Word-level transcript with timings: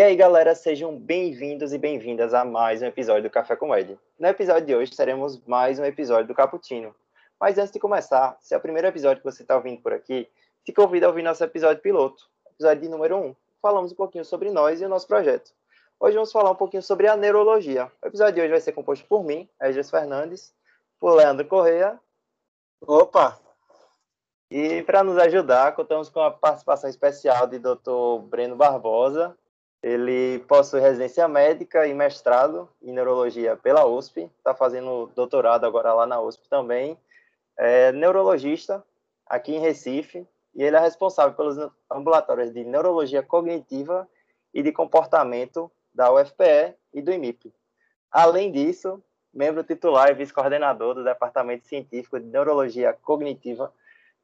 E 0.00 0.02
aí, 0.02 0.16
galera, 0.16 0.54
sejam 0.54 0.96
bem-vindos 0.96 1.74
e 1.74 1.78
bem-vindas 1.78 2.32
a 2.32 2.42
mais 2.42 2.80
um 2.80 2.86
episódio 2.86 3.24
do 3.24 3.28
Café 3.28 3.54
com 3.54 3.76
Ed. 3.76 3.98
No 4.18 4.28
episódio 4.28 4.64
de 4.64 4.74
hoje, 4.74 4.96
teremos 4.96 5.38
mais 5.44 5.78
um 5.78 5.84
episódio 5.84 6.26
do 6.26 6.34
Cappuccino. 6.34 6.96
Mas 7.38 7.58
antes 7.58 7.70
de 7.70 7.78
começar, 7.78 8.34
se 8.40 8.54
é 8.54 8.56
o 8.56 8.60
primeiro 8.62 8.88
episódio 8.88 9.22
que 9.22 9.30
você 9.30 9.42
está 9.42 9.54
ouvindo 9.56 9.82
por 9.82 9.92
aqui, 9.92 10.26
te 10.64 10.72
convido 10.72 11.04
a 11.04 11.10
ouvir 11.10 11.22
nosso 11.22 11.44
episódio 11.44 11.82
piloto, 11.82 12.30
episódio 12.46 12.80
de 12.80 12.88
número 12.88 13.14
1. 13.14 13.36
Falamos 13.60 13.92
um 13.92 13.94
pouquinho 13.94 14.24
sobre 14.24 14.50
nós 14.50 14.80
e 14.80 14.86
o 14.86 14.88
nosso 14.88 15.06
projeto. 15.06 15.52
Hoje 16.00 16.14
vamos 16.14 16.32
falar 16.32 16.52
um 16.52 16.56
pouquinho 16.56 16.82
sobre 16.82 17.06
a 17.06 17.14
neurologia. 17.14 17.92
O 18.02 18.06
episódio 18.06 18.36
de 18.36 18.40
hoje 18.40 18.52
vai 18.52 18.60
ser 18.62 18.72
composto 18.72 19.04
por 19.06 19.22
mim, 19.22 19.46
Regis 19.60 19.90
Fernandes, 19.90 20.54
por 20.98 21.14
Leandro 21.14 21.46
Correia. 21.46 22.00
Opa! 22.86 23.38
E 24.50 24.82
para 24.84 25.04
nos 25.04 25.18
ajudar, 25.18 25.74
contamos 25.76 26.08
com 26.08 26.20
a 26.20 26.30
participação 26.30 26.88
especial 26.88 27.46
de 27.46 27.58
Dr. 27.58 28.22
Breno 28.30 28.56
Barbosa. 28.56 29.36
Ele 29.82 30.40
possui 30.40 30.80
residência 30.80 31.26
médica 31.26 31.86
e 31.86 31.94
mestrado 31.94 32.68
em 32.82 32.92
neurologia 32.92 33.56
pela 33.56 33.86
USP, 33.86 34.30
está 34.38 34.54
fazendo 34.54 35.10
doutorado 35.14 35.64
agora 35.64 35.94
lá 35.94 36.06
na 36.06 36.20
USP 36.20 36.48
também. 36.48 36.98
É 37.56 37.90
neurologista 37.92 38.84
aqui 39.26 39.54
em 39.54 39.60
Recife 39.60 40.26
e 40.54 40.62
ele 40.62 40.76
é 40.76 40.80
responsável 40.80 41.34
pelos 41.34 41.56
ambulatórios 41.90 42.52
de 42.52 42.64
neurologia 42.64 43.22
cognitiva 43.22 44.06
e 44.52 44.62
de 44.62 44.72
comportamento 44.72 45.70
da 45.94 46.12
UFPE 46.12 46.74
e 46.92 47.00
do 47.00 47.12
IMIP. 47.12 47.52
Além 48.10 48.50
disso, 48.50 49.02
membro 49.32 49.62
titular 49.62 50.10
e 50.10 50.14
vice-coordenador 50.14 50.94
do 50.94 51.04
Departamento 51.04 51.66
Científico 51.66 52.18
de 52.18 52.26
Neurologia 52.26 52.92
Cognitiva 52.92 53.72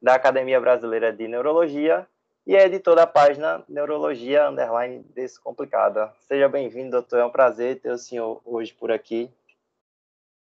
da 0.01 0.13
Academia 0.13 0.59
Brasileira 0.59 1.11
de 1.11 1.27
Neurologia 1.27 2.07
e 2.47 2.55
é 2.55 2.65
editor 2.65 2.95
da 2.95 3.05
página 3.05 3.61
Neurologia 3.67 4.47
Underline 4.47 5.03
Descomplicada. 5.13 6.13
Seja 6.21 6.47
bem-vindo, 6.47 6.91
doutor. 6.91 7.19
É 7.19 7.25
um 7.25 7.29
prazer 7.29 7.81
ter 7.81 7.91
o 7.91 7.97
senhor 7.97 8.41
hoje 8.45 8.73
por 8.73 8.89
aqui. 8.89 9.29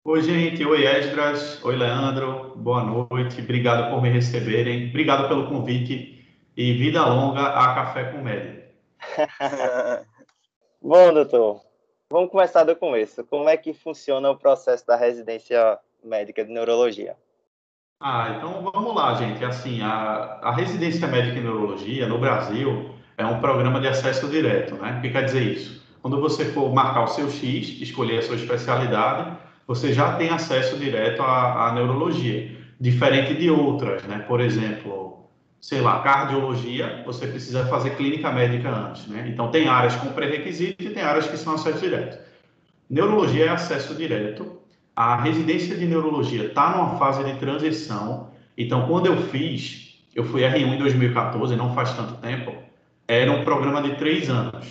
Oi, 0.04 0.20
gente. 0.20 0.62
Oi, 0.62 0.84
Esdras. 0.84 1.64
Oi, 1.64 1.74
Leandro. 1.74 2.54
Boa 2.54 2.84
noite. 2.84 3.40
Obrigado 3.40 3.90
por 3.90 4.02
me 4.02 4.10
receberem. 4.10 4.90
Obrigado 4.90 5.26
pelo 5.26 5.48
convite 5.48 6.22
e 6.54 6.74
vida 6.74 7.02
longa 7.06 7.46
a 7.46 7.74
Café 7.74 8.12
com 8.12 8.18
Média. 8.18 8.70
Bom, 10.82 11.14
doutor, 11.14 11.62
vamos 12.10 12.30
começar 12.30 12.64
do 12.64 12.76
começo. 12.76 13.24
Como 13.24 13.48
é 13.48 13.56
que 13.56 13.72
funciona 13.72 14.30
o 14.30 14.36
processo 14.36 14.86
da 14.86 14.96
residência 14.96 15.78
médica 16.04 16.44
de 16.44 16.52
neurologia? 16.52 17.16
Ah, 18.00 18.34
então 18.36 18.62
vamos 18.62 18.94
lá, 18.94 19.14
gente. 19.14 19.44
Assim, 19.44 19.80
a, 19.82 20.38
a 20.42 20.54
residência 20.54 21.06
médica 21.08 21.38
em 21.38 21.42
neurologia 21.42 22.06
no 22.06 22.18
Brasil 22.18 22.90
é 23.16 23.24
um 23.24 23.40
programa 23.40 23.80
de 23.80 23.88
acesso 23.88 24.28
direto, 24.28 24.74
né? 24.74 24.96
O 24.98 25.00
que 25.02 25.10
quer 25.10 25.24
dizer 25.24 25.42
isso? 25.42 25.82
Quando 26.02 26.20
você 26.20 26.44
for 26.44 26.72
marcar 26.72 27.04
o 27.04 27.08
seu 27.08 27.30
X, 27.30 27.80
escolher 27.80 28.18
a 28.18 28.22
sua 28.22 28.36
especialidade, 28.36 29.36
você 29.66 29.92
já 29.92 30.14
tem 30.16 30.28
acesso 30.28 30.76
direto 30.78 31.22
à, 31.22 31.68
à 31.68 31.72
neurologia, 31.72 32.56
diferente 32.78 33.34
de 33.34 33.50
outras, 33.50 34.02
né? 34.04 34.18
Por 34.28 34.40
exemplo, 34.40 35.30
sei 35.60 35.80
lá, 35.80 36.00
cardiologia, 36.00 37.02
você 37.06 37.26
precisa 37.26 37.66
fazer 37.66 37.96
clínica 37.96 38.30
médica 38.30 38.68
antes, 38.68 39.06
né? 39.08 39.26
Então 39.28 39.50
tem 39.50 39.68
áreas 39.68 39.96
com 39.96 40.12
pré-requisito 40.12 40.84
e 40.84 40.90
tem 40.90 41.02
áreas 41.02 41.26
que 41.26 41.36
são 41.38 41.54
acesso 41.54 41.80
direto. 41.80 42.18
Neurologia 42.90 43.46
é 43.46 43.48
acesso 43.48 43.94
direto 43.94 44.65
a 44.96 45.16
residência 45.16 45.76
de 45.76 45.86
neurologia 45.86 46.46
está 46.46 46.74
numa 46.74 46.96
fase 46.96 47.22
de 47.22 47.38
transição. 47.38 48.30
Então, 48.56 48.88
quando 48.88 49.06
eu 49.06 49.16
fiz, 49.24 50.02
eu 50.14 50.24
fui 50.24 50.40
R1 50.40 50.74
em 50.74 50.78
2014, 50.78 51.54
não 51.54 51.74
faz 51.74 51.94
tanto 51.94 52.14
tempo, 52.14 52.54
era 53.06 53.30
um 53.30 53.44
programa 53.44 53.82
de 53.82 53.94
três 53.96 54.30
anos. 54.30 54.66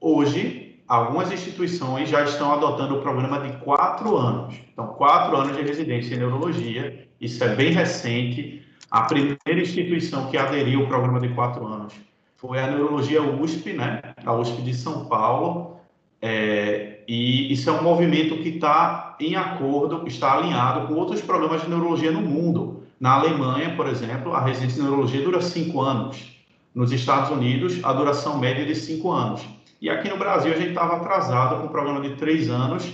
Hoje, 0.00 0.80
algumas 0.88 1.30
instituições 1.30 2.08
já 2.08 2.24
estão 2.24 2.52
adotando 2.52 2.98
o 2.98 3.00
programa 3.00 3.38
de 3.38 3.56
quatro 3.58 4.16
anos. 4.16 4.56
Então, 4.72 4.88
quatro 4.88 5.36
anos 5.36 5.56
de 5.56 5.62
residência 5.62 6.16
em 6.16 6.18
neurologia, 6.18 7.06
isso 7.20 7.44
é 7.44 7.54
bem 7.54 7.70
recente. 7.70 8.66
A 8.90 9.02
primeira 9.02 9.38
instituição 9.46 10.28
que 10.30 10.36
aderiu 10.36 10.80
ao 10.80 10.88
programa 10.88 11.20
de 11.20 11.28
quatro 11.28 11.64
anos 11.64 11.94
foi 12.36 12.58
a 12.58 12.66
Neurologia 12.66 13.22
USP, 13.22 13.74
né? 13.74 14.00
A 14.24 14.32
USP 14.34 14.62
de 14.62 14.74
São 14.74 15.04
Paulo. 15.04 15.78
É, 16.20 16.99
e 17.12 17.52
isso 17.52 17.68
é 17.68 17.72
um 17.72 17.82
movimento 17.82 18.36
que 18.36 18.50
está 18.50 19.16
em 19.18 19.34
acordo, 19.34 20.06
está 20.06 20.34
alinhado 20.34 20.86
com 20.86 20.94
outros 20.94 21.20
programas 21.20 21.60
de 21.60 21.68
neurologia 21.68 22.12
no 22.12 22.20
mundo. 22.20 22.84
Na 23.00 23.14
Alemanha, 23.14 23.74
por 23.74 23.88
exemplo, 23.88 24.32
a 24.32 24.40
residência 24.40 24.76
de 24.76 24.82
neurologia 24.82 25.20
dura 25.20 25.42
cinco 25.42 25.80
anos. 25.80 26.40
Nos 26.72 26.92
Estados 26.92 27.28
Unidos, 27.32 27.80
a 27.82 27.92
duração 27.92 28.38
média 28.38 28.62
é 28.62 28.64
de 28.64 28.76
cinco 28.76 29.10
anos. 29.10 29.44
E 29.82 29.90
aqui 29.90 30.08
no 30.08 30.18
Brasil, 30.18 30.52
a 30.52 30.56
gente 30.56 30.68
estava 30.68 30.98
atrasado 30.98 31.56
com 31.56 31.66
um 31.66 31.70
programa 31.70 32.00
de 32.00 32.14
três 32.14 32.48
anos 32.48 32.88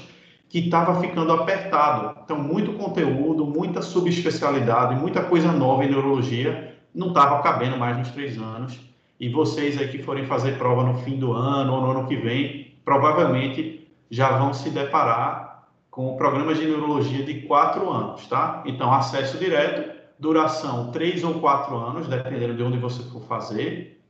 que 0.49 0.61
estava 0.61 0.99
ficando 0.99 1.31
apertado. 1.33 2.19
Então, 2.25 2.39
muito 2.39 2.73
conteúdo, 2.73 3.45
muita 3.45 3.83
subespecialidade, 3.83 4.99
muita 4.99 5.25
coisa 5.25 5.53
nova 5.53 5.85
em 5.85 5.91
neurologia 5.91 6.75
não 6.95 7.09
estava 7.09 7.43
cabendo 7.43 7.77
mais 7.77 7.99
nos 7.99 8.09
três 8.09 8.39
anos. 8.39 8.81
E 9.21 9.29
vocês 9.29 9.77
aí 9.77 9.89
que 9.89 10.03
forem 10.03 10.25
fazer 10.25 10.57
prova 10.57 10.83
no 10.85 10.95
fim 11.01 11.19
do 11.19 11.35
ano 11.35 11.75
ou 11.75 11.83
no 11.83 11.91
ano 11.91 12.09
que 12.09 12.17
vem, 12.17 12.73
provavelmente 12.83 13.86
já 14.11 14.39
vão 14.39 14.53
se 14.53 14.71
deparar 14.71 15.69
com 15.91 16.17
programas 16.17 16.59
de 16.59 16.67
neurologia 16.67 17.25
de 17.25 17.43
quatro 17.43 17.91
anos, 17.91 18.27
tá? 18.27 18.63
Então, 18.67 18.93
acesso 18.93 19.39
direto, 19.39 19.97
duração 20.19 20.91
três 20.91 21.25
ou 21.25 21.41
quatro 21.41 21.77
anos, 21.77 22.07
dependendo 22.07 22.55
de 22.55 22.63
onde 22.63 22.79
você 22.79 23.03
for 23.05 23.23
fazer. 23.23 24.01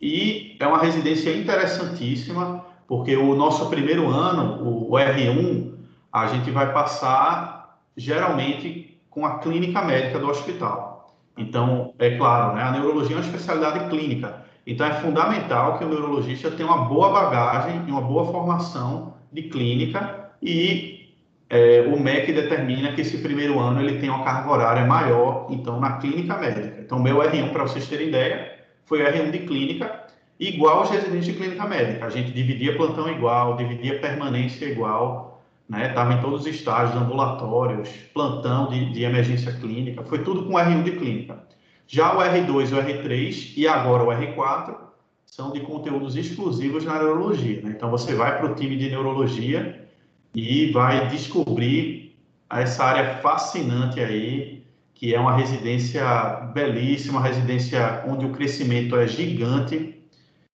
E 0.00 0.56
é 0.58 0.66
uma 0.66 0.78
residência 0.78 1.34
interessantíssima, 1.34 2.66
porque 2.86 3.16
o 3.16 3.34
nosso 3.34 3.70
primeiro 3.70 4.08
ano, 4.08 4.88
o 4.88 4.90
R1, 4.90 5.74
a 6.12 6.26
gente 6.26 6.50
vai 6.50 6.72
passar 6.72 7.78
geralmente 7.96 9.00
com 9.08 9.24
a 9.24 9.38
clínica 9.38 9.80
médica 9.80 10.18
do 10.18 10.28
hospital. 10.28 11.14
Então, 11.36 11.94
é 11.98 12.16
claro, 12.16 12.54
né, 12.54 12.62
a 12.62 12.72
neurologia 12.72 13.16
é 13.16 13.18
uma 13.18 13.24
especialidade 13.24 13.88
clínica, 13.88 14.43
então, 14.66 14.86
é 14.86 14.94
fundamental 14.94 15.78
que 15.78 15.84
o 15.84 15.88
neurologista 15.88 16.50
tenha 16.50 16.68
uma 16.68 16.84
boa 16.86 17.10
bagagem 17.10 17.82
e 17.86 17.90
uma 17.90 18.00
boa 18.00 18.24
formação 18.32 19.14
de 19.30 19.42
clínica 19.42 20.30
e 20.42 21.12
é, 21.50 21.82
o 21.82 22.00
MEC 22.00 22.32
determina 22.32 22.92
que 22.92 23.02
esse 23.02 23.18
primeiro 23.18 23.58
ano 23.58 23.80
ele 23.80 24.00
tem 24.00 24.08
uma 24.08 24.24
carga 24.24 24.50
horária 24.50 24.84
maior, 24.86 25.46
então, 25.50 25.78
na 25.78 25.98
clínica 25.98 26.38
médica. 26.38 26.80
Então, 26.80 26.98
meu 26.98 27.18
R1, 27.18 27.52
para 27.52 27.64
vocês 27.64 27.86
terem 27.86 28.08
ideia, 28.08 28.58
foi 28.86 29.00
R1 29.00 29.30
de 29.30 29.40
clínica, 29.40 30.04
igual 30.40 30.78
aos 30.78 30.90
residentes 30.90 31.26
de 31.26 31.34
clínica 31.34 31.66
médica. 31.66 32.06
A 32.06 32.10
gente 32.10 32.32
dividia 32.32 32.76
plantão 32.76 33.10
igual, 33.10 33.56
dividia 33.56 34.00
permanência 34.00 34.64
igual, 34.64 35.42
né? 35.68 35.88
Estava 35.88 36.14
em 36.14 36.20
todos 36.20 36.40
os 36.40 36.46
estágios, 36.46 37.00
ambulatórios, 37.00 37.88
plantão 38.12 38.68
de, 38.68 38.92
de 38.92 39.02
emergência 39.02 39.52
clínica, 39.52 40.02
foi 40.04 40.22
tudo 40.22 40.44
com 40.44 40.54
R1 40.54 40.82
de 40.82 40.92
clínica. 40.92 41.38
Já 41.86 42.16
o 42.16 42.20
R2 42.20 42.70
e 42.70 42.74
o 42.74 42.82
R3 42.82 43.52
e 43.56 43.68
agora 43.68 44.02
o 44.02 44.06
R4 44.06 44.76
são 45.26 45.52
de 45.52 45.60
conteúdos 45.60 46.16
exclusivos 46.16 46.84
na 46.84 46.94
neurologia. 46.94 47.60
Né? 47.62 47.74
Então 47.76 47.90
você 47.90 48.14
vai 48.14 48.38
para 48.38 48.52
o 48.52 48.54
time 48.54 48.76
de 48.76 48.88
neurologia 48.88 49.84
e 50.34 50.70
vai 50.70 51.08
descobrir 51.08 52.16
essa 52.50 52.84
área 52.84 53.16
fascinante 53.16 54.00
aí, 54.00 54.62
que 54.94 55.14
é 55.14 55.20
uma 55.20 55.36
residência 55.36 56.04
belíssima, 56.54 57.20
residência 57.20 58.04
onde 58.06 58.24
o 58.26 58.32
crescimento 58.32 58.96
é 58.96 59.06
gigante 59.06 59.94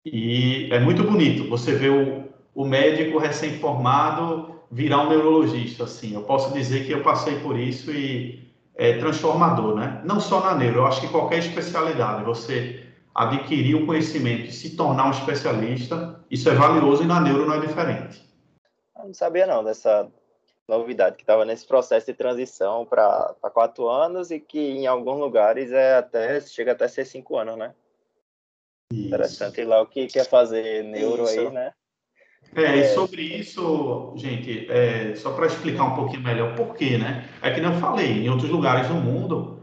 e 0.05 0.69
é 0.71 0.79
muito 0.79 1.03
bonito. 1.03 1.49
Você 1.49 1.73
vê 1.73 1.89
o, 1.89 2.25
o 2.53 2.65
médico 2.65 3.17
recém-formado 3.17 4.55
virar 4.71 5.03
um 5.03 5.09
neurologista, 5.09 5.85
assim. 5.85 6.13
Eu 6.13 6.23
posso 6.23 6.53
dizer 6.53 6.85
que 6.85 6.91
eu 6.91 7.01
passei 7.01 7.39
por 7.39 7.57
isso 7.57 7.91
e 7.91 8.44
é, 8.75 8.97
transformador, 8.97 9.75
né? 9.75 10.01
Não 10.03 10.19
só 10.19 10.41
na 10.41 10.55
neuro, 10.55 10.79
eu 10.79 10.85
acho 10.85 11.01
que 11.01 11.07
qualquer 11.07 11.39
especialidade, 11.39 12.23
você 12.23 12.85
adquirir 13.13 13.75
o 13.75 13.85
conhecimento 13.85 14.49
e 14.49 14.51
se 14.51 14.75
tornar 14.75 15.07
um 15.07 15.11
especialista, 15.11 16.19
isso 16.29 16.49
é 16.49 16.53
valioso 16.53 17.03
e 17.03 17.07
na 17.07 17.21
neuro 17.21 17.45
não 17.45 17.55
é 17.55 17.59
diferente. 17.59 18.21
Eu 18.97 19.05
não 19.05 19.13
sabia 19.13 19.47
não 19.47 19.63
dessa 19.63 20.11
novidade 20.67 21.15
que 21.15 21.23
estava 21.23 21.45
nesse 21.45 21.65
processo 21.65 22.07
de 22.07 22.13
transição 22.13 22.85
para 22.85 23.35
quatro 23.53 23.87
anos 23.87 24.31
e 24.31 24.39
que 24.39 24.59
em 24.59 24.87
alguns 24.87 25.19
lugares 25.19 25.71
é 25.71 25.95
até 25.95 26.41
chega 26.41 26.73
até 26.73 26.87
ser 26.87 27.05
cinco 27.05 27.37
anos, 27.37 27.57
né? 27.57 27.73
Isso. 28.91 29.07
Interessante 29.07 29.63
lá 29.63 29.81
o 29.81 29.87
que 29.87 30.07
quer 30.07 30.27
fazer 30.27 30.83
neuro 30.83 31.23
isso. 31.23 31.39
aí, 31.39 31.49
né? 31.51 31.73
É, 32.55 32.77
e 32.77 32.83
sobre 32.93 33.21
isso, 33.21 34.13
gente, 34.15 34.65
é, 34.71 35.13
só 35.15 35.33
para 35.33 35.47
explicar 35.47 35.83
um 35.83 35.95
pouquinho 35.95 36.21
melhor 36.21 36.55
por 36.55 36.73
quê, 36.73 36.97
né? 36.97 37.25
É 37.41 37.51
que 37.51 37.59
não 37.59 37.73
falei, 37.79 38.23
em 38.23 38.29
outros 38.29 38.49
lugares 38.49 38.87
do 38.87 38.93
mundo 38.93 39.59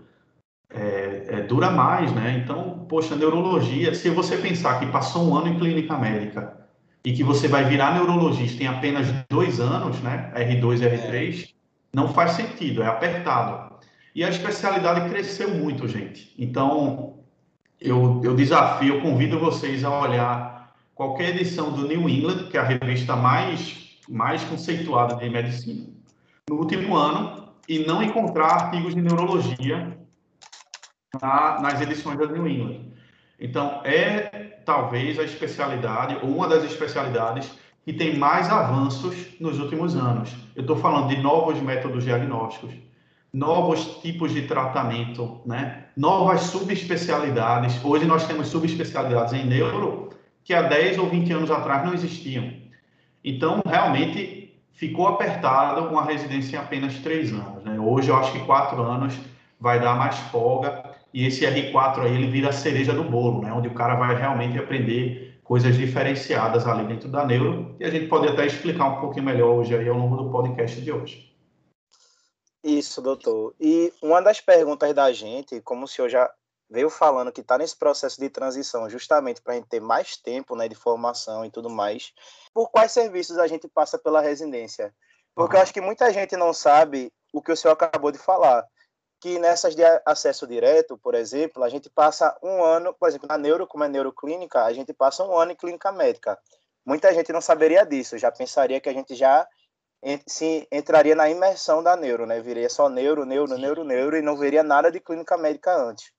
é, 0.69 1.25
é, 1.29 1.41
dura 1.41 1.71
mais, 1.71 2.13
né? 2.13 2.43
Então, 2.45 2.85
poxa, 2.89 3.17
neurologia, 3.17 3.95
se 3.95 4.11
você 4.11 4.37
pensar 4.37 4.79
que 4.79 4.87
passou 4.87 5.27
um 5.27 5.35
ano 5.35 5.49
em 5.49 5.59
clínica 5.59 5.97
médica 5.97 6.55
e 7.03 7.13
que 7.15 7.25
você 7.25 7.49
vai 7.49 7.65
virar 7.65 7.95
neurologista 7.95 8.63
em 8.63 8.67
apenas 8.67 9.07
dois 9.31 9.59
anos, 9.59 9.99
né? 10.03 10.31
R2 10.37 10.83
e 10.83 10.87
R3, 10.87 11.49
não 11.95 12.13
faz 12.13 12.33
sentido, 12.33 12.83
é 12.83 12.87
apertado. 12.87 13.73
E 14.15 14.23
a 14.23 14.29
especialidade 14.29 15.09
cresceu 15.09 15.49
muito, 15.55 15.89
gente. 15.89 16.35
Então, 16.39 17.21
eu, 17.81 18.21
eu 18.23 18.37
desafio, 18.37 18.97
eu 18.97 19.01
convido 19.01 19.39
vocês 19.39 19.83
a 19.83 19.99
olhar 19.99 20.52
qualquer 20.95 21.31
edição 21.31 21.73
do 21.73 21.87
New 21.87 22.09
England, 22.09 22.49
que 22.49 22.57
é 22.57 22.61
a 22.61 22.65
revista 22.65 23.17
mais, 23.17 23.99
mais 24.09 24.43
conceituada 24.45 25.17
de 25.17 25.29
medicina, 25.29 25.87
no 26.49 26.57
último 26.57 26.97
ano, 26.97 27.49
e 27.69 27.81
não 27.81 28.03
encontrar 28.03 28.47
artigos 28.47 28.95
de 28.95 29.01
neurologia 29.01 29.97
na, 31.21 31.61
nas 31.61 31.81
edições 31.81 32.19
da 32.19 32.27
New 32.27 32.47
England. 32.47 32.93
Então, 33.39 33.81
é 33.85 34.61
talvez 34.65 35.19
a 35.19 35.25
especialidade, 35.25 36.19
ou 36.23 36.37
uma 36.37 36.49
das 36.49 36.65
especialidades, 36.65 37.51
que 37.85 37.93
tem 37.93 38.17
mais 38.17 38.49
avanços 38.49 39.15
nos 39.41 39.59
últimos 39.59 39.97
anos. 39.97 40.33
Eu 40.55 40.63
estou 40.63 40.77
falando 40.77 41.09
de 41.09 41.21
novos 41.21 41.61
métodos 41.61 42.05
diagnósticos, 42.05 42.73
novos 43.33 44.01
tipos 44.01 44.33
de 44.33 44.43
tratamento, 44.43 45.41
né? 45.45 45.87
novas 45.97 46.43
subespecialidades. 46.43 47.85
Hoje 47.85 48.05
nós 48.05 48.27
temos 48.27 48.49
subespecialidades 48.49 49.33
em 49.33 49.45
neuro 49.45 50.11
que 50.45 50.55
há 50.55 50.63
10 50.63 50.99
ou 50.99 51.09
20 51.09 51.33
anos 51.33 51.51
atrás 51.51 51.85
não 51.85 51.95
existiam. 51.95 52.53
Então, 53.25 53.63
realmente, 53.65 54.61
ficou 54.73 55.07
apertado 55.07 55.89
com 55.89 55.99
a 55.99 56.05
residência 56.05 56.57
em 56.57 56.61
apenas 56.61 56.99
três 56.99 57.33
anos. 57.33 57.63
Né? 57.65 57.79
Hoje, 57.79 58.09
eu 58.09 58.17
acho 58.17 58.33
que 58.33 58.45
quatro 58.45 58.83
anos 58.83 59.15
vai 59.61 59.81
dar 59.81 59.97
mais 59.97 60.19
folga 60.19 60.93
e 61.15 61.27
esse 61.27 61.45
R4 61.45 62.01
aí, 62.01 62.15
ele 62.15 62.31
vira 62.31 62.49
a 62.49 62.53
cereja 62.53 62.93
do 62.93 63.05
bolo, 63.05 63.43
né? 63.43 63.53
onde 63.53 63.69
o 63.69 63.75
cara 63.75 63.95
vai 63.95 64.17
realmente 64.17 64.59
aprender 64.59 65.41
coisas 65.45 65.77
diferenciadas 65.77 66.67
ali 66.67 66.87
dentro 66.87 67.09
da 67.09 67.25
neuro 67.25 67.77
e 67.79 67.85
a 67.85 67.91
gente 67.91 68.07
pode 68.07 68.27
até 68.27 68.47
explicar 68.47 68.87
um 68.87 69.01
pouquinho 69.01 69.27
melhor 69.27 69.59
hoje 69.59 69.77
aí 69.77 69.89
ao 69.89 69.97
longo 69.97 70.17
do 70.17 70.31
podcast 70.31 70.81
de 70.81 70.91
hoje. 70.91 71.31
Isso, 72.65 73.03
doutor. 73.03 73.55
E 73.61 73.93
uma 74.01 74.21
das 74.21 74.41
perguntas 74.41 74.95
da 74.95 75.13
gente, 75.13 75.61
como 75.61 75.85
o 75.85 75.89
senhor 75.89 76.09
já 76.09 76.31
veio 76.73 76.89
falando 76.89 77.31
que 77.31 77.43
está 77.43 77.59
nesse 77.59 77.77
processo 77.77 78.19
de 78.19 78.31
transição, 78.31 78.89
justamente 78.89 79.43
para 79.43 79.53
a 79.53 79.57
gente 79.57 79.69
ter 79.69 79.81
mais 79.81 80.17
tempo 80.17 80.57
né, 80.57 80.67
de 80.67 80.75
formação 80.75 81.45
e 81.45 81.51
tudo 81.51 81.69
mais, 81.69 82.15
por 82.55 82.71
quais 82.71 82.93
serviços 82.93 83.39
a 83.39 83.47
gente 83.47 83.69
passa 83.69 83.99
pela 83.99 84.23
residência? 84.23 84.95
Porque 85.35 85.55
eu 85.55 85.61
acho 85.61 85.73
que 85.73 85.81
muita 85.83 86.11
gente 86.13 86.35
não 86.35 86.53
sabe 86.53 87.13
o 87.33 87.43
que 87.43 87.53
o 87.53 87.57
senhor 87.57 87.75
acabou 87.75 88.11
de 88.11 88.19
falar, 88.19 88.67
que 89.21 89.39
nessas 89.39 89.77
de 89.77 89.83
acesso 90.07 90.47
direto, 90.47 90.97
por 90.97 91.15
exemplo, 91.15 91.63
a 91.63 91.69
gente 91.69 91.91
passa 91.91 92.37
um 92.43 92.65
ano, 92.65 92.95
por 92.95 93.09
exemplo, 93.09 93.29
na 93.29 93.37
neuro, 93.37 93.67
como 93.67 93.85
é 93.85 93.89
neuroclínica, 93.89 94.65
a 94.65 94.73
gente 94.73 94.95
passa 94.95 95.23
um 95.23 95.37
ano 95.37 95.53
em 95.53 95.57
clínica 95.57 95.93
médica. 95.93 96.39
Muita 96.85 97.13
gente 97.13 97.33
não 97.33 97.41
saberia 97.41 97.85
disso, 97.85 98.19
já 98.19 98.33
pensaria 98.33 98.81
que 98.81 98.89
a 98.89 98.93
gente 98.95 99.15
já 99.15 99.47
se 100.27 100.67
entraria 100.73 101.15
na 101.15 101.31
imersão 101.31 101.83
da 101.83 101.95
neuro, 101.95 102.27
né? 102.27 102.41
Viria 102.41 102.69
só 102.69 102.89
neuro, 102.89 103.25
neuro, 103.25 103.57
neuro, 103.57 103.85
neuro 103.85 104.17
e 104.17 104.23
não 104.23 104.37
veria 104.37 104.63
nada 104.63 104.91
de 104.91 104.99
clínica 104.99 105.37
médica 105.37 105.73
antes. 105.73 106.13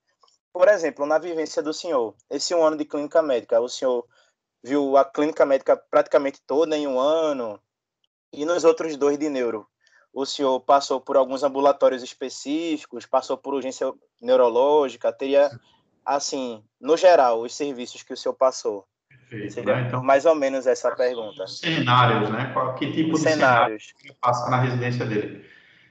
Por 0.54 0.68
exemplo, 0.68 1.04
na 1.04 1.18
vivência 1.18 1.60
do 1.60 1.72
senhor, 1.72 2.14
esse 2.30 2.54
um 2.54 2.64
ano 2.64 2.76
de 2.76 2.84
clínica 2.84 3.20
médica, 3.20 3.60
o 3.60 3.68
senhor 3.68 4.06
viu 4.62 4.96
a 4.96 5.04
clínica 5.04 5.44
médica 5.44 5.76
praticamente 5.76 6.40
toda 6.46 6.76
em 6.76 6.86
um 6.86 7.00
ano 7.00 7.60
e 8.32 8.44
nos 8.44 8.62
outros 8.62 8.96
dois 8.96 9.18
de 9.18 9.28
neuro, 9.28 9.66
o 10.12 10.24
senhor 10.24 10.60
passou 10.60 11.00
por 11.00 11.16
alguns 11.16 11.42
ambulatórios 11.42 12.04
específicos, 12.04 13.04
passou 13.04 13.36
por 13.36 13.52
urgência 13.52 13.92
neurológica, 14.22 15.12
teria, 15.12 15.50
assim, 16.06 16.62
no 16.80 16.96
geral, 16.96 17.42
os 17.42 17.52
serviços 17.52 18.04
que 18.04 18.12
o 18.12 18.16
senhor 18.16 18.34
passou? 18.34 18.86
Perfeito, 19.08 19.54
Seria 19.54 19.74
né? 19.74 19.84
então, 19.88 20.04
mais 20.04 20.24
ou 20.24 20.36
menos 20.36 20.68
essa 20.68 20.94
pergunta. 20.94 21.48
Cenários, 21.48 22.30
né? 22.30 22.50
Qual, 22.52 22.76
que 22.76 22.92
tipo 22.92 23.14
de 23.14 23.20
cenários 23.20 23.92
que 23.98 24.12
passa 24.14 24.48
na 24.48 24.60
residência 24.60 25.04
dele? 25.04 25.44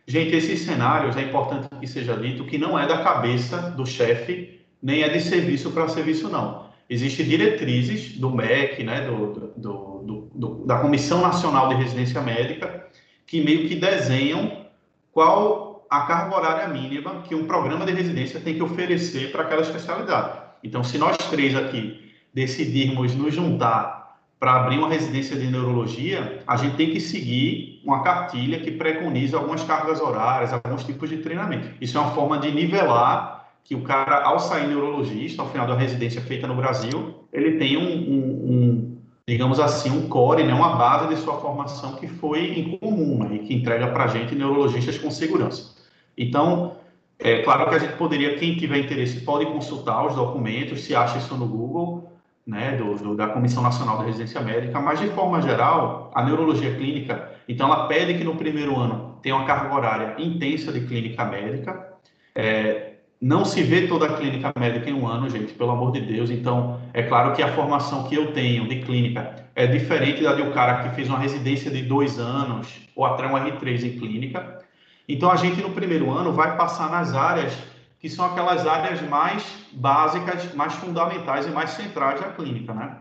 Gente, 0.06 0.36
esses 0.36 0.62
cenários 0.62 1.16
é 1.16 1.21
importante 1.21 1.69
que 1.80 1.88
seja 1.88 2.18
dito 2.18 2.45
que 2.45 2.57
não 2.57 2.77
é 2.77 2.86
da 2.86 3.04
cabeça 3.04 3.71
do 3.71 3.86
chefe, 3.86 4.53
nem 4.83 5.01
é 5.01 5.07
de 5.07 5.21
serviço 5.21 5.71
para 5.71 5.88
serviço, 5.88 6.27
não. 6.27 6.65
Existem 6.89 7.25
diretrizes 7.25 8.18
do 8.18 8.30
MEC, 8.30 8.83
né, 8.83 9.07
do, 9.07 9.51
do, 9.56 10.30
do, 10.35 10.65
da 10.65 10.80
Comissão 10.80 11.21
Nacional 11.21 11.69
de 11.69 11.75
Residência 11.75 12.21
Médica, 12.21 12.85
que 13.25 13.41
meio 13.41 13.69
que 13.69 13.75
desenham 13.75 14.65
qual 15.13 15.88
a 15.89 16.01
carga 16.01 16.35
horária 16.35 16.68
mínima 16.68 17.21
que 17.21 17.33
um 17.33 17.45
programa 17.45 17.85
de 17.85 17.94
residência 17.94 18.41
tem 18.41 18.56
que 18.56 18.63
oferecer 18.63 19.31
para 19.31 19.44
aquela 19.44 19.62
especialidade. 19.62 20.41
Então, 20.62 20.83
se 20.83 20.97
nós 20.97 21.15
três 21.30 21.56
aqui 21.56 22.12
decidirmos 22.33 23.15
nos 23.15 23.33
juntar 23.33 24.18
para 24.39 24.56
abrir 24.56 24.80
uma 24.80 24.89
residência 24.89 25.38
de 25.38 25.47
neurologia, 25.47 26.44
a 26.45 26.57
gente 26.57 26.75
tem 26.75 26.91
que 26.91 27.00
seguir 27.00 27.81
uma 27.85 28.03
cartilha 28.03 28.59
que 28.59 28.71
preconiza 28.71 29.38
algumas 29.38 29.63
cargas 29.63 30.01
horárias, 30.01 30.51
alguns 30.51 30.83
tipos 30.83 31.09
de 31.09 31.18
treinamento. 31.18 31.69
Isso 31.80 31.97
é 31.97 32.01
uma 32.01 32.12
forma 32.12 32.38
de 32.38 32.51
nivelar 32.51 33.43
que 33.63 33.75
o 33.75 33.81
cara, 33.81 34.24
ao 34.24 34.39
sair 34.39 34.68
neurologista, 34.68 35.42
ao 35.42 35.50
final 35.50 35.65
da 35.65 35.75
residência 35.75 36.21
feita 36.21 36.45
no 36.48 36.56
Brasil, 36.56 37.25
ele 37.31 37.57
tem 37.57 37.77
um, 37.77 37.81
um, 37.83 38.51
um 38.51 38.98
digamos 39.27 39.60
assim, 39.60 39.89
um 39.89 40.10
core, 40.10 40.44
né, 40.44 40.54
uma 40.54 40.75
base 40.75 41.15
de 41.15 41.21
sua 41.21 41.39
formação 41.39 41.95
que 41.95 42.07
foi 42.07 42.60
em 42.60 42.77
comum 42.77 43.24
né, 43.24 43.36
e 43.36 43.39
que 43.39 43.54
entrega 43.54 43.88
para 43.88 44.04
a 44.04 44.07
gente 44.07 44.36
neurologistas 44.36 44.98
com 44.98 45.10
segurança. 45.10 45.75
Então, 46.18 46.75
é 47.18 47.42
claro 47.42 47.69
que 47.69 47.75
a 47.75 47.80
gente 47.80 47.94
poderia, 47.94 48.36
quem 48.36 48.57
tiver 48.57 48.80
interesse, 48.80 49.21
pode 49.21 49.45
consultar 49.45 50.06
os 50.06 50.16
documentos, 50.16 50.81
se 50.81 50.94
acha 50.94 51.18
isso 51.18 51.36
no 51.36 51.48
Google, 51.48 52.12
né, 52.45 52.75
do, 52.75 52.95
do, 52.95 53.16
da 53.16 53.27
Comissão 53.27 53.63
Nacional 53.63 54.00
de 54.00 54.07
Residência 54.07 54.42
Médica, 54.42 54.80
mas 54.81 55.00
de 55.00 55.07
forma 55.07 55.42
geral, 55.42 56.12
a 56.13 56.21
neurologia 56.21 56.75
clínica, 56.75 57.31
então 57.48 57.68
ela 57.68 57.88
pede 57.88 58.16
que 58.16 58.24
no 58.25 58.36
primeiro 58.36 58.77
ano 58.77 59.18
tenha 59.21 59.36
uma 59.36 59.45
carga 59.45 59.74
horária 59.74 60.16
intensa 60.18 60.71
de 60.71 60.81
clínica 60.81 61.24
médica. 61.24 61.94
É, 62.36 62.93
não 63.24 63.46
se 63.46 63.64
vê 63.64 63.88
toda 63.88 64.06
a 64.06 64.18
clínica 64.18 64.52
médica 64.60 64.90
em 64.90 64.94
um 64.94 65.08
ano, 65.08 65.30
gente, 65.30 65.54
pelo 65.54 65.72
amor 65.72 65.94
de 65.94 66.02
Deus. 66.02 66.30
Então, 66.30 66.81
é 66.94 67.04
claro 67.04 67.34
que 67.34 67.42
a 67.42 67.54
formação 67.54 68.04
que 68.04 68.16
eu 68.16 68.34
tenho 68.34 68.68
de 68.68 68.81
clínica 68.81 69.48
é 69.56 69.66
diferente 69.66 70.22
da 70.22 70.34
de 70.34 70.42
um 70.42 70.52
cara 70.52 70.84
que 70.84 70.94
fez 70.94 71.08
uma 71.08 71.18
residência 71.18 71.72
de 71.72 71.84
dois 71.84 72.20
anos 72.20 72.68
ou 72.94 73.06
até 73.06 73.25
um 73.25 73.31
R3 73.31 73.86
em 73.86 73.98
clínica. 73.98 74.60
Então, 75.08 75.31
a 75.31 75.38
gente 75.38 75.62
no 75.62 75.70
primeiro 75.70 76.12
ano 76.12 76.34
vai 76.34 76.58
passar 76.58 76.90
nas 76.90 77.16
áreas 77.16 77.58
que 77.98 78.10
são 78.10 78.25
aquelas 78.25 78.68
áreas 78.68 79.02
mais 79.04 79.42
básicas, 79.72 80.54
mais 80.54 80.74
fundamentais 80.74 81.48
e 81.48 81.50
mais 81.50 81.69
centrais 81.69 82.19
da 82.19 82.28
clínica, 82.28 82.74
né? 82.74 82.98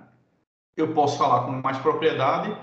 Eu 0.76 0.94
posso 0.94 1.18
falar 1.18 1.46
com 1.46 1.50
mais 1.50 1.78
propriedade 1.78 2.54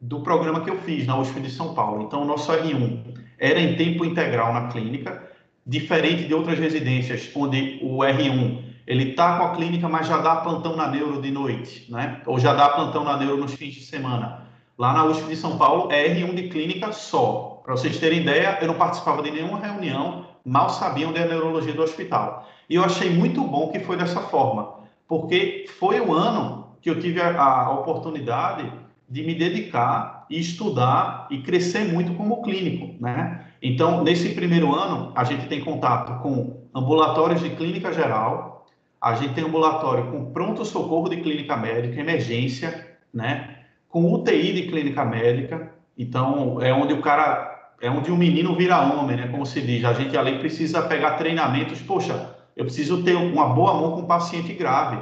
do 0.00 0.20
programa 0.20 0.60
que 0.60 0.70
eu 0.70 0.78
fiz 0.82 1.08
na 1.08 1.18
USP 1.18 1.40
de 1.40 1.50
São 1.50 1.74
Paulo. 1.74 2.04
Então, 2.04 2.22
o 2.22 2.24
nosso 2.24 2.52
R1 2.52 3.02
era 3.36 3.58
em 3.58 3.74
tempo 3.74 4.04
integral 4.04 4.54
na 4.54 4.68
clínica, 4.68 5.28
diferente 5.66 6.24
de 6.24 6.34
outras 6.34 6.58
residências, 6.58 7.30
onde 7.34 7.78
o 7.82 7.98
R1 7.98 8.70
ele 8.86 9.10
está 9.10 9.38
com 9.38 9.44
a 9.44 9.54
clínica, 9.54 9.88
mas 9.88 10.08
já 10.08 10.18
dá 10.18 10.36
plantão 10.36 10.74
na 10.74 10.88
neuro 10.88 11.22
de 11.22 11.30
noite, 11.30 11.86
né? 11.88 12.22
Ou 12.26 12.40
já 12.40 12.54
dá 12.54 12.68
plantão 12.70 13.04
na 13.04 13.16
neuro 13.16 13.36
nos 13.36 13.54
fins 13.54 13.74
de 13.74 13.82
semana. 13.82 14.48
Lá 14.76 14.92
na 14.92 15.04
USP 15.04 15.28
de 15.28 15.36
São 15.36 15.56
Paulo 15.58 15.92
é 15.92 16.08
R1 16.08 16.34
de 16.34 16.48
clínica 16.48 16.90
só. 16.90 17.60
Para 17.62 17.76
vocês 17.76 17.98
terem 17.98 18.22
ideia, 18.22 18.58
eu 18.60 18.66
não 18.66 18.74
participava 18.74 19.22
de 19.22 19.30
nenhuma 19.30 19.60
reunião 19.60 20.26
mal 20.44 20.70
sabiam 20.70 21.12
da 21.12 21.24
neurologia 21.24 21.72
do 21.72 21.82
hospital. 21.82 22.48
E 22.68 22.74
eu 22.74 22.84
achei 22.84 23.10
muito 23.10 23.42
bom 23.42 23.70
que 23.70 23.80
foi 23.80 23.96
dessa 23.96 24.20
forma, 24.22 24.74
porque 25.06 25.66
foi 25.78 26.00
o 26.00 26.12
ano 26.12 26.74
que 26.80 26.88
eu 26.88 26.98
tive 26.98 27.20
a, 27.20 27.38
a 27.40 27.70
oportunidade 27.72 28.72
de 29.08 29.22
me 29.22 29.34
dedicar 29.34 30.26
e 30.30 30.38
estudar 30.40 31.26
e 31.30 31.42
crescer 31.42 31.84
muito 31.92 32.14
como 32.14 32.42
clínico, 32.42 32.94
né? 33.00 33.44
Então, 33.62 34.02
nesse 34.02 34.30
primeiro 34.30 34.74
ano, 34.74 35.12
a 35.14 35.24
gente 35.24 35.46
tem 35.46 35.60
contato 35.60 36.22
com 36.22 36.68
ambulatórios 36.74 37.42
de 37.42 37.50
clínica 37.50 37.92
geral, 37.92 38.66
a 39.00 39.14
gente 39.14 39.34
tem 39.34 39.44
ambulatório 39.44 40.10
com 40.10 40.32
pronto-socorro 40.32 41.08
de 41.08 41.18
clínica 41.18 41.56
médica, 41.56 42.00
emergência, 42.00 42.98
né? 43.12 43.58
Com 43.88 44.12
UTI 44.12 44.52
de 44.52 44.62
clínica 44.68 45.04
médica. 45.04 45.72
Então, 45.96 46.60
é 46.60 46.72
onde 46.72 46.94
o 46.94 47.00
cara 47.00 47.50
é 47.80 47.90
onde 47.90 48.10
o 48.10 48.16
menino 48.16 48.54
vira 48.54 48.80
homem, 48.80 49.16
né? 49.16 49.28
Como 49.28 49.46
se 49.46 49.60
diz, 49.62 49.84
a 49.84 49.94
gente 49.94 50.16
ali 50.16 50.38
precisa 50.38 50.82
pegar 50.82 51.12
treinamentos. 51.12 51.80
Poxa, 51.80 52.36
eu 52.54 52.64
preciso 52.66 53.02
ter 53.02 53.16
uma 53.16 53.46
boa 53.46 53.74
mão 53.74 53.92
com 53.92 54.00
um 54.02 54.06
paciente 54.06 54.52
grave. 54.52 54.98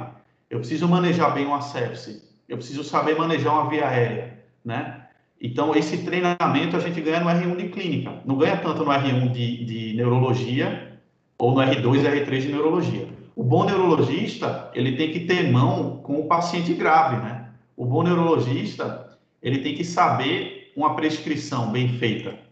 Eu 0.49 0.59
preciso 0.59 0.87
manejar 0.87 1.33
bem 1.33 1.45
uma 1.45 1.61
sepse. 1.61 2.23
Eu 2.47 2.57
preciso 2.57 2.83
saber 2.83 3.17
manejar 3.17 3.51
uma 3.53 3.69
via 3.69 3.87
aérea, 3.87 4.39
né? 4.63 4.98
Então, 5.41 5.75
esse 5.75 5.99
treinamento 5.99 6.75
a 6.75 6.79
gente 6.79 6.99
ganha 7.01 7.21
no 7.21 7.27
R1 7.27 7.55
de 7.55 7.69
clínica. 7.69 8.21
Não 8.25 8.37
ganha 8.37 8.57
tanto 8.57 8.83
no 8.83 8.91
R1 8.91 9.31
de, 9.31 9.65
de 9.65 9.93
neurologia 9.95 10.99
ou 11.37 11.53
no 11.53 11.61
R2 11.61 12.03
e 12.03 12.25
R3 12.25 12.41
de 12.41 12.47
neurologia. 12.49 13.07
O 13.35 13.43
bom 13.43 13.63
neurologista, 13.63 14.69
ele 14.73 14.97
tem 14.97 15.11
que 15.11 15.21
ter 15.21 15.49
mão 15.49 16.01
com 16.03 16.19
o 16.19 16.27
paciente 16.27 16.73
grave, 16.73 17.17
né? 17.23 17.49
O 17.77 17.85
bom 17.85 18.03
neurologista, 18.03 19.17
ele 19.41 19.59
tem 19.59 19.75
que 19.75 19.85
saber 19.85 20.73
uma 20.75 20.93
prescrição 20.95 21.71
bem 21.71 21.87
feita 21.87 22.49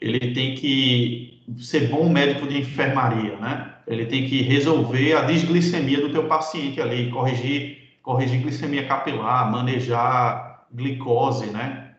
ele 0.00 0.32
tem 0.32 0.54
que 0.54 1.42
ser 1.58 1.88
bom 1.88 2.08
médico 2.08 2.46
de 2.46 2.58
enfermaria, 2.58 3.36
né? 3.36 3.74
Ele 3.86 4.06
tem 4.06 4.26
que 4.26 4.40
resolver 4.42 5.14
a 5.14 5.22
desglicemia 5.22 6.00
do 6.00 6.10
teu 6.10 6.24
paciente 6.26 6.80
ali, 6.80 7.10
corrigir, 7.10 7.78
corrigir 8.02 8.40
glicemia 8.40 8.86
capilar, 8.86 9.50
manejar 9.50 10.66
glicose, 10.72 11.46
né? 11.46 11.89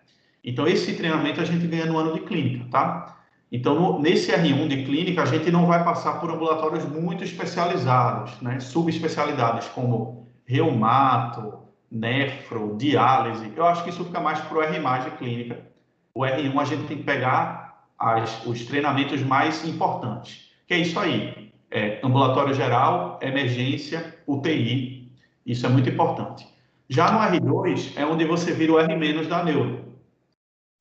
Então, 0.44 0.68
esse 0.68 0.96
treinamento 0.96 1.42
a 1.42 1.46
gente 1.46 1.68
ganha 1.68 1.86
no 1.86 1.98
ano 1.98 2.14
de 2.14 2.22
clínica, 2.22 2.66
tá? 2.72 3.18
Então, 3.52 3.76
no, 3.76 4.00
nesse 4.02 4.32
R1 4.32 4.68
de 4.68 4.84
clínica, 4.84 5.22
a 5.24 5.26
gente 5.26 5.52
não 5.52 5.66
vai 5.68 5.84
passar 5.84 6.20
por 6.20 6.32
ambulatórios 6.32 6.86
muito 6.86 7.24
especializados, 7.24 8.40
né? 8.42 8.60
Subespecialidades 8.60 9.68
como 9.70 10.28
reumato, 10.46 11.60
nefro, 11.92 12.76
diálise, 12.78 13.52
eu 13.56 13.66
acho 13.66 13.84
que 13.84 13.90
isso 13.90 14.06
fica 14.06 14.20
mais 14.20 14.40
para 14.40 14.58
o 14.58 14.62
R+, 14.62 14.80
de 15.04 15.12
clínica. 15.18 15.60
O 16.14 16.22
R1 16.22 16.60
a 16.60 16.66
gente 16.66 16.88
tem 16.88 16.98
que 16.98 17.04
pegar 17.04 17.86
as, 18.00 18.46
os 18.46 18.66
treinamentos 18.66 19.22
mais 19.22 19.66
importantes, 19.68 20.50
que 20.68 20.74
é 20.74 20.78
isso 20.80 21.00
aí, 21.00 21.52
é, 21.70 22.00
ambulatório 22.04 22.54
geral, 22.54 23.20
emergência, 23.22 24.18
UTI, 24.26 25.12
isso 25.46 25.66
é 25.66 25.70
muito 25.70 25.90
importante. 25.90 26.48
Já 26.90 27.12
no 27.12 27.20
R2 27.20 27.94
é 27.96 28.06
onde 28.06 28.26
você 28.26 28.52
vira 28.54 28.74
o 28.74 28.80
R- 28.80 29.28
da 29.28 29.44
neuro. 29.44 29.91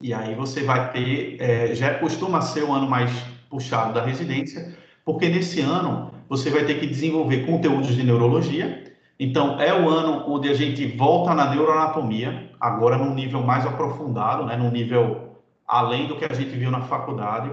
E 0.02 0.14
aí 0.14 0.34
você 0.34 0.62
vai 0.62 0.90
ter, 0.92 1.36
é, 1.38 1.74
já 1.74 1.92
costuma 1.98 2.40
ser 2.40 2.64
o 2.64 2.72
ano 2.72 2.88
mais 2.88 3.10
puxado 3.50 3.92
da 3.92 4.02
residência, 4.02 4.74
porque 5.04 5.28
nesse 5.28 5.60
ano 5.60 6.10
você 6.26 6.48
vai 6.48 6.64
ter 6.64 6.80
que 6.80 6.86
desenvolver 6.86 7.44
conteúdos 7.44 7.94
de 7.94 8.02
neurologia. 8.02 8.94
Então, 9.18 9.60
é 9.60 9.78
o 9.78 9.90
ano 9.90 10.24
onde 10.26 10.48
a 10.48 10.54
gente 10.54 10.86
volta 10.96 11.34
na 11.34 11.50
neuroanatomia, 11.50 12.50
agora 12.58 12.96
num 12.96 13.12
nível 13.12 13.42
mais 13.42 13.66
aprofundado, 13.66 14.46
né, 14.46 14.56
num 14.56 14.70
nível 14.70 15.36
além 15.68 16.06
do 16.06 16.16
que 16.16 16.24
a 16.24 16.34
gente 16.34 16.56
viu 16.56 16.70
na 16.70 16.80
faculdade. 16.80 17.50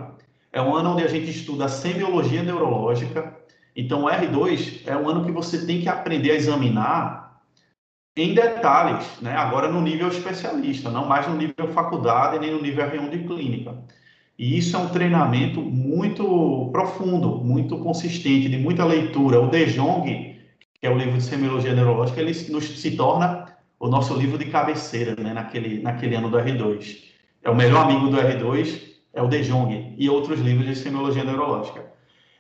É 0.54 0.62
um 0.62 0.74
ano 0.74 0.94
onde 0.94 1.04
a 1.04 1.08
gente 1.08 1.30
estuda 1.30 1.68
semiologia 1.68 2.44
neurológica. 2.44 3.36
Então, 3.76 4.06
o 4.06 4.08
R2 4.08 4.84
é 4.86 4.96
um 4.96 5.10
ano 5.10 5.26
que 5.26 5.32
você 5.34 5.66
tem 5.66 5.82
que 5.82 5.90
aprender 5.90 6.32
a 6.32 6.36
examinar 6.36 7.27
em 8.18 8.34
detalhes, 8.34 9.06
né? 9.22 9.36
agora 9.36 9.72
no 9.72 9.80
nível 9.80 10.08
especialista, 10.08 10.90
não 10.90 11.06
mais 11.06 11.28
no 11.28 11.36
nível 11.36 11.68
faculdade 11.74 12.40
nem 12.40 12.52
no 12.52 12.62
nível 12.62 12.90
R1 12.90 13.10
de 13.10 13.20
clínica. 13.20 13.76
E 14.38 14.58
isso 14.58 14.76
é 14.76 14.80
um 14.80 14.90
treinamento 14.90 15.62
muito 15.62 16.70
profundo, 16.72 17.38
muito 17.44 17.78
consistente, 17.80 18.50
de 18.50 18.58
muita 18.58 18.86
leitura. 18.86 19.40
O 19.40 19.50
De 19.50 19.66
Jong, 19.66 20.06
que 20.80 20.86
é 20.86 20.90
o 20.90 20.98
livro 20.98 21.18
de 21.18 21.24
semiologia 21.24 21.74
neurológica, 21.74 22.22
ele 22.22 22.34
nos, 22.50 22.80
se 22.80 22.92
torna 22.96 23.56
o 23.80 23.88
nosso 23.88 24.16
livro 24.16 24.38
de 24.38 24.46
cabeceira, 24.46 25.16
né, 25.22 25.34
naquele, 25.34 25.82
naquele 25.82 26.16
ano 26.16 26.30
do 26.30 26.38
R2. 26.38 27.04
É 27.44 27.50
o 27.50 27.56
melhor 27.56 27.86
amigo 27.86 28.10
do 28.10 28.18
R2, 28.18 28.82
é 29.14 29.22
o 29.22 29.28
De 29.28 29.42
Jong, 29.44 29.96
e 29.98 30.10
outros 30.10 30.40
livros 30.40 30.68
de 30.68 30.76
semiologia 30.76 31.24
neurológica. 31.24 31.86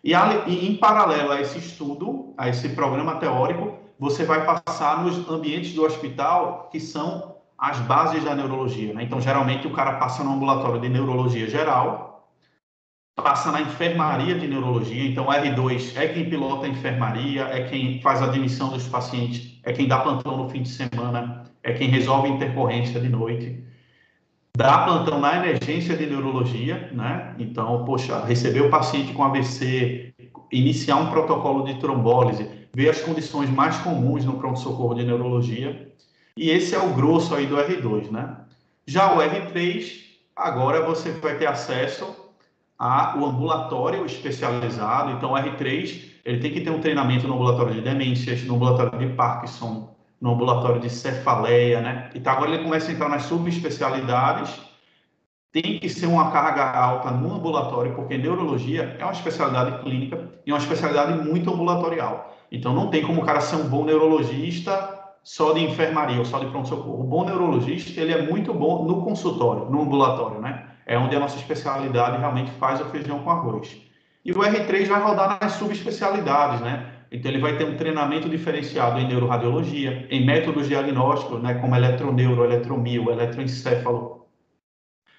E 0.03 0.13
em 0.13 0.75
paralelo 0.75 1.31
a 1.31 1.41
esse 1.41 1.57
estudo, 1.57 2.34
a 2.38 2.48
esse 2.48 2.69
programa 2.69 3.15
teórico, 3.15 3.87
você 4.00 4.24
vai 4.24 4.46
passar 4.46 5.04
nos 5.04 5.30
ambientes 5.30 5.74
do 5.74 5.84
hospital 5.84 6.70
que 6.72 6.80
são 6.80 7.36
as 7.58 7.80
bases 7.80 8.24
da 8.24 8.36
neurologia. 8.36 8.94
Né? 8.94 9.04
Então, 9.04 9.20
geralmente, 9.20 9.66
o 9.66 9.74
cara 9.74 9.94
passa 9.94 10.24
no 10.24 10.34
ambulatório 10.34 10.80
de 10.80 10.89
neurologia 10.89 11.50
geral, 11.50 12.30
passa 13.16 13.51
na 13.51 13.62
enfermaria 13.62 14.38
de 14.38 14.48
neurologia. 14.48 15.04
Então, 15.10 15.25
R2 15.25 15.98
é 15.98 16.08
quem 16.08 16.30
pilota 16.30 16.68
a 16.68 16.70
enfermaria, 16.70 17.44
é 17.46 17.63
quem 17.68 18.00
faz 18.01 18.22
a 18.22 18.25
admissão 18.25 18.70
dos 18.70 18.88
pacientes, 18.88 19.60
é 19.63 19.74
quem 19.74 19.88
dá 19.88 20.00
plantão 20.00 20.38
no 20.38 20.50
fim 20.50 20.62
de 20.62 20.70
semana, 20.70 21.44
é 21.63 21.74
quem 21.74 21.89
resolve 21.89 22.30
intercorrência 22.30 23.01
de 23.01 23.10
noite. 23.10 23.63
Dá 24.56 24.80
plantão 24.86 25.20
na 25.20 25.38
emergência 25.38 25.96
de 25.96 26.06
neurologia, 26.06 26.89
né? 26.92 27.36
Então, 27.38 27.86
poxa, 27.86 28.24
receber 28.25 28.62
o 28.62 28.70
paciente 28.70 29.13
com 29.13 29.24
AVC, 29.24 30.13
iniciar 30.51 30.96
um 30.96 31.12
protocolo 31.12 31.63
de 31.63 31.75
trombólise, 31.75 32.57
ver 32.77 32.89
as 32.89 33.01
condições 33.01 33.50
mais 33.50 33.75
comuns 33.79 34.24
no 34.24 34.38
pronto-socorro 34.38 34.93
de 34.93 35.03
neurologia 35.03 35.91
e 36.38 36.51
esse 36.51 36.75
é 36.75 36.79
o 36.79 36.93
grosso 36.93 37.34
aí 37.34 37.48
do 37.48 37.55
R2, 37.57 38.12
né? 38.12 38.38
Já 38.86 39.15
o 39.15 39.17
R3, 39.17 40.03
agora 40.36 40.86
você 40.86 41.10
vai 41.13 41.39
ter 41.39 41.48
acesso 41.48 42.05
ao 42.77 43.25
ambulatório 43.25 44.05
especializado. 44.05 45.10
Então, 45.13 45.31
o 45.31 45.36
R3, 45.36 46.03
ele 46.24 46.39
tem 46.39 46.53
que 46.53 46.62
ter 46.62 46.69
um 46.69 46.79
treinamento 46.79 47.27
no 47.27 47.34
ambulatório 47.34 47.74
de 47.74 47.81
demências, 47.81 48.43
no 48.43 48.53
ambulatório 48.53 49.00
de 49.00 49.07
Parkinson, 49.15 49.96
no 50.22 50.34
ambulatório 50.36 50.79
de 50.79 50.91
cefaleia, 50.91 51.81
né? 51.81 52.12
Então, 52.13 52.31
agora 52.31 52.51
ele 52.51 52.63
começa 52.63 52.91
a 52.91 52.93
entrar 52.93 53.10
nas 53.10 53.24
subespecialidades. 53.24 54.62
Tem 55.51 55.79
que 55.79 55.89
ser 55.89 56.05
uma 56.05 56.29
carga 56.29 56.63
alta 56.63 57.10
no 57.10 57.34
ambulatório, 57.34 57.96
porque 57.96 58.19
neurologia 58.19 58.96
é 59.00 59.03
uma 59.03 59.13
especialidade 59.13 59.81
clínica 59.81 60.29
e 60.46 60.51
uma 60.51 60.60
especialidade 60.60 61.27
muito 61.27 61.51
ambulatorial. 61.51 62.37
Então, 62.51 62.74
não 62.74 62.89
tem 62.89 63.01
como 63.06 63.22
o 63.22 63.25
cara 63.25 63.42
ser 63.42 63.58
um 63.58 63.68
bom 63.68 63.84
neurologista 63.86 64.98
só 65.24 65.51
de 65.51 65.62
enfermaria 65.62 66.20
ou 66.20 66.25
só 66.25 66.39
de 66.39 66.46
pronto-socorro. 66.46 67.01
O 67.01 67.04
bom 67.04 67.25
neurologista, 67.25 68.00
ele 68.00 68.13
é 68.13 68.22
muito 68.22 68.54
bom 68.54 68.86
no 68.86 69.04
consultório, 69.04 69.66
no 69.70 69.82
ambulatório, 69.82 70.39
né? 70.39 70.68
É 70.86 70.98
onde 70.98 71.16
a 71.16 71.20
nossa 71.20 71.36
especialidade 71.36 72.18
realmente 72.18 72.50
faz 72.51 72.80
o 72.80 72.86
feijão 72.86 73.20
com 73.20 73.30
arroz. 73.30 73.82
E 74.24 74.32
o 74.32 74.36
R3 74.36 74.88
vai 74.88 75.01
rodar 75.01 75.38
nas 75.42 75.54
subespecialidades, 75.54 76.62
né? 76.62 76.94
Então, 77.12 77.30
ele 77.30 77.42
vai 77.42 77.58
ter 77.58 77.66
um 77.66 77.75
treinamento 77.75 78.30
diferenciado 78.30 79.00
em 79.00 79.08
neuroradiologia, 79.08 80.08
em 80.10 80.25
métodos 80.25 80.68
diagnósticos, 80.68 81.42
né, 81.42 81.54
como 81.56 81.75
eletroneuro, 81.75 82.44
eletromio, 82.44 83.10
eletroencefalo. 83.10 84.27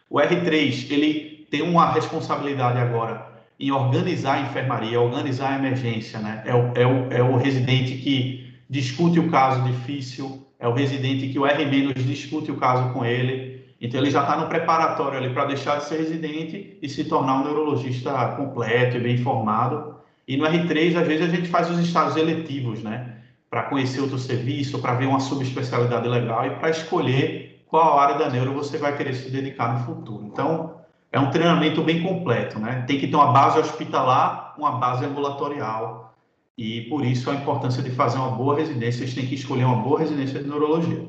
O 0.08 0.18
R3, 0.18 0.90
ele 0.90 1.46
tem 1.50 1.62
uma 1.62 1.90
responsabilidade 1.92 2.78
agora 2.78 3.27
em 3.58 3.70
organizar 3.72 4.34
a 4.34 4.40
enfermaria, 4.42 5.00
organizar 5.00 5.54
a 5.54 5.58
emergência, 5.58 6.20
né? 6.20 6.42
É 6.44 6.54
o, 6.54 6.72
é 6.74 6.86
o, 6.86 7.12
é 7.12 7.22
o 7.22 7.36
residente 7.36 7.96
que 7.96 8.54
discute 8.70 9.18
o 9.18 9.30
caso 9.30 9.62
difícil, 9.64 10.46
é 10.58 10.68
o 10.68 10.72
residente 10.74 11.28
que 11.28 11.38
o 11.38 11.46
R- 11.46 11.92
discute 11.94 12.50
o 12.50 12.56
caso 12.56 12.92
com 12.92 13.04
ele. 13.04 13.58
Então, 13.80 14.00
ele 14.00 14.10
já 14.10 14.22
está 14.22 14.36
no 14.36 14.48
preparatório 14.48 15.18
ali 15.18 15.30
para 15.32 15.46
deixar 15.46 15.76
de 15.78 15.84
ser 15.84 15.98
residente 15.98 16.78
e 16.82 16.88
se 16.88 17.04
tornar 17.04 17.40
um 17.40 17.44
neurologista 17.44 18.12
completo 18.36 18.96
e 18.96 19.00
bem 19.00 19.18
formado. 19.18 19.96
E 20.26 20.36
no 20.36 20.44
R3, 20.44 20.96
às 20.96 21.06
vezes, 21.06 21.26
a 21.28 21.34
gente 21.34 21.48
faz 21.48 21.70
os 21.70 21.78
estágios 21.78 22.16
eletivos, 22.16 22.82
né? 22.82 23.16
Para 23.48 23.64
conhecer 23.64 24.00
outro 24.00 24.18
serviço, 24.18 24.80
para 24.80 24.94
ver 24.94 25.06
uma 25.06 25.20
subespecialidade 25.20 26.06
legal 26.08 26.46
e 26.46 26.50
para 26.56 26.70
escolher 26.70 27.62
qual 27.66 27.98
área 27.98 28.16
da 28.18 28.28
neuro 28.28 28.52
você 28.52 28.78
vai 28.78 28.96
querer 28.96 29.14
se 29.14 29.30
dedicar 29.30 29.72
no 29.78 29.84
futuro. 29.84 30.26
Então, 30.26 30.77
é 31.18 31.20
um 31.20 31.30
treinamento 31.30 31.82
bem 31.82 32.02
completo, 32.02 32.58
né? 32.58 32.84
Tem 32.86 32.98
que 32.98 33.08
ter 33.08 33.16
uma 33.16 33.32
base 33.32 33.58
hospitalar, 33.58 34.54
uma 34.56 34.72
base 34.72 35.04
ambulatorial 35.04 36.14
e 36.56 36.82
por 36.82 37.04
isso 37.04 37.30
a 37.30 37.34
importância 37.34 37.82
de 37.82 37.90
fazer 37.90 38.18
uma 38.18 38.30
boa 38.30 38.56
residência, 38.56 39.06
gente 39.06 39.20
tem 39.20 39.28
que 39.28 39.34
escolher 39.34 39.64
uma 39.64 39.82
boa 39.82 39.98
residência 39.98 40.40
de 40.40 40.48
neurologia. 40.48 41.08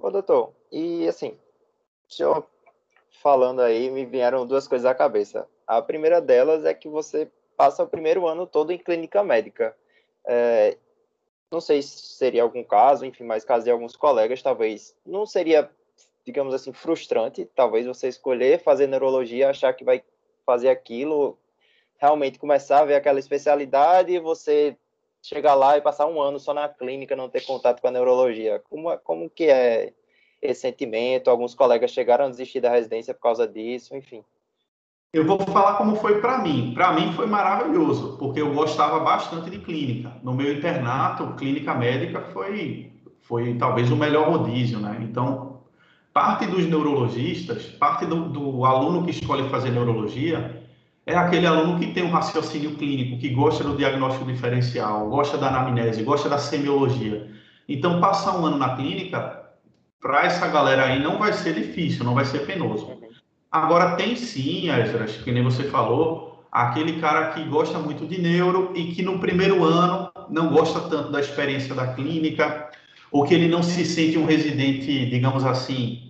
Ô, 0.00 0.10
doutor, 0.10 0.52
e 0.70 1.06
assim, 1.06 1.36
o 2.08 2.12
senhor 2.12 2.46
falando 3.22 3.60
aí, 3.60 3.90
me 3.90 4.04
vieram 4.04 4.46
duas 4.46 4.68
coisas 4.68 4.86
à 4.86 4.94
cabeça. 4.94 5.46
A 5.66 5.82
primeira 5.82 6.20
delas 6.20 6.64
é 6.64 6.72
que 6.72 6.88
você 6.88 7.30
passa 7.56 7.82
o 7.82 7.88
primeiro 7.88 8.26
ano 8.26 8.46
todo 8.46 8.70
em 8.70 8.78
clínica 8.78 9.22
médica. 9.24 9.74
É, 10.26 10.76
não 11.50 11.60
sei 11.60 11.82
se 11.82 12.14
seria 12.14 12.42
algum 12.42 12.62
caso, 12.62 13.04
enfim, 13.04 13.24
mas 13.24 13.44
caso 13.44 13.64
de 13.64 13.70
alguns 13.70 13.96
colegas, 13.96 14.42
talvez 14.42 14.94
não 15.04 15.26
seria, 15.26 15.70
digamos 16.28 16.52
assim, 16.52 16.74
frustrante, 16.74 17.48
talvez 17.54 17.86
você 17.86 18.06
escolher 18.06 18.62
fazer 18.62 18.86
neurologia, 18.86 19.48
achar 19.48 19.72
que 19.72 19.82
vai 19.82 20.02
fazer 20.44 20.68
aquilo 20.68 21.38
realmente 21.96 22.38
começar 22.38 22.80
a 22.80 22.84
ver 22.84 22.96
aquela 22.96 23.18
especialidade 23.18 24.12
e 24.12 24.20
você 24.20 24.76
chegar 25.22 25.54
lá 25.54 25.78
e 25.78 25.80
passar 25.80 26.06
um 26.06 26.20
ano 26.20 26.38
só 26.38 26.52
na 26.52 26.68
clínica, 26.68 27.16
não 27.16 27.30
ter 27.30 27.46
contato 27.46 27.80
com 27.80 27.88
a 27.88 27.90
neurologia. 27.90 28.62
Como, 28.68 28.94
como 28.98 29.30
que 29.30 29.44
é 29.44 29.94
esse 30.42 30.60
sentimento? 30.60 31.30
Alguns 31.30 31.54
colegas 31.54 31.90
chegaram 31.90 32.26
a 32.26 32.28
desistir 32.28 32.60
da 32.60 32.70
residência 32.70 33.14
por 33.14 33.22
causa 33.22 33.48
disso, 33.48 33.96
enfim. 33.96 34.22
Eu 35.14 35.24
vou 35.24 35.40
falar 35.40 35.78
como 35.78 35.96
foi 35.96 36.20
para 36.20 36.36
mim. 36.38 36.74
Para 36.74 36.92
mim 36.92 37.14
foi 37.14 37.26
maravilhoso, 37.26 38.18
porque 38.18 38.42
eu 38.42 38.52
gostava 38.52 39.00
bastante 39.00 39.48
de 39.48 39.58
clínica. 39.58 40.12
No 40.22 40.34
meu 40.34 40.52
internato, 40.52 41.34
clínica 41.36 41.74
médica 41.74 42.20
foi, 42.20 42.92
foi 43.22 43.54
talvez 43.54 43.90
o 43.90 43.96
melhor 43.96 44.28
rodízio, 44.28 44.78
né? 44.78 44.98
Então, 45.00 45.47
parte 46.18 46.46
dos 46.46 46.66
neurologistas, 46.66 47.62
parte 47.78 48.04
do, 48.04 48.28
do 48.28 48.64
aluno 48.64 49.04
que 49.04 49.12
escolhe 49.12 49.48
fazer 49.50 49.70
neurologia, 49.70 50.64
é 51.06 51.14
aquele 51.14 51.46
aluno 51.46 51.78
que 51.78 51.92
tem 51.92 52.02
um 52.02 52.10
raciocínio 52.10 52.74
clínico, 52.74 53.18
que 53.18 53.28
gosta 53.28 53.62
do 53.62 53.76
diagnóstico 53.76 54.24
diferencial, 54.24 55.08
gosta 55.08 55.38
da 55.38 55.46
anamnese, 55.46 56.02
gosta 56.02 56.28
da 56.28 56.36
semiologia. 56.36 57.30
Então, 57.68 58.00
passar 58.00 58.36
um 58.36 58.44
ano 58.44 58.58
na 58.58 58.74
clínica, 58.74 59.44
para 60.00 60.24
essa 60.24 60.48
galera 60.48 60.86
aí, 60.86 61.00
não 61.00 61.20
vai 61.20 61.32
ser 61.32 61.54
difícil, 61.54 62.04
não 62.04 62.14
vai 62.14 62.24
ser 62.24 62.40
penoso. 62.40 62.98
Agora, 63.48 63.94
tem 63.94 64.16
sim, 64.16 64.70
Esdras, 64.70 65.18
que 65.18 65.30
nem 65.30 65.44
você 65.44 65.70
falou, 65.70 66.44
aquele 66.50 67.00
cara 67.00 67.28
que 67.28 67.44
gosta 67.44 67.78
muito 67.78 68.04
de 68.08 68.20
neuro 68.20 68.72
e 68.74 68.86
que 68.92 69.02
no 69.02 69.20
primeiro 69.20 69.62
ano 69.62 70.10
não 70.28 70.48
gosta 70.48 70.80
tanto 70.80 71.12
da 71.12 71.20
experiência 71.20 71.76
da 71.76 71.94
clínica, 71.94 72.70
ou 73.12 73.24
que 73.24 73.34
ele 73.34 73.46
não 73.46 73.62
se 73.62 73.84
sente 73.86 74.18
um 74.18 74.26
residente, 74.26 75.06
digamos 75.06 75.44
assim, 75.44 76.07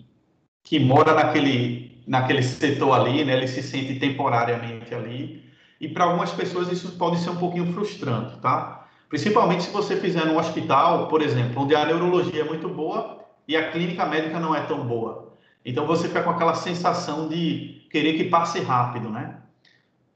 que 0.69 0.79
mora 0.79 1.15
naquele 1.15 1.89
naquele 2.07 2.43
setor 2.43 2.93
ali, 2.93 3.25
né? 3.25 3.35
Ele 3.35 3.49
se 3.49 3.63
sente 3.63 3.99
temporariamente 3.99 4.95
ali. 4.95 5.43
E 5.81 5.89
para 5.89 6.05
algumas 6.05 6.31
pessoas 6.33 6.71
isso 6.71 6.93
pode 6.93 7.19
ser 7.21 7.31
um 7.31 7.37
pouquinho 7.37 7.73
frustrante, 7.73 8.39
tá? 8.39 8.87
Principalmente 9.09 9.65
se 9.65 9.71
você 9.71 9.97
fizer 9.97 10.27
num 10.27 10.39
hospital, 10.39 11.09
por 11.09 11.23
exemplo, 11.23 11.63
onde 11.63 11.75
a 11.75 11.87
neurologia 11.87 12.43
é 12.43 12.45
muito 12.45 12.69
boa 12.69 13.19
e 13.47 13.57
a 13.57 13.71
clínica 13.71 14.05
médica 14.05 14.39
não 14.39 14.55
é 14.55 14.61
tão 14.61 14.87
boa. 14.87 15.33
Então 15.65 15.87
você 15.87 16.09
fica 16.09 16.23
com 16.23 16.31
aquela 16.31 16.55
sensação 16.55 17.29
de 17.29 17.87
querer 17.91 18.15
que 18.15 18.25
passe 18.25 18.61
rápido, 18.61 19.09
né? 19.09 19.37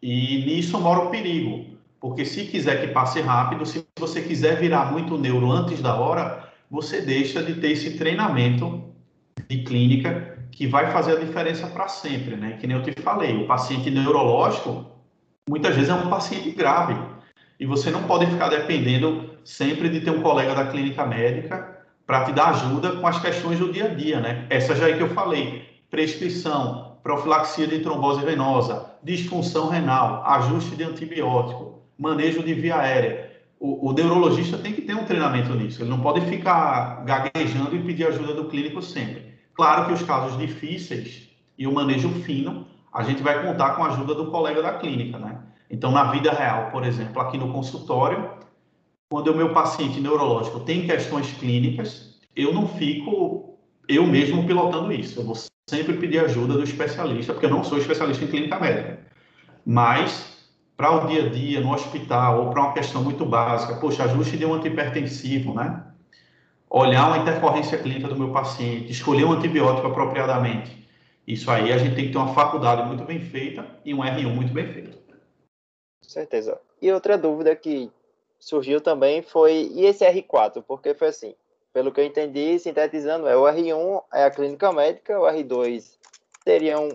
E 0.02 0.44
nisso 0.44 0.78
mora 0.78 1.00
o 1.00 1.10
perigo, 1.10 1.78
porque 2.00 2.24
se 2.26 2.44
quiser 2.44 2.80
que 2.80 2.88
passe 2.88 3.20
rápido, 3.20 3.64
se 3.64 3.86
você 3.98 4.20
quiser 4.20 4.58
virar 4.58 4.92
muito 4.92 5.16
neuro 5.16 5.50
antes 5.50 5.80
da 5.80 5.94
hora, 5.94 6.48
você 6.70 7.00
deixa 7.00 7.42
de 7.42 7.54
ter 7.54 7.70
esse 7.70 7.96
treinamento 7.96 8.82
de 9.48 9.62
clínica 9.62 10.31
que 10.52 10.66
vai 10.66 10.92
fazer 10.92 11.16
a 11.16 11.20
diferença 11.20 11.66
para 11.66 11.88
sempre, 11.88 12.36
né? 12.36 12.56
Que 12.60 12.66
nem 12.66 12.76
eu 12.76 12.82
te 12.82 12.92
falei, 13.00 13.36
o 13.42 13.46
paciente 13.46 13.90
neurológico 13.90 14.86
muitas 15.48 15.74
vezes 15.74 15.90
é 15.90 15.94
um 15.94 16.08
paciente 16.08 16.50
grave 16.52 16.94
e 17.58 17.66
você 17.66 17.90
não 17.90 18.04
pode 18.04 18.26
ficar 18.26 18.48
dependendo 18.48 19.30
sempre 19.44 19.88
de 19.88 20.00
ter 20.00 20.10
um 20.10 20.22
colega 20.22 20.54
da 20.54 20.66
clínica 20.66 21.04
médica 21.04 21.78
para 22.06 22.24
te 22.24 22.32
dar 22.32 22.50
ajuda 22.50 22.92
com 22.92 23.06
as 23.06 23.20
questões 23.20 23.58
do 23.58 23.72
dia 23.72 23.86
a 23.86 23.88
dia, 23.88 24.20
né? 24.20 24.46
Essa 24.50 24.76
já 24.76 24.88
é 24.88 24.96
que 24.96 25.02
eu 25.02 25.08
falei, 25.08 25.64
prescrição, 25.90 26.98
profilaxia 27.02 27.66
de 27.66 27.80
trombose 27.80 28.24
venosa, 28.24 28.86
disfunção 29.02 29.68
renal, 29.68 30.22
ajuste 30.26 30.76
de 30.76 30.84
antibiótico, 30.84 31.80
manejo 31.98 32.42
de 32.42 32.54
via 32.54 32.76
aérea. 32.76 33.32
O, 33.58 33.90
o, 33.90 33.92
neurologista 33.92 34.58
tem 34.58 34.72
que 34.72 34.82
ter 34.82 34.94
um 34.94 35.04
treinamento 35.04 35.54
nisso. 35.54 35.82
Ele 35.82 35.90
não 35.90 36.00
pode 36.00 36.20
ficar 36.22 37.04
gaguejando 37.04 37.76
e 37.76 37.82
pedir 37.82 38.08
ajuda 38.08 38.34
do 38.34 38.46
clínico 38.46 38.82
sempre. 38.82 39.31
Claro 39.54 39.86
que 39.86 39.92
os 39.92 40.02
casos 40.02 40.38
difíceis 40.38 41.28
e 41.58 41.66
o 41.66 41.72
manejo 41.72 42.08
fino, 42.22 42.66
a 42.92 43.02
gente 43.02 43.22
vai 43.22 43.46
contar 43.46 43.76
com 43.76 43.84
a 43.84 43.88
ajuda 43.88 44.14
do 44.14 44.30
colega 44.30 44.62
da 44.62 44.74
clínica, 44.74 45.18
né? 45.18 45.38
Então, 45.70 45.90
na 45.90 46.10
vida 46.10 46.30
real, 46.32 46.70
por 46.70 46.84
exemplo, 46.84 47.20
aqui 47.20 47.38
no 47.38 47.52
consultório, 47.52 48.30
quando 49.10 49.28
o 49.28 49.36
meu 49.36 49.52
paciente 49.52 50.00
neurológico 50.00 50.60
tem 50.60 50.86
questões 50.86 51.32
clínicas, 51.32 52.18
eu 52.34 52.52
não 52.52 52.66
fico 52.66 53.58
eu 53.88 54.06
mesmo 54.06 54.46
pilotando 54.46 54.92
isso. 54.92 55.20
Eu 55.20 55.24
vou 55.24 55.36
sempre 55.68 55.94
pedir 55.96 56.18
ajuda 56.20 56.54
do 56.54 56.62
especialista, 56.62 57.32
porque 57.32 57.46
eu 57.46 57.50
não 57.50 57.64
sou 57.64 57.78
especialista 57.78 58.24
em 58.24 58.28
clínica 58.28 58.58
médica. 58.58 59.00
Mas 59.64 60.32
para 60.76 60.90
o 60.90 61.06
dia 61.06 61.26
a 61.26 61.28
dia, 61.28 61.60
no 61.60 61.72
hospital, 61.72 62.44
ou 62.44 62.50
para 62.50 62.62
uma 62.62 62.72
questão 62.72 63.02
muito 63.02 63.24
básica, 63.24 63.76
poxa, 63.76 64.04
ajuste 64.04 64.36
de 64.36 64.44
um 64.44 64.54
antipertensivo, 64.54 65.54
né? 65.54 65.84
Olhar 66.74 67.08
uma 67.08 67.18
intercorrência 67.18 67.76
clínica 67.76 68.08
do 68.08 68.16
meu 68.16 68.32
paciente, 68.32 68.90
escolher 68.90 69.24
um 69.26 69.32
antibiótico 69.32 69.88
apropriadamente. 69.88 70.88
Isso 71.26 71.50
aí 71.50 71.70
a 71.70 71.76
gente 71.76 71.94
tem 71.94 72.06
que 72.06 72.12
ter 72.12 72.16
uma 72.16 72.32
faculdade 72.32 72.82
muito 72.88 73.04
bem 73.04 73.20
feita 73.20 73.66
e 73.84 73.92
um 73.92 73.98
R1 73.98 74.34
muito 74.34 74.54
bem 74.54 74.72
feito. 74.72 74.96
Com 74.96 76.08
certeza. 76.08 76.58
E 76.80 76.90
outra 76.90 77.18
dúvida 77.18 77.54
que 77.54 77.92
surgiu 78.40 78.80
também 78.80 79.20
foi, 79.20 79.70
e 79.74 79.84
esse 79.84 80.02
R4? 80.02 80.64
Porque 80.66 80.94
foi 80.94 81.08
assim, 81.08 81.34
pelo 81.74 81.92
que 81.92 82.00
eu 82.00 82.06
entendi, 82.06 82.58
sintetizando, 82.58 83.28
é 83.28 83.36
o 83.36 83.42
R1 83.42 84.02
é 84.14 84.24
a 84.24 84.30
clínica 84.30 84.72
médica, 84.72 85.20
o 85.20 85.24
R2 85.24 85.98
seria 86.42 86.80
um, 86.80 86.88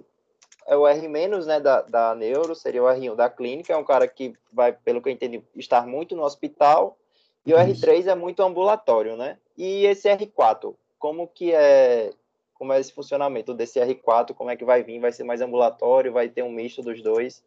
é 0.65 0.75
o 0.75 0.87
R 0.87 1.07
menos, 1.07 1.45
né, 1.45 1.59
da, 1.59 1.83
da 1.83 2.15
neuro, 2.15 2.55
seria 2.55 2.83
o 2.83 2.87
R1 2.87 3.15
da 3.15 3.29
clínica, 3.29 3.73
é 3.73 3.77
um 3.77 3.85
cara 3.85 4.07
que 4.07 4.33
vai, 4.51 4.73
pelo 4.73 5.03
que 5.03 5.09
eu 5.09 5.13
entendi, 5.13 5.43
estar 5.55 5.85
muito 5.85 6.15
no 6.15 6.23
hospital, 6.23 6.97
e 7.45 7.53
o 7.53 7.61
Isso. 7.61 7.85
R3 7.85 8.07
é 8.07 8.15
muito 8.15 8.41
ambulatório, 8.41 9.15
né? 9.15 9.37
E 9.57 9.85
esse 9.85 10.07
R4, 10.07 10.75
como 10.99 11.27
que 11.27 11.51
é, 11.53 12.11
como 12.53 12.73
é 12.73 12.79
esse 12.79 12.93
funcionamento 12.93 13.53
desse 13.53 13.79
R4, 13.79 14.33
como 14.33 14.51
é 14.51 14.55
que 14.55 14.65
vai 14.65 14.83
vir? 14.83 14.99
Vai 14.99 15.11
ser 15.11 15.23
mais 15.23 15.41
ambulatório, 15.41 16.13
vai 16.13 16.29
ter 16.29 16.43
um 16.43 16.51
misto 16.51 16.81
dos 16.81 17.01
dois? 17.01 17.43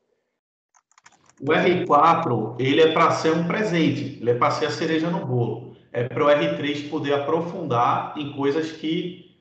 O 1.40 1.46
R4, 1.46 2.56
ele 2.58 2.82
é 2.82 2.92
para 2.92 3.12
ser 3.12 3.32
um 3.32 3.46
presente, 3.46 4.18
ele 4.20 4.30
é 4.30 4.34
para 4.34 4.50
ser 4.50 4.66
a 4.66 4.70
cereja 4.70 5.08
no 5.08 5.24
bolo. 5.24 5.76
É 5.92 6.04
para 6.04 6.24
o 6.24 6.28
R3 6.28 6.90
poder 6.90 7.14
aprofundar 7.14 8.14
em 8.16 8.32
coisas 8.32 8.72
que 8.72 9.36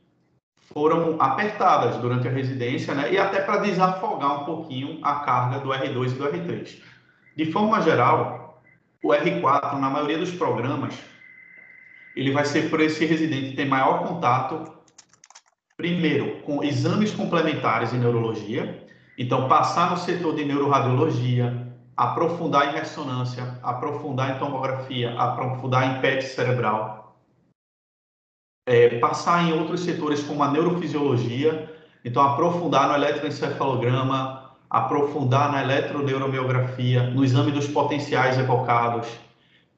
foram 0.73 1.17
apertadas 1.19 1.97
durante 1.97 2.27
a 2.27 2.31
residência, 2.31 2.93
né? 2.93 3.11
E 3.11 3.17
até 3.17 3.41
para 3.41 3.57
desafogar 3.57 4.41
um 4.41 4.45
pouquinho 4.45 4.99
a 5.03 5.19
carga 5.19 5.59
do 5.59 5.69
R2 5.69 6.11
e 6.11 6.15
do 6.15 6.25
R3. 6.25 6.81
De 7.35 7.51
forma 7.51 7.81
geral, 7.81 8.61
o 9.03 9.09
R4, 9.09 9.79
na 9.79 9.89
maioria 9.89 10.17
dos 10.17 10.31
programas, 10.31 10.95
ele 12.19 12.33
vai 12.33 12.43
ser 12.43 12.69
para 12.69 12.83
esse 12.83 13.05
residente 13.05 13.55
ter 13.55 13.63
maior 13.63 14.05
contato, 14.05 14.69
primeiro, 15.77 16.41
com 16.41 16.61
exames 16.61 17.13
complementares 17.13 17.93
em 17.93 17.97
neurologia, 17.97 18.85
então 19.17 19.47
passar 19.47 19.91
no 19.91 19.97
setor 19.97 20.35
de 20.35 20.43
neuroradiologia, 20.43 21.73
aprofundar 21.95 22.67
em 22.67 22.77
ressonância, 22.77 23.57
aprofundar 23.63 24.35
em 24.35 24.39
tomografia, 24.39 25.17
aprofundar 25.17 25.95
em 25.95 26.01
PET 26.01 26.25
cerebral, 26.25 27.17
é, 28.67 28.99
passar 28.99 29.45
em 29.45 29.53
outros 29.53 29.79
setores 29.79 30.21
como 30.21 30.43
a 30.43 30.51
neurofisiologia, 30.51 31.73
então 32.03 32.21
aprofundar 32.21 32.89
no 32.89 32.95
eletroencefalograma, 32.95 34.57
aprofundar 34.69 35.53
na 35.53 35.61
eletroneuromiografia, 35.61 37.03
no 37.11 37.23
exame 37.23 37.53
dos 37.53 37.69
potenciais 37.69 38.37
evocados, 38.37 39.07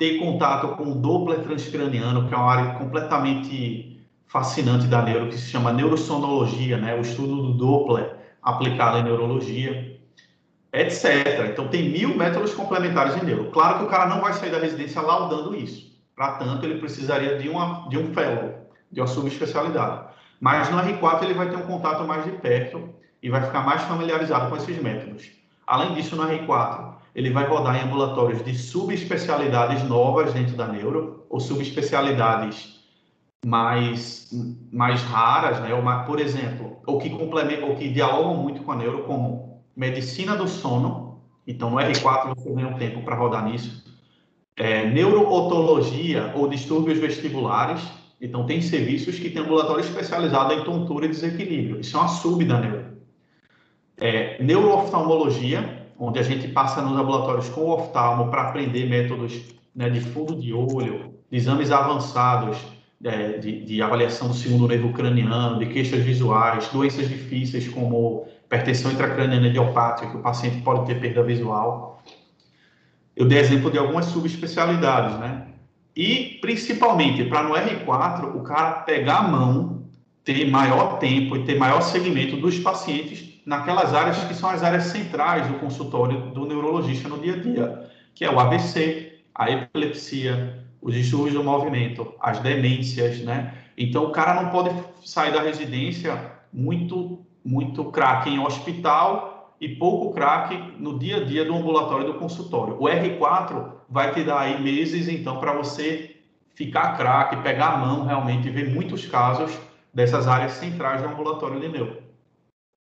ter 0.02 0.18
contato 0.18 0.70
com 0.70 0.94
o 0.94 0.96
Doppler 0.96 1.42
transcraniano, 1.42 2.28
que 2.28 2.34
é 2.34 2.38
uma 2.38 2.52
área 2.52 2.74
completamente 2.74 4.04
fascinante 4.26 4.88
da 4.88 5.00
neuro, 5.04 5.28
que 5.28 5.38
se 5.38 5.52
chama 5.52 5.72
neurosonologia, 5.72 6.76
né? 6.76 6.96
o 6.96 7.02
estudo 7.02 7.36
do 7.36 7.54
Doppler 7.54 8.16
aplicado 8.42 8.98
em 8.98 9.04
neurologia, 9.04 10.02
etc. 10.74 11.52
Então, 11.52 11.68
tem 11.68 11.88
mil 11.88 12.18
métodos 12.18 12.52
complementares 12.56 13.16
em 13.22 13.26
neuro. 13.28 13.52
Claro 13.52 13.78
que 13.78 13.84
o 13.84 13.88
cara 13.90 14.08
não 14.08 14.22
vai 14.22 14.34
sair 14.34 14.50
da 14.50 14.58
residência 14.58 15.00
laudando 15.00 15.56
isso. 15.56 15.96
Para 16.16 16.32
tanto, 16.32 16.66
ele 16.66 16.80
precisaria 16.80 17.38
de, 17.38 17.48
uma, 17.48 17.88
de 17.88 18.00
um 18.00 18.12
fellow, 18.12 18.72
de 18.92 19.02
uma 19.02 19.08
subespecialidade. 19.08 20.08
Mas 20.40 20.68
no 20.72 20.80
R4 20.80 21.22
ele 21.22 21.36
vai 21.36 21.48
ter 21.48 21.58
um 21.58 21.68
contato 21.68 22.04
mais 22.06 22.24
de 22.24 22.32
perto 22.32 22.90
e 23.22 23.30
vai 23.30 23.44
ficar 23.46 23.62
mais 23.62 23.84
familiarizado 23.84 24.50
com 24.50 24.58
esses 24.58 24.82
métodos. 24.82 25.41
Além 25.72 25.94
disso, 25.94 26.18
no 26.18 26.24
R4 26.24 26.96
ele 27.16 27.30
vai 27.30 27.48
rodar 27.48 27.78
em 27.78 27.88
ambulatórios 27.88 28.44
de 28.44 28.54
subespecialidades 28.54 29.82
novas 29.88 30.34
dentro 30.34 30.58
da 30.58 30.68
neuro 30.68 31.26
ou 31.30 31.40
subespecialidades 31.40 32.82
mais, 33.46 34.30
mais 34.70 35.02
raras, 35.02 35.62
né? 35.62 35.74
Ou, 35.74 35.82
por 36.06 36.20
exemplo, 36.20 36.76
ou 36.86 37.00
que 37.00 37.10
complementam, 37.10 37.70
ou 37.70 37.78
que 37.78 37.88
dialogam 37.88 38.36
muito 38.36 38.64
com 38.64 38.74
a 38.74 38.76
neuro, 38.76 39.04
como 39.04 39.62
medicina 39.74 40.36
do 40.36 40.46
sono. 40.46 41.22
Então, 41.48 41.70
no 41.70 41.78
R4 41.78 42.36
você 42.36 42.52
ganha 42.52 42.68
um 42.68 42.78
tempo 42.78 43.02
para 43.04 43.16
rodar 43.16 43.46
nisso. 43.46 43.82
É, 44.58 44.86
neurootologia 44.90 46.34
ou 46.36 46.50
distúrbios 46.50 47.00
vestibulares, 47.00 47.82
então, 48.20 48.46
tem 48.46 48.62
serviços 48.62 49.18
que 49.18 49.30
têm 49.30 49.42
ambulatório 49.42 49.86
especializado 49.86 50.54
em 50.54 50.66
tontura 50.66 51.06
e 51.06 51.10
desequilíbrio. 51.10 51.80
Isso 51.80 51.96
é 51.96 52.00
uma 52.02 52.10
sub 52.10 52.44
da 52.44 52.60
neuro. 52.60 52.91
É, 54.02 54.42
neurooftalmologia, 54.42 55.86
onde 56.00 56.18
a 56.18 56.24
gente 56.24 56.48
passa 56.48 56.82
nos 56.82 56.94
laboratórios 56.94 57.48
com 57.50 57.62
o 57.62 57.70
oftalmo 57.70 58.32
para 58.32 58.50
aprender 58.50 58.90
métodos 58.90 59.40
né, 59.76 59.92
de 59.92 60.02
fundo 60.02 60.36
de 60.36 60.52
olho, 60.52 61.14
de 61.30 61.38
exames 61.38 61.70
avançados 61.70 62.58
é, 63.04 63.38
de, 63.38 63.64
de, 63.64 63.80
avaliação 63.80 64.28
do 64.28 64.34
segundo 64.34 64.68
nervo 64.68 64.92
craniano, 64.92 65.60
de 65.60 65.68
queixas 65.68 66.04
visuais, 66.04 66.68
doenças 66.70 67.08
difíceis 67.08 67.68
como 67.68 68.26
hipertensão 68.46 68.92
intracraniana 68.92 69.46
idiopática, 69.46 70.10
que 70.10 70.18
o 70.18 70.22
paciente 70.22 70.64
pode 70.64 70.88
ter 70.88 71.00
perda 71.00 71.22
visual. 71.22 72.04
Eu 73.16 73.28
dei 73.28 73.38
exemplo 73.38 73.70
de 73.70 73.78
algumas 73.78 74.06
subespecialidades, 74.06 75.20
né? 75.20 75.46
E, 75.96 76.40
principalmente, 76.42 77.24
para 77.26 77.44
no 77.44 77.54
R4, 77.54 78.36
o 78.36 78.42
cara 78.42 78.82
pegar 78.82 79.20
a 79.20 79.28
mão, 79.28 79.84
ter 80.24 80.50
maior 80.50 80.98
tempo 80.98 81.36
e 81.36 81.44
ter 81.44 81.56
maior 81.56 81.82
segmento 81.82 82.36
dos 82.38 82.58
pacientes 82.58 83.31
naquelas 83.46 83.94
áreas 83.94 84.24
que 84.26 84.34
são 84.34 84.50
as 84.50 84.64
áreas 84.64 84.84
centrais 84.86 85.48
do 85.48 85.56
consultório 85.56 86.32
do 86.32 86.46
neurologista 86.46 87.10
no 87.10 87.20
dia 87.20 87.34
a 87.34 87.38
dia, 87.38 87.92
que 88.14 88.24
é 88.24 88.32
o 88.32 88.40
AVC, 88.40 89.20
a 89.34 89.50
epilepsia, 89.50 90.66
os 90.82 90.94
distúrbios 90.94 91.34
do 91.34 91.44
movimento, 91.44 92.14
as 92.20 92.40
demências, 92.40 93.20
né? 93.22 93.54
Então, 93.78 94.06
o 94.06 94.12
cara 94.12 94.42
não 94.42 94.50
pode 94.50 94.72
sair 95.04 95.32
da 95.32 95.42
residência 95.42 96.32
muito, 96.52 97.26
muito 97.44 97.86
craque 97.86 98.30
em 98.30 98.40
hospital 98.40 99.56
e 99.60 99.70
pouco 99.70 100.14
craque 100.14 100.58
no 100.78 100.98
dia 100.98 101.18
a 101.18 101.24
dia 101.24 101.46
do 101.46 101.56
ambulatório 101.56 102.06
do 102.06 102.16
consultório. 102.16 102.76
O 102.80 102.86
R4 102.86 103.72
vai 103.90 104.14
te 104.14 104.24
dar 104.24 104.40
aí 104.40 104.62
meses, 104.62 105.08
então, 105.08 105.40
para 105.40 105.54
você 105.54 106.18
ficar 106.56 106.98
craque, 106.98 107.38
pegar 107.38 107.70
a 107.70 107.78
mão 107.78 108.06
realmente 108.06 108.48
e 108.48 108.52
ver 108.52 108.70
muitos 108.70 109.06
casos 109.06 109.52
dessas 109.94 110.28
áreas 110.28 110.54
centrais 110.54 111.02
do 111.02 111.08
ambulatório 111.08 111.60
de 111.60 111.68
neuro. 111.70 112.01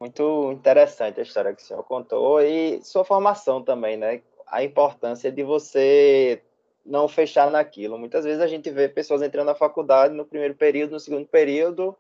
Muito 0.01 0.53
interessante 0.53 1.19
a 1.19 1.23
história 1.25 1.55
que 1.55 1.63
o 1.63 1.65
senhor 1.65 1.83
contou 1.83 2.41
e 2.41 2.81
sua 2.83 3.05
formação 3.05 3.63
também, 3.63 3.97
né? 3.97 4.23
A 4.47 4.63
importância 4.63 5.31
de 5.33 5.43
você 5.43 6.41
não 6.87 7.09
fechar 7.09 7.51
naquilo. 7.51 7.99
Muitas 7.99 8.25
vezes 8.25 8.41
a 8.41 8.47
gente 8.47 8.71
vê 8.71 8.89
pessoas 8.89 9.23
entrando 9.23 9.47
na 9.47 9.55
faculdade 9.55 10.15
no 10.15 10.25
primeiro 10.25 10.55
período, 10.55 10.93
no 10.93 11.01
segundo 11.01 11.27
período, 11.27 11.97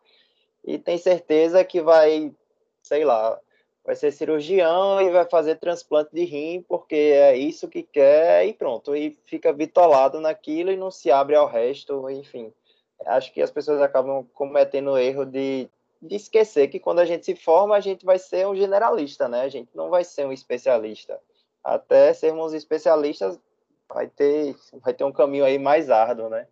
e 0.64 0.78
tem 0.78 0.96
certeza 0.96 1.64
que 1.64 1.80
vai, 1.80 2.32
sei 2.82 3.04
lá, 3.04 3.38
vai 3.84 3.96
ser 3.96 4.12
cirurgião 4.12 5.00
e 5.00 5.10
vai 5.10 5.24
fazer 5.28 5.56
transplante 5.56 6.10
de 6.12 6.24
rim 6.24 6.62
porque 6.68 6.94
é 6.94 7.36
isso 7.36 7.68
que 7.68 7.82
quer 7.82 8.46
e 8.46 8.52
pronto. 8.52 8.94
E 8.94 9.16
fica 9.26 9.52
bitolado 9.52 10.20
naquilo 10.20 10.70
e 10.70 10.76
não 10.76 10.90
se 10.90 11.10
abre 11.10 11.34
ao 11.34 11.48
resto, 11.48 12.08
enfim. 12.10 12.52
Acho 13.06 13.32
que 13.32 13.42
as 13.42 13.50
pessoas 13.50 13.80
acabam 13.80 14.24
cometendo 14.34 14.92
o 14.92 14.98
erro 14.98 15.24
de, 15.24 15.68
de 16.00 16.16
esquecer 16.16 16.68
que 16.68 16.78
quando 16.78 17.00
a 17.00 17.04
gente 17.04 17.24
se 17.24 17.34
forma, 17.34 17.76
a 17.76 17.80
gente 17.80 18.04
vai 18.04 18.18
ser 18.18 18.46
um 18.46 18.54
generalista, 18.54 19.28
né? 19.28 19.42
A 19.42 19.48
gente 19.48 19.70
não 19.74 19.90
vai 19.90 20.04
ser 20.04 20.26
um 20.26 20.32
especialista. 20.32 21.20
Até 21.62 22.12
sermos 22.14 22.54
especialistas, 22.54 23.38
vai 23.88 24.06
ter, 24.08 24.54
vai 24.74 24.94
ter 24.94 25.04
um 25.04 25.12
caminho 25.12 25.44
aí 25.44 25.58
mais 25.58 25.90
árduo, 25.90 26.28
né? 26.28 26.46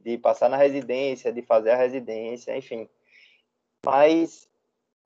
de 0.00 0.16
passar 0.16 0.48
na 0.48 0.56
residência, 0.56 1.32
de 1.32 1.42
fazer 1.42 1.70
a 1.70 1.76
residência, 1.76 2.56
enfim. 2.56 2.88
Mas, 3.84 4.48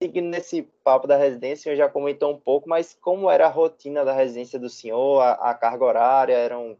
seguindo 0.00 0.28
nesse 0.28 0.62
papo 0.84 1.06
da 1.06 1.16
residência, 1.16 1.64
senhor 1.64 1.76
já 1.76 1.88
comentou 1.88 2.32
um 2.32 2.38
pouco, 2.38 2.68
mas 2.68 2.94
como 3.00 3.30
era 3.30 3.46
a 3.46 3.50
rotina 3.50 4.04
da 4.04 4.12
residência 4.12 4.58
do 4.58 4.68
senhor, 4.68 5.20
a, 5.20 5.32
a 5.50 5.54
carga 5.54 5.84
horária, 5.84 6.34
eram... 6.34 6.78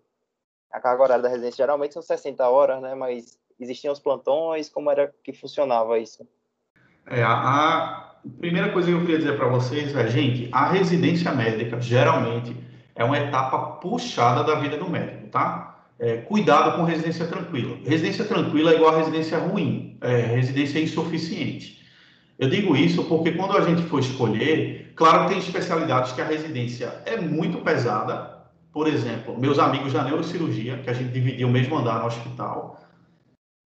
A 0.71 0.81
carga 0.81 1.03
horária 1.03 1.23
da 1.23 1.29
residência 1.29 1.59
geralmente 1.59 1.93
são 1.93 2.03
60 2.03 2.49
horas, 2.49 2.81
né? 2.81 2.95
Mas 2.95 3.39
existiam 3.61 3.93
os 3.93 4.01
plantões, 4.01 4.71
como 4.71 4.91
era 4.91 5.15
que 5.23 5.33
funcionava 5.33 5.99
isso? 5.99 6.27
É, 7.07 7.23
a, 7.23 7.33
a 7.33 8.13
primeira 8.39 8.71
coisa 8.71 8.89
que 8.89 8.95
eu 8.95 9.01
queria 9.01 9.19
dizer 9.19 9.37
para 9.37 9.49
vocês 9.49 9.95
é, 9.95 10.09
gente, 10.09 10.49
a 10.53 10.71
residência 10.71 11.33
médica, 11.33 11.81
geralmente, 11.81 12.57
é 12.95 13.05
uma 13.05 13.19
etapa 13.19 13.59
puxada 13.81 14.45
da 14.45 14.55
vida 14.61 14.77
do 14.77 14.89
médico, 14.89 15.29
tá? 15.29 15.81
É, 15.99 16.17
cuidado 16.17 16.77
com 16.77 16.85
residência 16.85 17.27
tranquila. 17.27 17.77
Residência 17.85 18.25
tranquila 18.25 18.73
é 18.73 18.75
igual 18.75 18.95
a 18.95 18.99
residência 18.99 19.39
ruim, 19.39 19.97
é, 20.01 20.17
residência 20.23 20.81
insuficiente. 20.81 21.81
Eu 22.39 22.49
digo 22.49 22.77
isso 22.77 23.05
porque 23.05 23.33
quando 23.33 23.57
a 23.57 23.61
gente 23.61 23.83
for 23.83 24.01
escolher, 24.01 24.93
claro 24.97 25.25
que 25.25 25.31
tem 25.31 25.39
especialidades 25.39 26.13
que 26.13 26.21
a 26.21 26.25
residência 26.25 26.93
é 27.07 27.17
muito 27.17 27.59
pesada. 27.59 28.33
Por 28.73 28.89
exemplo, 28.89 29.39
meus 29.39 29.59
amigos 29.59 29.93
da 29.93 30.03
neurocirurgia, 30.03 30.79
que 30.79 30.91
a 30.91 30.93
gente 30.93 31.13
dividia 31.13 31.47
o 31.47 31.51
mesmo 31.51 31.77
andar 31.79 32.01
no 32.01 32.07
hospital. 32.07 32.82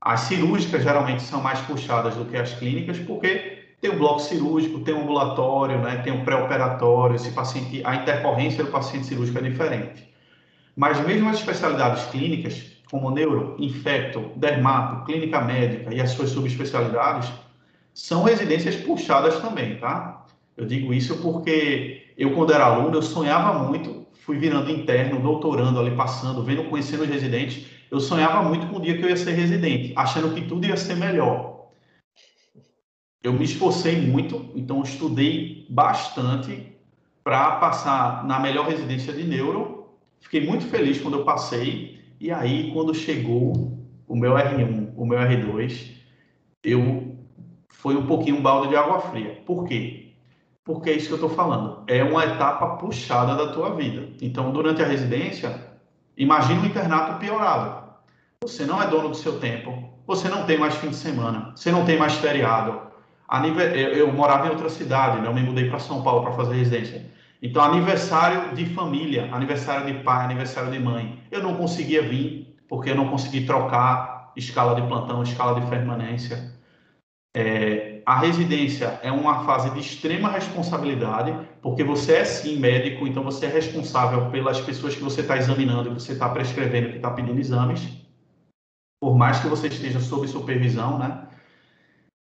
As 0.07 0.21
cirúrgicas 0.21 0.85
geralmente 0.85 1.21
são 1.21 1.43
mais 1.43 1.59
puxadas 1.63 2.15
do 2.15 2.25
que 2.27 2.37
as 2.37 2.55
clínicas, 2.55 2.97
porque 2.97 3.75
tem 3.81 3.91
o 3.91 3.99
bloco 3.99 4.21
cirúrgico, 4.21 4.79
tem 4.79 4.95
o 4.95 5.03
ambulatório, 5.03 5.81
né, 5.81 5.97
tem 5.97 6.13
o 6.13 6.25
pré-operatório, 6.25 7.17
esse 7.17 7.33
paciente, 7.33 7.83
a 7.85 7.97
intercorrência 7.97 8.63
do 8.63 8.71
paciente 8.71 9.05
cirúrgico 9.05 9.37
é 9.39 9.43
diferente. 9.43 10.09
Mas 10.77 11.05
mesmo 11.05 11.29
as 11.29 11.39
especialidades 11.39 12.05
clínicas, 12.05 12.71
como 12.89 13.11
neuro, 13.11 13.57
infecto, 13.59 14.31
dermato, 14.37 15.05
clínica 15.07 15.41
médica 15.41 15.93
e 15.93 16.01
as 16.01 16.13
suas 16.13 16.31
subespecialidades, 16.31 17.29
são 17.93 18.23
residências 18.23 18.77
puxadas 18.77 19.41
também, 19.41 19.75
tá? 19.79 20.25
Eu 20.57 20.67
digo 20.67 20.95
isso 20.95 21.17
porque 21.17 22.13
eu, 22.17 22.31
quando 22.31 22.53
era 22.53 22.67
aluno, 22.67 22.99
eu 22.99 23.03
sonhava 23.03 23.59
muito, 23.59 24.07
fui 24.25 24.39
virando 24.39 24.71
interno, 24.71 25.19
doutorando 25.19 25.81
ali, 25.81 25.97
passando, 25.97 26.45
vendo, 26.45 26.63
conhecendo 26.71 27.03
os 27.03 27.09
residentes, 27.09 27.75
eu 27.91 28.01
sonhava 28.01 28.43
muito 28.43 28.67
com 28.67 28.77
o 28.77 28.81
dia 28.81 28.97
que 28.97 29.05
eu 29.05 29.09
ia 29.09 29.17
ser 29.17 29.33
residente, 29.33 29.93
achando 29.97 30.35
que 30.35 30.43
tudo 30.43 30.67
ia 30.67 30.77
ser 30.77 30.97
melhor 30.97 31.57
eu 33.27 33.33
me 33.33 33.45
esforcei 33.45 34.01
muito, 34.01 34.53
então 34.55 34.85
estudei 34.85 35.67
bastante 35.69 36.77
para 37.25 37.57
passar 37.57 38.25
na 38.25 38.39
melhor 38.39 38.69
residência 38.69 39.13
de 39.13 39.25
neuro. 39.25 39.89
Fiquei 40.21 40.47
muito 40.47 40.65
feliz 40.67 41.01
quando 41.01 41.19
eu 41.19 41.25
passei. 41.25 42.01
E 42.21 42.31
aí, 42.31 42.71
quando 42.73 42.95
chegou 42.95 43.77
o 44.07 44.15
meu 44.15 44.35
R1, 44.35 44.93
o 44.95 45.05
meu 45.05 45.19
R2, 45.19 45.91
eu 46.63 47.17
foi 47.69 47.97
um 47.97 48.07
pouquinho 48.07 48.37
um 48.37 48.43
balde 48.43 48.69
de 48.69 48.77
água 48.77 49.01
fria. 49.01 49.43
Por 49.45 49.67
quê? 49.67 50.13
Porque 50.65 50.91
é 50.91 50.93
isso 50.93 51.09
que 51.09 51.15
eu 51.15 51.27
estou 51.27 51.31
falando. 51.31 51.83
É 51.89 52.05
uma 52.05 52.25
etapa 52.25 52.77
puxada 52.77 53.35
da 53.35 53.53
tua 53.53 53.75
vida. 53.75 54.09
Então, 54.23 54.53
durante 54.53 54.83
a 54.83 54.87
residência, 54.87 55.76
imagine 56.17 56.61
um 56.61 56.67
internato 56.67 57.19
piorado. 57.19 57.85
Você 58.43 58.65
não 58.65 58.83
é 58.83 58.87
dono 58.87 59.11
do 59.11 59.17
seu 59.17 59.39
tempo. 59.39 59.91
Você 60.07 60.29
não 60.29 60.45
tem 60.45 60.59
mais 60.59 60.75
fim 60.77 60.91
de 60.91 60.97
semana. 60.97 61.53
Você 61.55 61.73
não 61.73 61.85
tem 61.85 61.99
mais 61.99 62.15
feriado 62.15 62.87
eu, 63.75 63.93
eu 63.93 64.13
morava 64.13 64.47
em 64.47 64.51
outra 64.51 64.69
cidade, 64.69 65.21
né? 65.21 65.29
eu 65.29 65.35
me 65.35 65.43
mudei 65.43 65.69
para 65.69 65.79
São 65.79 66.03
Paulo 66.03 66.23
para 66.23 66.33
fazer 66.33 66.55
residência. 66.55 67.05
Então, 67.43 67.63
aniversário 67.63 68.55
de 68.55 68.67
família, 68.67 69.29
aniversário 69.35 69.87
de 69.87 70.03
pai, 70.03 70.25
aniversário 70.25 70.71
de 70.71 70.79
mãe, 70.79 71.21
eu 71.31 71.43
não 71.43 71.57
conseguia 71.57 72.03
vir, 72.03 72.57
porque 72.69 72.91
eu 72.91 72.95
não 72.95 73.09
consegui 73.09 73.45
trocar 73.45 74.33
escala 74.37 74.81
de 74.81 74.87
plantão, 74.87 75.23
escala 75.23 75.61
de 75.61 75.67
permanência. 75.67 76.55
É, 77.37 77.96
a 78.07 78.21
residência 78.21 79.01
é 79.03 79.11
uma 79.11 79.45
fase 79.45 79.69
de 79.71 79.81
extrema 79.81 80.31
responsabilidade, 80.31 81.37
porque 81.61 81.83
você 81.83 82.19
é 82.19 82.25
sim 82.25 82.57
médico, 82.57 83.05
então 83.05 83.25
você 83.25 83.47
é 83.47 83.49
responsável 83.49 84.31
pelas 84.31 84.61
pessoas 84.61 84.95
que 84.95 85.03
você 85.03 85.23
está 85.23 85.37
examinando, 85.37 85.93
que 85.93 86.01
você 86.01 86.13
está 86.13 86.29
prescrevendo, 86.29 86.91
que 86.91 86.97
está 86.99 87.11
pedindo 87.11 87.41
exames, 87.41 87.83
por 89.01 89.17
mais 89.17 89.41
que 89.41 89.49
você 89.49 89.67
esteja 89.67 89.99
sob 89.99 90.29
supervisão, 90.29 91.01
né? 91.01 91.27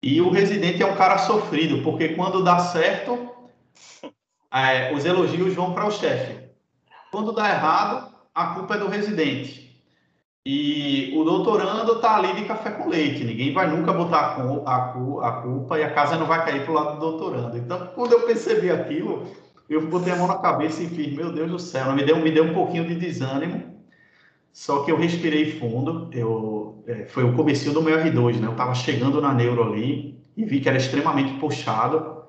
E 0.01 0.21
o 0.21 0.29
residente 0.29 0.81
é 0.81 0.85
um 0.85 0.95
cara 0.95 1.17
sofrido, 1.17 1.83
porque 1.83 2.09
quando 2.09 2.41
dá 2.41 2.59
certo, 2.59 3.29
é, 4.53 4.93
os 4.93 5.03
elogios 5.03 5.53
vão 5.53 5.73
para 5.73 5.85
o 5.85 5.91
chefe. 5.91 6.51
Quando 7.11 7.33
dá 7.33 7.49
errado, 7.49 8.15
a 8.33 8.53
culpa 8.53 8.75
é 8.75 8.77
do 8.77 8.87
residente. 8.87 9.64
E 10.47 11.11
o 11.15 11.23
doutorando 11.23 11.93
está 11.93 12.17
ali 12.17 12.35
de 12.35 12.45
café 12.45 12.69
com 12.69 12.87
leite. 12.87 13.23
Ninguém 13.23 13.51
vai 13.51 13.67
nunca 13.67 13.91
botar 13.91 14.37
a, 14.65 15.31
culpa 15.41 15.79
e 15.79 15.83
a 15.83 15.91
casa 15.91 16.17
não 16.17 16.27
vai 16.27 16.45
cair 16.45 16.63
para 16.63 16.71
o 16.71 16.75
lado 16.75 16.93
do 16.93 16.99
doutorando. 16.99 17.57
Então, 17.57 17.87
quando 17.95 18.13
eu 18.13 18.21
percebi 18.21 18.69
aquilo, 18.69 19.25
eu 19.67 19.87
botei 19.87 20.13
a 20.13 20.17
mão 20.17 20.27
na 20.27 20.37
cabeça 20.37 20.83
e 20.83 20.87
fiz, 20.87 21.11
meu 21.13 21.31
Deus 21.31 21.49
do 21.49 21.57
céu, 21.57 21.93
me 21.93 22.03
deu, 22.03 22.17
me 22.17 22.29
deu 22.29 22.43
um 22.43 22.53
pouquinho 22.53 22.85
de 22.85 22.93
desânimo. 22.93 23.75
Só 24.53 24.83
que 24.83 24.91
eu 24.91 24.97
respirei 24.97 25.59
fundo, 25.59 26.09
eu, 26.13 26.83
é, 26.87 27.05
foi 27.05 27.23
o 27.23 27.35
começo 27.35 27.71
do 27.73 27.81
meu 27.81 27.97
R2, 27.97 28.39
né? 28.39 28.47
Eu 28.47 28.51
estava 28.51 28.73
chegando 28.75 29.19
na 29.19 29.33
neuro 29.33 29.63
ali 29.63 30.23
e 30.37 30.45
vi 30.45 30.61
que 30.61 30.69
era 30.69 30.77
extremamente 30.77 31.39
puxado. 31.39 32.23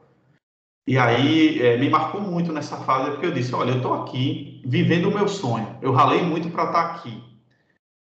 E 0.87 0.97
aí 0.97 1.61
é, 1.61 1.77
me 1.77 1.91
marcou 1.91 2.21
muito 2.21 2.53
nessa 2.53 2.79
fase, 2.79 3.11
porque 3.11 3.27
eu 3.27 3.33
disse, 3.33 3.55
olha, 3.55 3.73
eu 3.73 3.77
estou 3.77 3.93
aqui 3.93 4.63
vivendo 4.65 5.09
o 5.09 5.15
meu 5.15 5.29
sonho. 5.29 5.77
Eu 5.83 5.93
ralei 5.93 6.23
muito 6.23 6.49
para 6.49 6.65
estar 6.65 6.83
tá 6.83 6.95
aqui, 6.95 7.23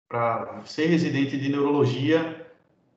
para 0.08 0.62
ser 0.64 0.86
residente 0.86 1.36
de 1.36 1.48
neurologia 1.48 2.46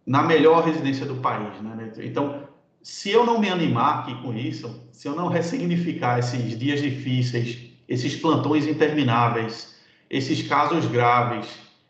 na 0.05 0.23
melhor 0.23 0.63
residência 0.63 1.05
do 1.05 1.15
país, 1.15 1.59
né? 1.61 1.91
Então, 1.99 2.47
se 2.81 3.11
eu 3.11 3.25
não 3.25 3.39
me 3.39 3.49
animar 3.49 3.99
aqui 3.99 4.21
com 4.21 4.33
isso, 4.33 4.87
se 4.91 5.07
eu 5.07 5.15
não 5.15 5.27
ressignificar 5.27 6.19
esses 6.19 6.57
dias 6.57 6.81
difíceis, 6.81 7.71
esses 7.87 8.15
plantões 8.15 8.67
intermináveis, 8.67 9.75
esses 10.09 10.47
casos 10.47 10.85
graves, 10.85 11.47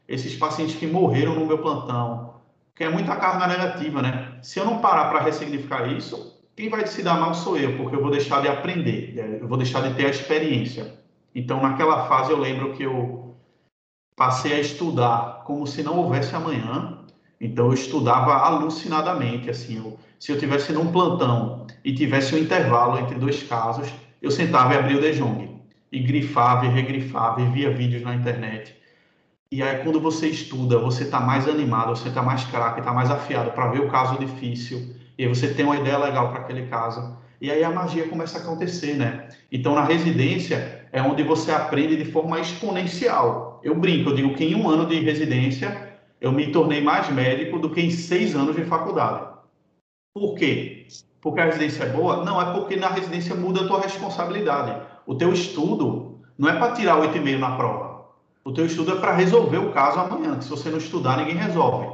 esses 0.07 0.35
pacientes 0.35 0.75
que 0.75 0.87
morreram 0.87 1.35
no 1.35 1.45
meu 1.45 1.59
plantão, 1.59 2.33
que 2.75 2.83
é 2.83 2.89
muita 2.89 3.15
carga 3.15 3.47
negativa, 3.47 4.01
né? 4.01 4.39
Se 4.41 4.59
eu 4.59 4.65
não 4.65 4.79
parar 4.79 5.09
para 5.09 5.21
ressignificar 5.21 5.87
isso, 5.87 6.39
quem 6.55 6.69
vai 6.69 6.85
se 6.87 7.03
dar 7.03 7.19
mal 7.19 7.33
sou 7.33 7.57
eu, 7.57 7.77
porque 7.77 7.95
eu 7.95 8.01
vou 8.01 8.11
deixar 8.11 8.41
de 8.41 8.47
aprender, 8.47 9.39
eu 9.41 9.47
vou 9.47 9.57
deixar 9.57 9.81
de 9.81 9.93
ter 9.95 10.07
a 10.07 10.09
experiência. 10.09 10.97
Então, 11.33 11.61
naquela 11.61 12.07
fase, 12.07 12.31
eu 12.31 12.37
lembro 12.37 12.73
que 12.73 12.83
eu 12.83 13.28
passei 14.19 14.51
a 14.51 14.59
estudar 14.59 15.43
como 15.45 15.65
se 15.65 15.81
não 15.81 15.97
houvesse 15.97 16.35
amanhã. 16.35 16.97
Então, 17.39 17.67
eu 17.67 17.73
estudava 17.73 18.33
alucinadamente, 18.33 19.49
assim, 19.49 19.77
eu, 19.77 19.97
se 20.19 20.29
eu 20.29 20.37
tivesse 20.37 20.73
num 20.73 20.91
plantão 20.91 21.65
e 21.85 21.95
tivesse 21.95 22.35
um 22.35 22.37
intervalo 22.37 22.99
entre 22.99 23.15
dois 23.17 23.41
casos, 23.43 23.87
eu 24.21 24.29
sentava 24.29 24.73
e 24.73 24.77
abria 24.77 24.97
o 24.97 25.01
De 25.01 25.13
Jong 25.13 25.61
e 25.89 25.99
grifava 25.99 26.65
e 26.65 26.69
regrifava 26.69 27.39
e 27.41 27.45
via 27.45 27.71
vídeos 27.71 28.03
na 28.03 28.13
internet. 28.13 28.75
E 29.49 29.63
aí, 29.63 29.81
quando 29.83 30.01
você 30.01 30.27
estuda, 30.27 30.77
você 30.77 31.03
está 31.03 31.21
mais 31.21 31.47
animado, 31.47 31.95
você 31.95 32.09
está 32.09 32.21
mais 32.21 32.43
craque, 32.43 32.81
está 32.81 32.91
mais 32.91 33.09
afiado 33.09 33.51
para 33.51 33.69
ver 33.69 33.79
o 33.79 33.89
caso 33.89 34.19
difícil, 34.19 34.95
e 35.17 35.23
aí 35.23 35.29
você 35.29 35.53
tem 35.53 35.63
uma 35.63 35.77
ideia 35.77 35.97
legal 35.97 36.29
para 36.29 36.41
aquele 36.41 36.67
caso. 36.67 37.17
E 37.39 37.49
aí 37.49 37.63
a 37.63 37.69
magia 37.69 38.09
começa 38.09 38.37
a 38.37 38.41
acontecer, 38.41 38.95
né? 38.95 39.29
Então, 39.49 39.73
na 39.73 39.85
residência, 39.85 40.85
é 40.91 41.01
onde 41.01 41.23
você 41.23 41.51
aprende 41.51 41.95
de 41.95 42.11
forma 42.11 42.37
exponencial. 42.37 43.48
Eu 43.63 43.75
brinco, 43.75 44.09
eu 44.09 44.15
digo 44.15 44.35
que 44.35 44.45
em 44.45 44.55
um 44.55 44.69
ano 44.69 44.85
de 44.85 44.99
residência, 44.99 45.97
eu 46.19 46.31
me 46.31 46.51
tornei 46.51 46.81
mais 46.81 47.09
médico 47.09 47.59
do 47.59 47.69
que 47.69 47.81
em 47.81 47.91
seis 47.91 48.35
anos 48.35 48.55
de 48.55 48.65
faculdade. 48.65 49.27
Por 50.13 50.35
quê? 50.35 50.87
Porque 51.21 51.39
a 51.39 51.45
residência 51.45 51.83
é 51.83 51.89
boa? 51.89 52.23
Não, 52.23 52.41
é 52.41 52.53
porque 52.53 52.75
na 52.75 52.89
residência 52.89 53.35
muda 53.35 53.61
a 53.61 53.67
tua 53.67 53.81
responsabilidade. 53.81 54.81
O 55.05 55.15
teu 55.15 55.33
estudo 55.33 56.19
não 56.37 56.49
é 56.49 56.57
para 56.57 56.73
tirar 56.73 56.97
8,5 56.97 57.37
na 57.37 57.55
prova. 57.55 58.05
O 58.43 58.51
teu 58.51 58.65
estudo 58.65 58.93
é 58.93 58.99
para 58.99 59.13
resolver 59.13 59.57
o 59.57 59.71
caso 59.71 59.99
amanhã, 59.99 60.37
que 60.37 60.45
se 60.45 60.49
você 60.49 60.69
não 60.69 60.77
estudar, 60.77 61.17
ninguém 61.17 61.35
resolve. 61.35 61.87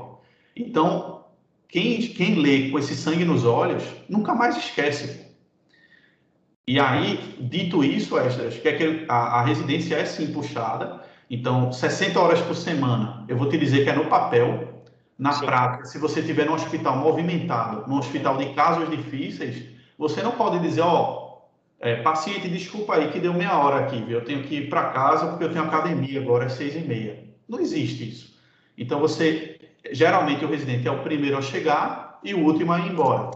Então, 0.56 1.26
quem, 1.68 2.00
quem 2.02 2.36
lê 2.36 2.70
com 2.70 2.80
esse 2.80 2.96
sangue 2.96 3.26
nos 3.26 3.44
olhos, 3.44 3.84
nunca 4.08 4.34
mais 4.34 4.56
esquece. 4.58 5.26
E 6.68 6.80
aí, 6.80 7.36
dito 7.40 7.84
isso, 7.84 8.18
Esther, 8.18 8.62
que, 8.62 8.68
é 8.68 8.74
que 8.74 9.06
a, 9.08 9.40
a 9.40 9.44
residência 9.44 9.96
é 9.96 10.06
sim 10.06 10.32
puxada. 10.32 11.04
Então, 11.30 11.72
60 11.72 12.20
horas 12.20 12.42
por 12.42 12.56
semana, 12.56 13.26
eu 13.28 13.38
vou 13.38 13.50
te 13.50 13.58
dizer 13.58 13.84
que 13.84 13.90
é 13.90 13.96
no 13.96 14.06
papel. 14.06 14.74
Na 15.18 15.32
sim. 15.32 15.46
prática, 15.46 15.86
se 15.86 15.98
você 15.98 16.20
estiver 16.20 16.46
num 16.46 16.54
hospital 16.54 16.98
movimentado, 16.98 17.88
num 17.88 17.98
hospital 17.98 18.38
de 18.38 18.54
casos 18.54 18.90
difíceis, 18.90 19.64
você 19.98 20.22
não 20.22 20.32
pode 20.32 20.60
dizer, 20.60 20.82
ó, 20.82 20.94
oh, 21.02 21.26
é, 21.80 22.02
paciente, 22.02 22.50
desculpa 22.50 22.96
aí 22.96 23.12
que 23.12 23.20
deu 23.20 23.34
meia 23.34 23.58
hora 23.58 23.86
aqui, 23.86 24.02
viu? 24.02 24.20
eu 24.20 24.26
tenho 24.26 24.44
que 24.44 24.56
ir 24.56 24.70
para 24.70 24.90
casa 24.90 25.28
porque 25.28 25.44
eu 25.44 25.52
tenho 25.52 25.64
academia 25.64 26.20
agora 26.20 26.46
às 26.46 26.54
seis 26.54 26.76
e 26.76 26.80
meia. 26.80 27.24
Não 27.48 27.60
existe 27.60 28.10
isso. 28.10 28.38
Então 28.78 29.00
você, 29.00 29.58
geralmente 29.92 30.44
o 30.44 30.50
residente 30.50 30.88
é 30.88 30.92
o 30.92 31.04
primeiro 31.04 31.38
a 31.38 31.42
chegar 31.42 32.20
e 32.24 32.34
o 32.34 32.44
último 32.44 32.74
a 32.74 32.80
ir 32.80 32.92
embora. 32.92 33.32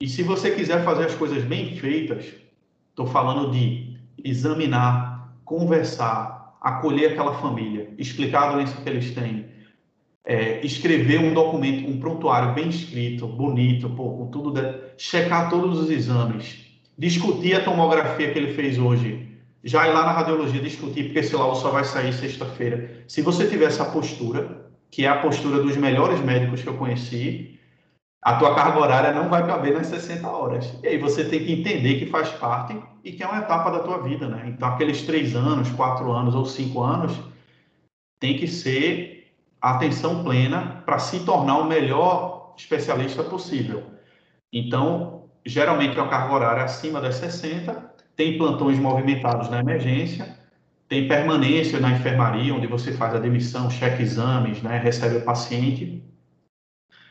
E 0.00 0.08
se 0.08 0.22
você 0.22 0.50
quiser 0.50 0.84
fazer 0.84 1.06
as 1.06 1.14
coisas 1.14 1.42
bem 1.42 1.76
feitas, 1.76 2.26
estou 2.90 3.06
falando 3.06 3.50
de 3.50 3.98
examinar, 4.22 5.32
conversar, 5.44 6.35
acolher 6.66 7.12
aquela 7.12 7.34
família, 7.34 7.94
explicar 7.96 8.48
a 8.48 8.52
doença 8.54 8.80
que 8.82 8.88
eles 8.88 9.14
têm, 9.14 9.46
é, 10.24 10.66
escrever 10.66 11.20
um 11.20 11.32
documento, 11.32 11.88
um 11.88 12.00
prontuário 12.00 12.54
bem 12.54 12.68
escrito, 12.68 13.28
bonito, 13.28 13.88
pô, 13.90 14.16
com 14.16 14.26
tudo, 14.26 14.50
de, 14.50 14.74
checar 14.98 15.48
todos 15.48 15.78
os 15.78 15.90
exames, 15.90 16.66
discutir 16.98 17.54
a 17.54 17.62
tomografia 17.62 18.32
que 18.32 18.38
ele 18.38 18.52
fez 18.54 18.78
hoje, 18.78 19.28
já 19.62 19.86
ir 19.86 19.92
lá 19.92 20.06
na 20.06 20.10
radiologia 20.10 20.60
discutir, 20.60 21.04
porque 21.04 21.20
esse 21.20 21.36
laudo 21.36 21.56
só 21.56 21.70
vai 21.70 21.84
sair 21.84 22.12
sexta-feira. 22.12 23.04
Se 23.06 23.22
você 23.22 23.46
tiver 23.46 23.66
essa 23.66 23.84
postura, 23.84 24.66
que 24.90 25.04
é 25.04 25.08
a 25.08 25.18
postura 25.18 25.62
dos 25.62 25.76
melhores 25.76 26.20
médicos 26.20 26.62
que 26.62 26.68
eu 26.68 26.74
conheci, 26.74 27.55
a 28.22 28.36
tua 28.36 28.54
carga 28.54 28.78
horária 28.78 29.12
não 29.12 29.28
vai 29.28 29.46
caber 29.46 29.72
nas 29.72 29.86
60 29.86 30.28
horas. 30.28 30.78
E 30.82 30.88
aí 30.88 30.98
você 30.98 31.24
tem 31.24 31.44
que 31.44 31.52
entender 31.52 31.98
que 31.98 32.06
faz 32.06 32.30
parte 32.30 32.76
e 33.04 33.12
que 33.12 33.22
é 33.22 33.26
uma 33.26 33.38
etapa 33.38 33.70
da 33.70 33.80
tua 33.80 34.02
vida, 34.02 34.26
né? 34.28 34.44
Então, 34.48 34.68
aqueles 34.68 35.02
três 35.02 35.36
anos, 35.36 35.70
quatro 35.70 36.10
anos 36.10 36.34
ou 36.34 36.44
cinco 36.44 36.82
anos 36.82 37.12
tem 38.18 38.36
que 38.36 38.48
ser 38.48 39.32
atenção 39.60 40.24
plena 40.24 40.82
para 40.84 40.98
se 40.98 41.20
tornar 41.20 41.58
o 41.58 41.66
melhor 41.66 42.54
especialista 42.56 43.22
possível. 43.22 43.84
Então, 44.52 45.28
geralmente, 45.44 45.98
a 45.98 46.08
carga 46.08 46.34
horária 46.34 46.64
acima 46.64 47.00
das 47.00 47.16
60, 47.16 47.94
tem 48.16 48.38
plantões 48.38 48.78
movimentados 48.78 49.50
na 49.50 49.60
emergência, 49.60 50.36
tem 50.88 51.06
permanência 51.06 51.78
na 51.78 51.90
enfermaria, 51.90 52.54
onde 52.54 52.66
você 52.66 52.92
faz 52.92 53.14
a 53.14 53.18
demissão, 53.18 53.68
checa 53.68 54.00
exames, 54.00 54.62
né, 54.62 54.78
recebe 54.78 55.16
o 55.16 55.24
paciente. 55.24 56.02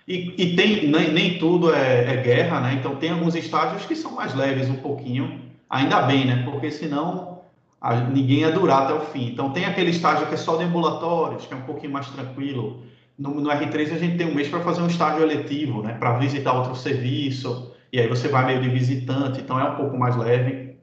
E, 0.08 0.36
e 0.38 0.56
tem, 0.56 0.88
nem, 0.88 1.12
nem 1.12 1.40
tudo 1.40 1.74
é, 1.74 2.14
é, 2.14 2.18
guerra, 2.18 2.60
né? 2.60 2.74
Então 2.74 2.96
tem 2.96 3.10
alguns 3.10 3.36
estágios 3.36 3.86
que 3.86 3.96
são 3.96 4.12
mais 4.12 4.36
leves 4.36 4.70
um 4.70 4.76
pouquinho, 4.76 5.42
ainda 5.70 6.02
bem, 6.04 6.26
né? 6.26 6.44
Porque 6.46 6.70
senão 6.70 7.42
a, 7.82 7.96
ninguém 7.96 8.40
ia 8.40 8.52
durar 8.52 8.84
até 8.84 8.94
o 8.94 9.02
fim. 9.02 9.28
Então 9.28 9.52
tem 9.52 9.66
aquele 9.66 9.90
estágio 9.90 10.28
que 10.28 10.36
é 10.36 10.38
só 10.38 10.58
de 10.58 10.64
ambulatórios, 10.64 11.48
que 11.48 11.54
é 11.54 11.58
um 11.58 11.64
pouquinho 11.64 11.92
mais 11.92 12.08
tranquilo. 12.10 12.84
No, 13.18 13.34
no 13.42 13.50
R3 13.50 13.94
a 13.94 13.98
gente 13.98 14.18
tem 14.18 14.28
um 14.28 14.36
mês 14.36 14.48
para 14.48 14.60
fazer 14.60 14.82
um 14.82 14.88
estágio 14.88 15.24
eletivo, 15.24 15.82
né? 15.82 15.94
Para 15.94 16.20
visitar 16.20 16.54
outro 16.54 16.76
serviço, 16.76 17.74
e 17.92 18.00
aí 18.00 18.08
você 18.08 18.28
vai 18.28 18.46
meio 18.46 18.62
de 18.62 18.70
visitante, 18.70 19.42
então 19.42 19.60
é 19.60 19.64
um 19.64 19.76
pouco 19.76 19.98
mais 19.98 20.16
leve. 20.16 20.76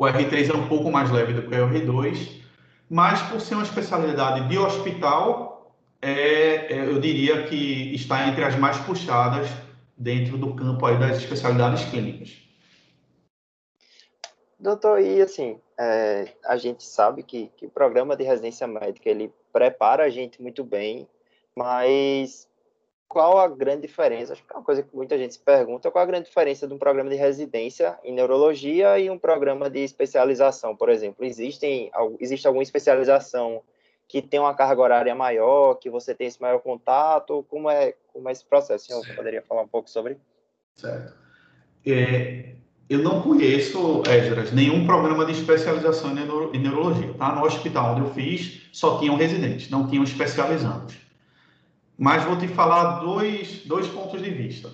O 0.00 0.04
R3 0.04 0.50
é 0.50 0.56
um 0.56 0.66
pouco 0.66 0.90
mais 0.90 1.10
leve 1.10 1.32
do 1.32 1.42
que 1.42 1.54
o 1.54 1.68
R2, 1.68 2.40
mas 2.90 3.22
por 3.22 3.40
ser 3.40 3.54
uma 3.54 3.62
especialidade 3.62 4.48
de 4.48 4.58
hospital, 4.58 5.55
é, 6.06 6.72
é, 6.72 6.86
eu 6.86 7.00
diria 7.00 7.42
que 7.48 7.92
está 7.92 8.28
entre 8.28 8.44
as 8.44 8.56
mais 8.56 8.78
puxadas 8.78 9.48
dentro 9.96 10.38
do 10.38 10.54
campo 10.54 10.86
aí 10.86 10.96
das 11.00 11.18
especialidades 11.18 11.84
clínicas. 11.86 12.36
Doutor, 14.56 15.00
e 15.00 15.20
assim, 15.20 15.60
é, 15.76 16.28
a 16.44 16.56
gente 16.56 16.84
sabe 16.84 17.24
que, 17.24 17.50
que 17.56 17.66
o 17.66 17.70
programa 17.70 18.16
de 18.16 18.22
residência 18.22 18.68
médica, 18.68 19.10
ele 19.10 19.32
prepara 19.52 20.04
a 20.04 20.08
gente 20.08 20.40
muito 20.40 20.62
bem, 20.62 21.08
mas 21.56 22.48
qual 23.08 23.38
a 23.38 23.48
grande 23.48 23.82
diferença? 23.82 24.32
Acho 24.32 24.44
que 24.44 24.52
é 24.52 24.56
uma 24.56 24.64
coisa 24.64 24.84
que 24.84 24.94
muita 24.94 25.18
gente 25.18 25.34
se 25.34 25.40
pergunta, 25.40 25.90
qual 25.90 26.04
a 26.04 26.06
grande 26.06 26.28
diferença 26.28 26.68
de 26.68 26.74
um 26.74 26.78
programa 26.78 27.10
de 27.10 27.16
residência 27.16 27.98
em 28.04 28.12
neurologia 28.12 28.96
e 28.96 29.10
um 29.10 29.18
programa 29.18 29.68
de 29.68 29.80
especialização, 29.80 30.76
por 30.76 30.88
exemplo? 30.88 31.24
Existem, 31.24 31.90
existe 32.20 32.46
alguma 32.46 32.62
especialização 32.62 33.60
que 34.08 34.22
tem 34.22 34.38
uma 34.40 34.54
carga 34.54 34.80
horária 34.80 35.14
maior, 35.14 35.74
que 35.74 35.90
você 35.90 36.14
tem 36.14 36.26
esse 36.26 36.40
maior 36.40 36.60
contato? 36.60 37.44
Como 37.48 37.68
é, 37.68 37.94
como 38.12 38.28
é 38.28 38.32
esse 38.32 38.44
processo? 38.44 38.86
Você 38.92 39.12
poderia 39.14 39.42
falar 39.42 39.62
um 39.62 39.68
pouco 39.68 39.90
sobre? 39.90 40.16
Certo. 40.74 41.14
É, 41.86 42.54
eu 42.88 43.00
não 43.00 43.22
conheço, 43.22 44.02
Esdras, 44.08 44.52
nenhum 44.52 44.86
programa 44.86 45.24
de 45.24 45.32
especialização 45.32 46.12
em, 46.12 46.14
neuro, 46.14 46.50
em 46.54 46.58
neurologia. 46.58 47.14
Tá? 47.14 47.34
No 47.34 47.44
hospital 47.44 47.92
onde 47.92 48.02
eu 48.02 48.14
fiz, 48.14 48.68
só 48.72 48.98
tinham 48.98 49.16
residentes, 49.16 49.70
não 49.70 49.88
tinham 49.88 50.04
especializandos 50.04 51.06
mas 51.98 52.24
vou 52.24 52.36
te 52.36 52.46
falar 52.48 53.00
dois, 53.00 53.62
dois 53.64 53.86
pontos 53.88 54.22
de 54.22 54.30
vista. 54.30 54.70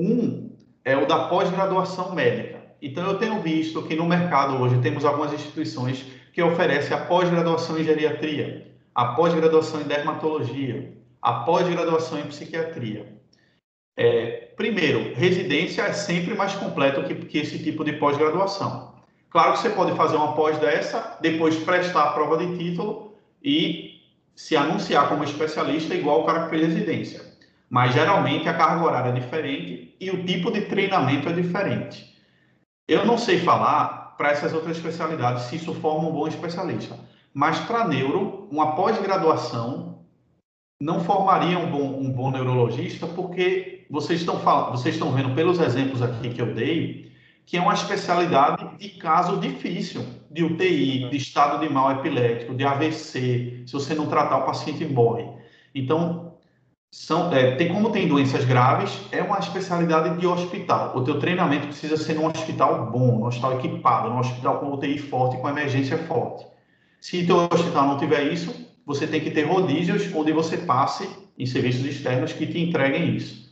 Um 0.00 0.50
é 0.84 0.96
o 0.96 1.06
da 1.06 1.28
pós-graduação 1.28 2.14
médica. 2.14 2.60
Então, 2.80 3.04
eu 3.06 3.18
tenho 3.18 3.40
visto 3.40 3.82
que 3.82 3.94
no 3.94 4.06
mercado 4.06 4.56
hoje 4.56 4.80
temos 4.80 5.04
algumas 5.04 5.32
instituições 5.32 6.04
que 6.32 6.42
oferecem 6.42 6.96
a 6.96 7.04
pós-graduação 7.04 7.78
em 7.78 7.84
geriatria, 7.84 8.72
a 8.94 9.14
pós-graduação 9.14 9.80
em 9.80 9.84
dermatologia, 9.84 10.92
a 11.20 11.32
pós-graduação 11.44 12.18
em 12.18 12.24
psiquiatria. 12.24 13.06
É, 13.96 14.48
primeiro, 14.56 15.14
residência 15.14 15.82
é 15.82 15.92
sempre 15.92 16.34
mais 16.34 16.54
completo 16.54 17.04
que, 17.04 17.14
que 17.14 17.38
esse 17.38 17.62
tipo 17.62 17.84
de 17.84 17.92
pós-graduação. 17.92 18.94
Claro 19.28 19.52
que 19.52 19.60
você 19.60 19.70
pode 19.70 19.94
fazer 19.96 20.16
uma 20.16 20.34
pós 20.34 20.58
dessa, 20.58 21.18
depois 21.20 21.56
prestar 21.56 22.04
a 22.04 22.12
prova 22.12 22.38
de 22.38 22.56
título 22.56 23.14
e 23.42 24.00
se 24.34 24.56
anunciar 24.56 25.08
como 25.08 25.24
especialista 25.24 25.94
igual 25.94 26.22
o 26.22 26.26
cara 26.26 26.44
que 26.44 26.50
fez 26.50 26.66
residência. 26.68 27.32
Mas 27.68 27.94
geralmente 27.94 28.48
a 28.48 28.54
carga 28.54 28.84
horária 28.84 29.10
é 29.10 29.20
diferente 29.20 29.94
e 30.00 30.10
o 30.10 30.24
tipo 30.24 30.50
de 30.50 30.62
treinamento 30.62 31.28
é 31.28 31.32
diferente. 31.32 32.14
Eu 32.88 33.06
não 33.06 33.16
sei 33.16 33.38
falar 33.38 34.01
para 34.16 34.30
essas 34.30 34.52
outras 34.52 34.76
especialidades 34.76 35.44
se 35.44 35.56
isso 35.56 35.74
forma 35.74 36.08
um 36.08 36.12
bom 36.12 36.26
especialista, 36.26 36.98
mas 37.34 37.58
para 37.60 37.86
neuro, 37.88 38.46
uma 38.50 38.74
pós-graduação 38.74 39.92
não 40.80 41.00
formaria 41.00 41.58
um 41.58 41.70
bom, 41.70 42.00
um 42.00 42.10
bom 42.10 42.30
neurologista, 42.30 43.06
porque 43.06 43.86
vocês 43.88 44.20
estão, 44.20 44.40
falando, 44.40 44.72
vocês 44.72 44.96
estão 44.96 45.12
vendo 45.12 45.34
pelos 45.34 45.60
exemplos 45.60 46.02
aqui 46.02 46.30
que 46.30 46.42
eu 46.42 46.54
dei, 46.54 47.12
que 47.46 47.56
é 47.56 47.60
uma 47.60 47.74
especialidade 47.74 48.76
de 48.78 48.88
caso 48.90 49.38
difícil, 49.38 50.04
de 50.30 50.42
UTI, 50.42 51.08
de 51.10 51.16
estado 51.16 51.60
de 51.60 51.72
mal 51.72 51.92
epilético, 51.92 52.54
de 52.54 52.64
AVC. 52.64 53.62
Se 53.66 53.72
você 53.72 53.94
não 53.94 54.06
tratar, 54.06 54.38
o 54.38 54.46
paciente 54.46 54.84
morre. 54.84 55.28
Então, 55.74 56.31
são, 56.92 57.32
é, 57.32 57.56
tem, 57.56 57.72
como 57.72 57.90
tem 57.90 58.06
doenças 58.06 58.44
graves, 58.44 59.00
é 59.10 59.22
uma 59.22 59.38
especialidade 59.38 60.20
de 60.20 60.26
hospital. 60.26 60.94
O 60.94 61.02
teu 61.02 61.18
treinamento 61.18 61.68
precisa 61.68 61.96
ser 61.96 62.12
num 62.12 62.26
hospital 62.26 62.90
bom, 62.90 63.18
num 63.18 63.24
hospital 63.24 63.54
equipado, 63.54 64.10
num 64.10 64.18
hospital 64.18 64.58
com 64.58 64.70
UTI 64.70 64.98
forte, 64.98 65.38
com 65.38 65.48
emergência 65.48 65.96
forte. 65.96 66.46
Se 67.00 67.24
teu 67.24 67.48
hospital 67.50 67.86
não 67.86 67.96
tiver 67.96 68.30
isso, 68.30 68.54
você 68.84 69.06
tem 69.06 69.22
que 69.22 69.30
ter 69.30 69.44
rodízios 69.44 70.14
onde 70.14 70.32
você 70.32 70.58
passe 70.58 71.08
em 71.38 71.46
serviços 71.46 71.86
externos 71.86 72.34
que 72.34 72.46
te 72.46 72.60
entreguem 72.60 73.16
isso. 73.16 73.50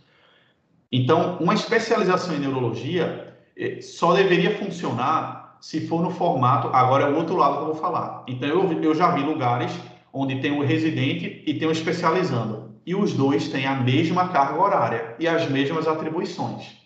Então, 0.93 1.39
uma 1.41 1.55
especialização 1.55 2.37
em 2.37 2.41
neurologia 2.41 3.35
é, 3.57 3.81
só 3.81 4.13
deveria 4.13 4.59
funcionar 4.59 5.57
se 5.63 5.87
for 5.87 6.03
no 6.03 6.11
formato. 6.11 6.69
Agora 6.75 7.05
é 7.05 7.11
o 7.11 7.17
outro 7.17 7.37
lado 7.37 7.57
que 7.57 7.63
eu 7.63 7.67
vou 7.69 7.77
falar. 7.77 8.23
Então, 8.29 8.47
eu, 8.51 8.83
eu 8.83 8.95
já 8.95 9.13
vi 9.13 9.23
lugares 9.23 9.73
onde 10.13 10.41
tem 10.41 10.53
o 10.53 10.63
residente 10.63 11.43
e 11.47 11.55
tem 11.55 11.67
o 11.67 11.73
especializando. 11.73 12.70
E 12.87 12.95
os 12.95 13.13
dois 13.13 13.49
têm 13.49 13.67
a 13.67 13.77
mesma 13.77 14.29
carga 14.29 14.61
horária 14.61 15.15
e 15.19 15.29
as 15.29 15.49
mesmas 15.49 15.87
atribuições. 15.87 16.77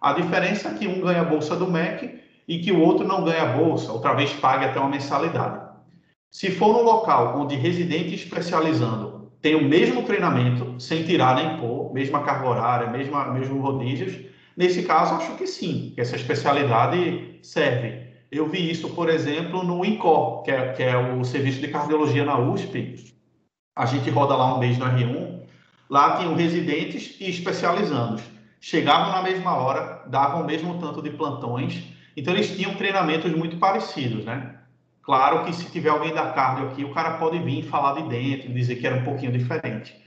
A 0.00 0.12
diferença 0.12 0.68
é 0.68 0.74
que 0.74 0.86
um 0.86 1.00
ganha 1.00 1.20
a 1.20 1.24
bolsa 1.24 1.56
do 1.56 1.66
MEC 1.66 2.20
e 2.48 2.58
que 2.58 2.72
o 2.72 2.80
outro 2.80 3.06
não 3.06 3.24
ganha 3.24 3.42
a 3.42 3.52
bolsa, 3.56 3.92
outra 3.92 4.14
vez 4.14 4.32
pague 4.32 4.64
até 4.64 4.80
uma 4.80 4.88
mensalidade. 4.88 5.68
Se 6.30 6.50
for 6.50 6.72
no 6.72 6.82
local 6.82 7.38
onde 7.38 7.56
residente 7.56 8.14
especializando 8.14 9.30
tem 9.42 9.54
o 9.54 9.68
mesmo 9.68 10.02
treinamento, 10.02 10.80
sem 10.80 11.02
tirar 11.04 11.34
nem 11.34 11.58
pôr, 11.58 11.92
mesma 11.92 12.22
carga 12.22 12.48
horária, 12.48 12.90
mesma, 12.90 13.26
mesmo 13.32 13.60
rodízios, 13.60 14.30
Nesse 14.60 14.82
caso, 14.82 15.14
acho 15.14 15.36
que 15.36 15.46
sim, 15.46 15.92
que 15.94 16.02
essa 16.02 16.16
especialidade 16.16 17.38
serve. 17.42 18.10
Eu 18.30 18.46
vi 18.46 18.70
isso, 18.70 18.90
por 18.90 19.08
exemplo, 19.08 19.62
no 19.62 19.82
INCOR, 19.82 20.42
que 20.42 20.50
é, 20.50 20.72
que 20.72 20.82
é 20.82 20.96
o 20.96 21.24
serviço 21.24 21.60
de 21.62 21.68
cardiologia 21.68 22.26
na 22.26 22.38
USP. 22.38 22.96
A 23.74 23.86
gente 23.86 24.10
roda 24.10 24.36
lá 24.36 24.54
um 24.54 24.58
mês 24.58 24.76
no 24.76 24.84
R1. 24.84 25.39
Lá 25.90 26.18
tinham 26.18 26.36
residentes 26.36 27.16
e 27.20 27.28
especializandos. 27.28 28.22
Chegavam 28.60 29.10
na 29.10 29.22
mesma 29.22 29.56
hora, 29.56 30.04
davam 30.06 30.42
o 30.42 30.46
mesmo 30.46 30.78
tanto 30.78 31.02
de 31.02 31.10
plantões. 31.10 31.82
Então, 32.16 32.32
eles 32.32 32.56
tinham 32.56 32.76
treinamentos 32.76 33.32
muito 33.32 33.56
parecidos, 33.56 34.24
né? 34.24 34.54
Claro 35.02 35.44
que 35.44 35.52
se 35.52 35.64
tiver 35.64 35.88
alguém 35.88 36.14
da 36.14 36.30
cardio 36.30 36.66
aqui, 36.66 36.84
o 36.84 36.94
cara 36.94 37.14
pode 37.14 37.40
vir 37.40 37.64
falar 37.64 38.00
de 38.00 38.08
dentro, 38.08 38.52
dizer 38.52 38.76
que 38.76 38.86
era 38.86 38.96
um 38.96 39.04
pouquinho 39.04 39.32
diferente. 39.32 40.00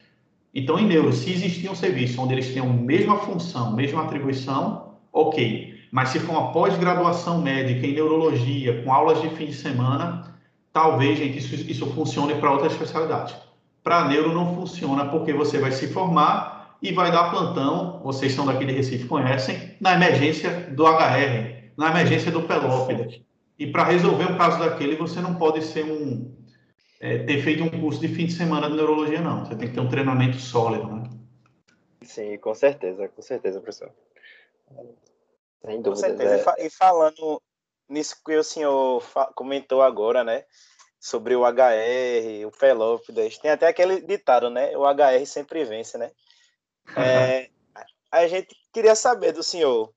Então, 0.56 0.80
em 0.80 0.86
neuro, 0.86 1.12
se 1.12 1.30
existir 1.32 1.70
um 1.70 1.76
serviço 1.76 2.22
onde 2.22 2.34
eles 2.34 2.54
tenham 2.54 2.70
a 2.70 2.74
mesma 2.74 3.18
função, 3.18 3.76
mesma 3.76 4.04
atribuição, 4.04 4.94
ok. 5.12 5.74
Mas 5.92 6.10
se 6.10 6.20
for 6.20 6.32
uma 6.32 6.54
pós-graduação 6.54 7.42
médica 7.42 7.86
em 7.86 7.94
neurologia, 7.94 8.82
com 8.84 8.94
aulas 8.94 9.22
de 9.22 9.30
fim 9.32 9.48
de 9.48 9.54
semana, 9.54 10.34
talvez, 10.72 11.18
gente, 11.18 11.40
isso, 11.40 11.56
isso 11.70 11.86
funcione 11.88 12.36
para 12.36 12.52
outra 12.52 12.68
especialidade. 12.68 13.36
Para 13.84 14.08
neuro 14.08 14.34
não 14.34 14.56
funciona 14.56 15.10
porque 15.10 15.34
você 15.34 15.58
vai 15.58 15.72
se 15.72 15.88
formar 15.88 16.78
e 16.82 16.92
vai 16.92 17.12
dar 17.12 17.30
plantão, 17.30 18.02
vocês 18.04 18.34
são 18.34 18.46
daqui 18.46 18.66
de 18.66 18.74
Recife, 18.74 19.08
conhecem, 19.08 19.76
na 19.80 19.94
emergência 19.94 20.52
do 20.72 20.86
HR, 20.86 21.72
na 21.78 21.92
emergência 21.92 22.32
do 22.32 22.44
Pelópidas. 22.44 23.22
E 23.58 23.68
para 23.68 23.84
resolver 23.84 24.26
um 24.26 24.38
caso 24.38 24.60
daquele, 24.60 24.96
você 24.96 25.22
não 25.22 25.36
pode 25.36 25.64
ser 25.64 25.86
um, 25.86 26.34
é, 27.00 27.20
ter 27.20 27.42
feito 27.42 27.64
um 27.64 27.70
curso 27.70 28.00
de 28.00 28.08
fim 28.08 28.26
de 28.26 28.34
semana 28.34 28.70
de 28.70 28.76
neurologia, 28.76 29.22
não. 29.22 29.46
Você 29.46 29.56
tem 29.56 29.68
que 29.68 29.74
ter 29.74 29.82
um 29.82 29.90
treinamento 29.90 30.38
sólido, 30.38 30.88
né? 30.88 31.10
Sim, 32.02 32.38
com 32.38 32.54
certeza, 32.54 33.08
com 33.10 33.22
certeza, 33.22 33.60
professor. 33.60 33.92
Sem 35.66 35.82
dúvida. 35.82 35.90
Com 35.90 35.96
certeza. 35.96 36.54
É... 36.58 36.66
E 36.66 36.70
falando 36.70 37.42
nisso 37.90 38.16
que 38.26 38.36
o 38.36 38.44
senhor 38.44 39.04
comentou 39.36 39.82
agora, 39.82 40.24
né? 40.24 40.46
Sobre 41.04 41.36
o 41.36 41.44
HR, 41.44 42.46
o 42.46 42.52
Pelópidas. 42.52 43.38
Tem 43.38 43.52
até 43.52 43.68
aquele 43.68 44.00
ditado, 44.00 44.50
né? 44.50 44.76
O 44.78 44.86
HR 44.86 45.26
sempre 45.26 45.66
vence, 45.66 45.98
né? 45.98 46.10
É, 46.96 47.50
a 48.10 48.26
gente 48.26 48.56
queria 48.72 48.96
saber 48.96 49.34
do 49.34 49.44
senhor, 49.44 49.94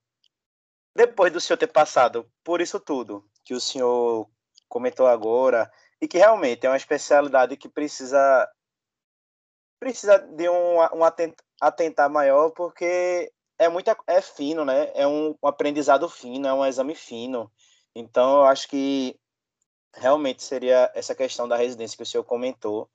depois 0.93 1.31
do 1.31 1.39
senhor 1.39 1.57
ter 1.57 1.67
passado 1.67 2.29
por 2.43 2.59
isso 2.59 2.77
tudo 2.77 3.25
que 3.45 3.53
o 3.53 3.61
senhor 3.61 4.29
comentou 4.67 5.07
agora, 5.07 5.71
e 6.01 6.09
que 6.09 6.17
realmente 6.17 6.65
é 6.65 6.69
uma 6.69 6.75
especialidade 6.75 7.55
que 7.55 7.69
precisa 7.69 8.45
precisa 9.79 10.17
de 10.17 10.49
um, 10.49 10.79
um 10.93 11.03
atentar 11.61 12.09
maior, 12.09 12.49
porque 12.49 13.31
é 13.57 13.69
muito 13.69 13.89
é 14.07 14.21
fino, 14.21 14.65
né? 14.65 14.91
É 14.93 15.07
um, 15.07 15.33
um 15.41 15.47
aprendizado 15.47 16.09
fino, 16.09 16.49
é 16.49 16.53
um 16.53 16.65
exame 16.65 16.95
fino. 16.95 17.49
Então, 17.95 18.39
eu 18.39 18.45
acho 18.45 18.67
que 18.67 19.17
realmente 19.97 20.43
seria 20.43 20.91
essa 20.93 21.15
questão 21.15 21.47
da 21.47 21.55
residência 21.55 21.97
que 21.97 22.03
o 22.03 22.05
senhor 22.05 22.23
comentou. 22.23 22.89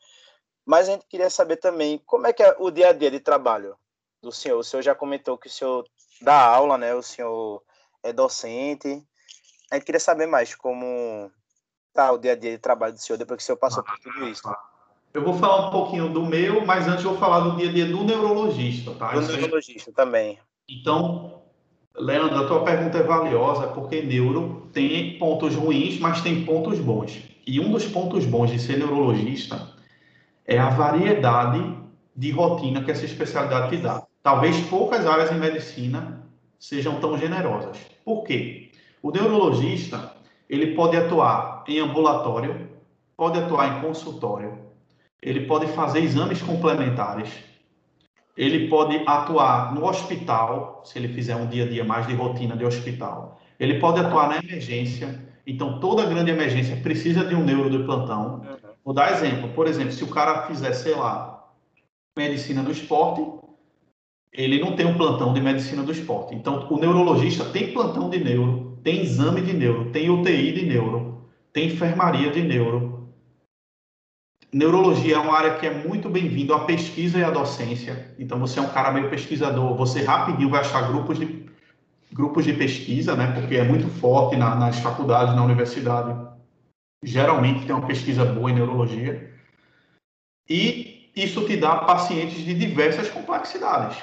Mas 0.65 0.89
a 0.89 0.93
gente 0.93 1.07
queria 1.07 1.29
saber 1.29 1.57
também 1.57 2.01
como 2.07 2.27
é 2.27 2.33
que 2.33 2.43
é 2.43 2.57
o 2.59 2.71
dia 2.71 2.89
a 2.89 2.93
dia 2.93 3.11
de 3.11 3.21
trabalho 3.21 3.77
do 4.23 4.31
senhor. 4.31 4.59
O 4.59 4.65
senhor 4.65 4.83
já 4.83 4.95
comentou 4.95 5.37
que 5.37 5.49
o 5.49 5.51
senhor 5.51 5.85
dá 6.21 6.41
aula, 6.41 6.79
né? 6.79 6.95
O 6.95 7.03
senhor 7.03 7.63
é 8.03 8.13
docente. 8.13 9.05
A 9.71 9.75
gente 9.75 9.85
queria 9.85 10.01
saber 10.01 10.27
mais 10.27 10.55
como 10.55 11.31
tá 11.93 12.13
o 12.13 12.19
dia 12.19 12.33
a 12.33 12.37
dia 12.37 12.53
de 12.53 12.59
trabalho 12.59 12.95
do 12.95 13.01
senhor 13.01 13.19
depois 13.19 13.39
que 13.39 13.43
o 13.43 13.47
senhor 13.47 13.59
passou 13.59 13.83
por 13.83 13.99
tudo 13.99 14.29
isso. 14.29 14.43
Eu 15.13 15.23
vou 15.23 15.35
falar 15.35 15.69
um 15.69 15.71
pouquinho 15.71 16.09
do 16.09 16.25
meu, 16.25 16.65
mas 16.65 16.89
antes 16.89 17.05
eu 17.05 17.11
vou 17.11 17.19
falar 17.19 17.41
do 17.41 17.57
dia 17.57 17.69
a 17.69 17.73
dia 17.73 17.87
do 17.87 18.03
neurologista, 18.03 18.95
tá? 18.95 19.13
Do 19.13 19.21
neurologista 19.21 19.93
também. 19.93 20.39
Então, 20.69 21.42
Leandro, 21.97 22.39
a 22.39 22.47
tua 22.47 22.65
pergunta 22.65 22.99
é 22.99 23.03
valiosa 23.03 23.67
porque 23.69 24.01
neuro 24.01 24.69
tem 24.73 25.19
pontos 25.19 25.55
ruins, 25.55 25.99
mas 25.99 26.23
tem 26.23 26.45
pontos 26.45 26.79
bons. 26.79 27.23
E 27.47 27.61
um 27.61 27.71
dos 27.71 27.85
pontos 27.85 28.25
bons 28.25 28.51
de 28.51 28.59
ser 28.59 28.79
neurologista 28.79 29.69
é 30.47 30.59
a 30.59 30.71
variedade 30.71 31.77
de 32.17 32.31
rotina 32.31 32.83
que 32.83 32.91
essa 32.91 33.05
especialidade 33.05 33.77
te 33.77 33.83
dá. 33.83 34.03
Talvez 34.23 34.59
poucas 34.69 35.07
áreas 35.07 35.31
em 35.33 35.39
medicina 35.39 36.27
sejam 36.59 36.99
tão 37.01 37.19
generosas. 37.19 37.77
Por 38.05 38.25
quê? 38.25 38.71
O 39.03 39.11
neurologista, 39.11 40.15
ele 40.49 40.75
pode 40.75 40.97
atuar 40.97 41.65
em 41.69 41.79
ambulatório, 41.81 42.69
pode 43.17 43.39
atuar 43.39 43.77
em 43.77 43.81
consultório, 43.83 44.59
ele 45.21 45.47
pode 45.47 45.67
fazer 45.69 46.01
exames 46.01 46.41
complementares, 46.41 47.31
ele 48.37 48.69
pode 48.69 49.03
atuar 49.07 49.75
no 49.75 49.85
hospital, 49.85 50.83
se 50.85 50.99
ele 50.99 51.09
fizer 51.09 51.37
um 51.37 51.47
dia 51.47 51.65
a 51.65 51.69
dia 51.69 51.85
mais 51.85 52.07
de 52.07 52.15
rotina 52.15 52.57
de 52.57 52.65
hospital. 52.65 53.41
Ele 53.61 53.79
pode 53.79 54.01
atuar 54.01 54.29
na 54.29 54.39
emergência. 54.39 55.21
Então, 55.47 55.79
toda 55.79 56.07
grande 56.07 56.31
emergência 56.31 56.77
precisa 56.77 57.25
de 57.25 57.35
um 57.35 57.45
neuro 57.45 57.71
de 57.71 57.85
plantão. 57.85 58.37
Uhum. 58.37 58.71
Vou 58.85 58.95
dar 58.95 59.13
exemplo. 59.13 59.51
Por 59.51 59.67
exemplo, 59.67 59.93
se 59.93 60.03
o 60.03 60.09
cara 60.09 60.47
fizer, 60.47 60.73
sei 60.73 60.95
lá, 60.95 61.47
medicina 62.17 62.63
do 62.63 62.73
esporte, 62.73 63.23
ele 64.33 64.59
não 64.59 64.75
tem 64.75 64.87
um 64.87 64.95
plantão 64.95 65.35
de 65.35 65.41
medicina 65.41 65.83
do 65.83 65.93
esporte. 65.93 66.35
Então, 66.35 66.67
o 66.71 66.79
neurologista 66.79 67.45
tem 67.45 67.73
plantão 67.73 68.09
de 68.09 68.19
neuro, 68.19 68.79
tem 68.83 69.03
exame 69.03 69.43
de 69.43 69.53
neuro, 69.53 69.91
tem 69.91 70.09
UTI 70.09 70.53
de 70.53 70.65
neuro, 70.65 71.29
tem 71.53 71.67
enfermaria 71.67 72.31
de 72.31 72.43
neuro, 72.43 72.92
Neurologia 74.53 75.17
é 75.17 75.19
uma 75.19 75.35
área 75.35 75.55
que 75.55 75.67
é 75.67 75.73
muito 75.73 76.11
bem-vindo 76.11 76.53
à 76.53 76.67
pesquisa 76.67 77.19
e 77.19 77.25
à 77.25 77.31
docência. 77.31 78.15
Então, 78.19 78.39
você 78.39 78.59
é 78.59 78.63
um 78.63 78.69
cara 78.69 78.93
meio 78.93 79.09
pesquisador, 79.09 79.75
você 79.75 80.03
rapidinho 80.03 80.51
vai 80.51 80.61
achar 80.61 80.89
grupos 80.89 81.19
de, 81.19 81.47
grupos 82.13 82.45
de 82.45 82.53
pesquisa, 82.53 83.17
né? 83.17 83.33
Porque 83.33 83.57
é 83.57 83.65
muito 83.65 83.89
forte 83.89 84.37
na, 84.37 84.55
nas 84.55 84.79
faculdades, 84.79 85.35
na 85.35 85.43
universidade. 85.43 86.15
Geralmente 87.03 87.65
tem 87.65 87.75
uma 87.75 87.87
pesquisa 87.87 88.27
boa 88.27 88.51
em 88.51 88.55
neurologia. 88.55 89.33
E 90.47 91.11
isso 91.17 91.47
te 91.47 91.57
dá 91.57 91.77
pacientes 91.77 92.45
de 92.45 92.53
diversas 92.53 93.09
complexidades. 93.09 93.97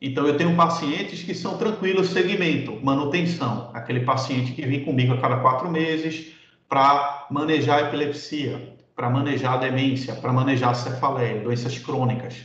Então, 0.00 0.26
eu 0.26 0.38
tenho 0.38 0.56
pacientes 0.56 1.22
que 1.22 1.34
são 1.34 1.58
tranquilos, 1.58 2.08
segmento, 2.08 2.80
manutenção. 2.82 3.70
Aquele 3.74 4.00
paciente 4.00 4.52
que 4.52 4.62
vem 4.62 4.86
comigo 4.86 5.12
a 5.12 5.20
cada 5.20 5.36
quatro 5.40 5.70
meses 5.70 6.32
para 6.66 7.26
manejar 7.30 7.84
a 7.84 7.88
epilepsia 7.88 8.80
para 9.02 9.10
manejar 9.10 9.54
a 9.54 9.56
demência, 9.56 10.14
para 10.14 10.32
manejar 10.32 10.70
a 10.70 10.74
cefaleia, 10.74 11.42
doenças 11.42 11.76
crônicas. 11.76 12.36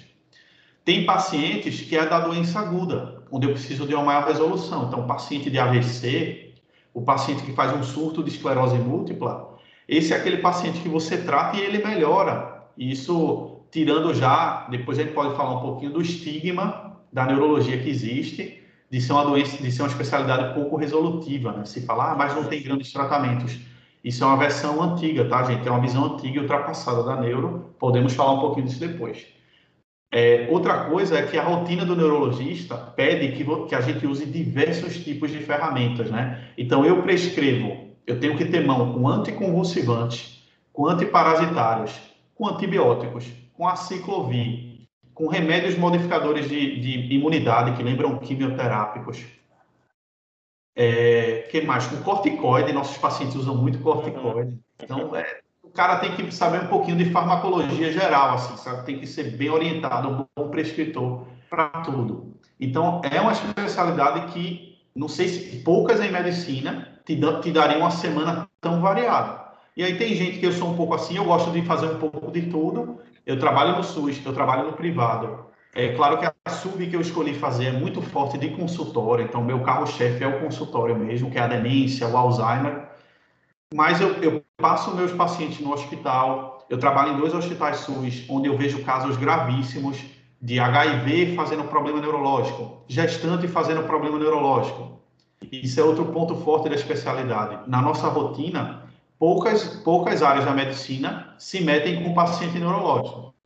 Tem 0.84 1.06
pacientes 1.06 1.82
que 1.82 1.96
é 1.96 2.04
da 2.04 2.20
doença 2.20 2.60
aguda, 2.60 3.22
onde 3.32 3.46
eu 3.46 3.52
preciso 3.52 3.86
de 3.86 3.94
uma 3.94 4.04
maior 4.04 4.26
resolução. 4.26 4.88
Então, 4.88 5.06
paciente 5.06 5.52
de 5.52 5.60
AVC, 5.60 6.56
o 6.96 7.04
paciente 7.04 7.44
que 7.44 7.54
faz 7.54 7.72
um 7.74 7.84
surto 7.84 8.24
de 8.24 8.32
esclerose 8.32 8.76
múltipla, 8.80 9.56
esse 9.88 10.14
é 10.14 10.18
aquele 10.18 10.38
paciente 10.38 10.80
que 10.80 10.90
você 10.90 11.20
trata 11.20 11.58
e 11.58 11.62
ele 11.62 11.78
melhora. 11.86 12.64
Isso 12.76 13.60
tirando 13.70 14.12
já, 14.16 14.66
depois 14.68 14.98
a 14.98 15.04
gente 15.04 15.14
pode 15.14 15.36
falar 15.36 15.60
um 15.60 15.62
pouquinho 15.62 15.92
do 15.92 16.02
estigma 16.02 16.98
da 17.14 17.28
neurologia 17.28 17.78
que 17.78 17.88
existe, 17.88 18.64
de 18.90 19.00
ser 19.00 19.14
uma 19.14 19.26
doença, 19.26 19.62
de 19.62 19.72
ser 19.72 19.84
uma 19.84 19.90
especialidade 19.90 20.56
pouco 20.56 20.76
resolutiva, 20.76 21.52
né? 21.52 21.66
Se 21.66 21.82
falar, 21.82 22.14
ah, 22.14 22.16
mas 22.16 22.34
não 22.34 22.46
tem 22.46 22.64
grandes 22.64 22.92
tratamentos. 22.92 23.60
Isso 24.04 24.24
é 24.24 24.28
uma 24.28 24.38
versão 24.38 24.82
antiga, 24.82 25.26
tá, 25.26 25.44
gente? 25.44 25.68
É 25.68 25.72
uma 25.72 25.82
visão 25.82 26.14
antiga 26.14 26.38
e 26.38 26.40
ultrapassada 26.40 27.04
da 27.04 27.20
neuro. 27.20 27.74
Podemos 27.80 28.14
falar 28.14 28.34
um 28.34 28.40
pouquinho 28.40 28.68
disso 28.68 28.80
depois. 28.80 29.26
É, 30.12 30.48
outra 30.50 30.86
coisa 30.86 31.18
é 31.20 31.24
que 31.24 31.38
a 31.38 31.44
rotina 31.44 31.86
do 31.86 31.96
neurologista 31.96 32.78
pede 32.78 33.36
que, 33.36 33.44
que 33.68 33.76
a 33.76 33.82
gente 33.82 34.08
use 34.08 34.26
diversos 34.26 35.04
tipos 35.04 35.32
de 35.32 35.40
ferramentas, 35.40 36.10
né? 36.10 36.46
Então, 36.58 36.86
eu 36.86 37.02
prescrevo, 37.02 37.90
eu 38.06 38.20
tenho 38.20 38.38
que 38.38 38.46
ter 38.46 38.66
mão 38.66 38.94
com 38.94 39.08
anticonvulsivantes, 39.08 40.44
com 40.72 40.88
antiparasitários, 40.88 42.00
com 42.34 42.48
antibióticos, 42.48 43.26
com 43.54 43.68
aciclovir, 43.68 44.88
com 45.14 45.28
remédios 45.28 45.78
modificadores 45.78 46.48
de, 46.48 46.80
de 46.80 47.14
imunidade, 47.14 47.76
que 47.76 47.84
lembram 47.84 48.20
quimioterápicos, 48.20 49.26
é, 50.80 51.48
que 51.50 51.62
mais? 51.62 51.88
Com 51.88 51.98
corticoide, 52.04 52.72
nossos 52.72 53.00
pacientes 53.00 53.36
usam 53.36 53.56
muito 53.56 53.80
corticoide. 53.80 54.60
Então, 54.80 55.16
é, 55.16 55.40
o 55.64 55.70
cara 55.70 55.98
tem 55.98 56.16
que 56.16 56.32
saber 56.32 56.62
um 56.62 56.68
pouquinho 56.68 56.98
de 56.98 57.10
farmacologia 57.10 57.92
geral, 57.92 58.36
assim, 58.36 58.56
sabe? 58.58 58.86
Tem 58.86 59.00
que 59.00 59.08
ser 59.08 59.36
bem 59.36 59.50
orientado, 59.50 60.08
um 60.08 60.26
bom 60.38 60.50
prescritor 60.50 61.26
para 61.50 61.70
tudo. 61.82 62.38
Então, 62.60 63.02
é 63.04 63.20
uma 63.20 63.32
especialidade 63.32 64.32
que, 64.32 64.78
não 64.96 65.08
sei 65.08 65.28
se 65.28 65.58
poucas 65.64 66.00
em 66.00 66.12
medicina 66.12 67.00
te, 67.04 67.20
te 67.42 67.52
dariam 67.52 67.80
uma 67.80 67.90
semana 67.90 68.48
tão 68.62 68.80
variada. 68.80 69.48
E 69.76 69.84
aí 69.84 69.98
tem 69.98 70.14
gente 70.14 70.38
que 70.38 70.46
eu 70.46 70.52
sou 70.52 70.70
um 70.70 70.76
pouco 70.76 70.94
assim, 70.94 71.18
eu 71.18 71.26
gosto 71.26 71.50
de 71.50 71.64
fazer 71.64 71.88
um 71.88 71.98
pouco 71.98 72.32
de 72.32 72.44
tudo. 72.44 73.00
Eu 73.26 73.40
trabalho 73.40 73.78
no 73.78 73.84
SUS, 73.84 74.24
eu 74.24 74.34
trabalho 74.34 74.68
no 74.68 74.74
privado, 74.74 75.47
é 75.78 75.94
claro 75.96 76.18
que 76.18 76.26
a 76.26 76.50
sub 76.50 76.88
que 76.88 76.96
eu 76.96 77.02
escolhi 77.02 77.36
fazer 77.36 77.66
é 77.66 77.72
muito 77.72 78.02
forte 78.02 78.36
de 78.36 78.50
consultório, 78.50 79.24
então 79.24 79.44
meu 79.44 79.62
carro-chefe 79.62 80.24
é 80.24 80.28
o 80.28 80.40
consultório 80.40 80.98
mesmo, 80.98 81.30
que 81.30 81.38
é 81.38 81.42
a 81.42 81.48
demência, 81.48 82.08
o 82.08 82.18
Alzheimer. 82.18 82.88
Mas 83.72 84.02
eu, 84.02 84.14
eu 84.24 84.44
passo 84.58 84.96
meus 84.96 85.12
pacientes 85.12 85.60
no 85.60 85.72
hospital, 85.72 86.66
eu 86.68 86.80
trabalho 86.80 87.14
em 87.14 87.18
dois 87.18 87.32
hospitais 87.32 87.78
SUS, 87.78 88.26
onde 88.28 88.48
eu 88.48 88.58
vejo 88.58 88.84
casos 88.84 89.18
gravíssimos 89.18 90.04
de 90.42 90.60
HIV 90.60 91.36
fazendo 91.36 91.66
problema 91.66 92.02
neurológico, 92.02 92.84
gestante 92.88 93.48
fazendo 93.48 93.84
problema 93.84 94.18
neurológico. 94.18 95.00
Isso 95.52 95.80
é 95.80 95.84
outro 95.84 96.08
ponto 96.08 96.36
forte 96.38 96.70
da 96.70 96.76
especialidade. 96.76 97.70
Na 97.70 97.84
nossa 97.84 98.08
rotina, 98.08 98.82
poucas, 99.20 99.64
poucas 99.84 100.24
áreas 100.24 100.46
da 100.46 100.54
medicina 100.54 101.36
se 101.38 101.62
metem 101.62 102.04
com 102.04 102.16
paciente 102.16 102.58
neurológico. 102.58 103.37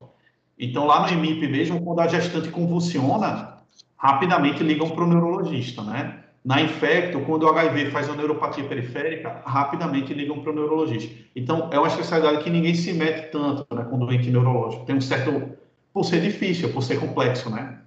Então, 0.62 0.86
lá 0.86 1.02
no 1.02 1.10
EMIP 1.12 1.48
mesmo, 1.48 1.82
quando 1.82 2.02
a 2.02 2.08
gestante 2.08 2.50
convulsiona, 2.50 3.58
rapidamente 3.98 4.64
ligam 4.64 4.92
para 4.92 5.04
o 5.04 5.08
neurologista, 5.08 5.82
né? 5.82 6.20
Na 6.46 6.62
infecto, 6.62 7.20
quando 7.22 7.44
o 7.44 7.50
HIV 7.50 7.90
faz 7.90 8.08
uma 8.08 8.16
neuropatia 8.16 8.64
periférica, 8.64 9.42
rapidamente 9.44 10.14
ligam 10.14 10.40
para 10.40 10.52
o 10.52 10.56
neurologista. 10.56 11.12
Então, 11.36 11.68
é 11.72 11.80
uma 11.80 11.88
especialidade 11.88 12.44
que 12.44 12.50
ninguém 12.52 12.76
se 12.76 12.94
mete 12.94 13.32
tanto 13.32 13.66
né, 13.74 13.84
com 13.84 13.98
doente 13.98 14.30
neurológico. 14.30 14.86
Tem 14.86 14.96
um 14.96 15.02
certo... 15.02 15.58
Por 15.92 16.06
ser 16.06 16.22
difícil, 16.22 16.72
por 16.72 16.82
ser 16.84 17.00
complexo, 17.00 17.50
né? 17.50 17.80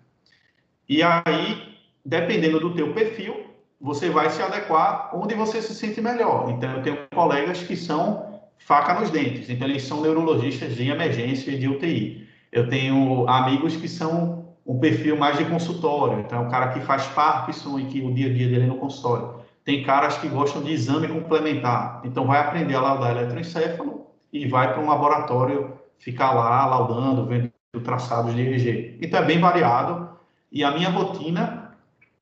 E 0.88 1.02
aí, 1.02 1.78
dependendo 2.04 2.60
do 2.60 2.74
teu 2.74 2.92
perfil, 2.92 3.46
você 3.80 4.10
vai 4.10 4.28
se 4.30 4.42
adequar 4.42 5.10
onde 5.14 5.34
você 5.34 5.62
se 5.62 5.74
sente 5.74 6.00
melhor. 6.00 6.50
Então, 6.50 6.70
eu 6.72 6.82
tenho 6.82 6.98
colegas 7.14 7.62
que 7.62 7.76
são 7.76 8.40
faca 8.58 9.00
nos 9.00 9.10
dentes. 9.10 9.48
Então, 9.48 9.66
eles 9.68 9.84
são 9.84 10.02
neurologistas 10.02 10.74
de 10.74 10.88
emergência 10.88 11.50
e 11.50 11.58
de 11.58 11.68
UTI. 11.68 12.23
Eu 12.55 12.68
tenho 12.68 13.28
amigos 13.28 13.74
que 13.74 13.88
são 13.88 14.55
um 14.64 14.78
perfil 14.78 15.16
mais 15.16 15.36
de 15.36 15.44
consultório, 15.44 16.20
então 16.20 16.44
é 16.44 16.46
o 16.46 16.48
cara 16.48 16.68
que 16.68 16.78
faz 16.82 17.05
Parkinson 17.09 17.80
e 17.80 17.86
que 17.86 18.00
o 18.00 18.14
dia 18.14 18.30
a 18.30 18.32
dia 18.32 18.48
dele 18.48 18.62
é 18.62 18.66
no 18.68 18.76
consultório. 18.76 19.40
Tem 19.64 19.82
caras 19.82 20.18
que 20.18 20.28
gostam 20.28 20.62
de 20.62 20.70
exame 20.70 21.09
complementar, 21.09 22.00
então 22.05 22.28
vai 22.28 22.38
aprender 22.38 22.76
a 22.76 22.80
laudar 22.80 23.11
eletroencefalo 23.11 24.07
e 24.32 24.46
vai 24.46 24.72
para 24.72 24.80
um 24.80 24.86
laboratório 24.86 25.72
ficar 25.98 26.32
lá 26.32 26.64
laudando, 26.64 27.26
vendo 27.26 27.50
traçados 27.82 28.32
de 28.32 28.40
EEG. 28.40 28.98
Então 29.02 29.18
é 29.18 29.24
bem 29.24 29.40
variado 29.40 30.11
e 30.52 30.62
a 30.62 30.70
minha 30.70 30.90
rotina 30.90 31.72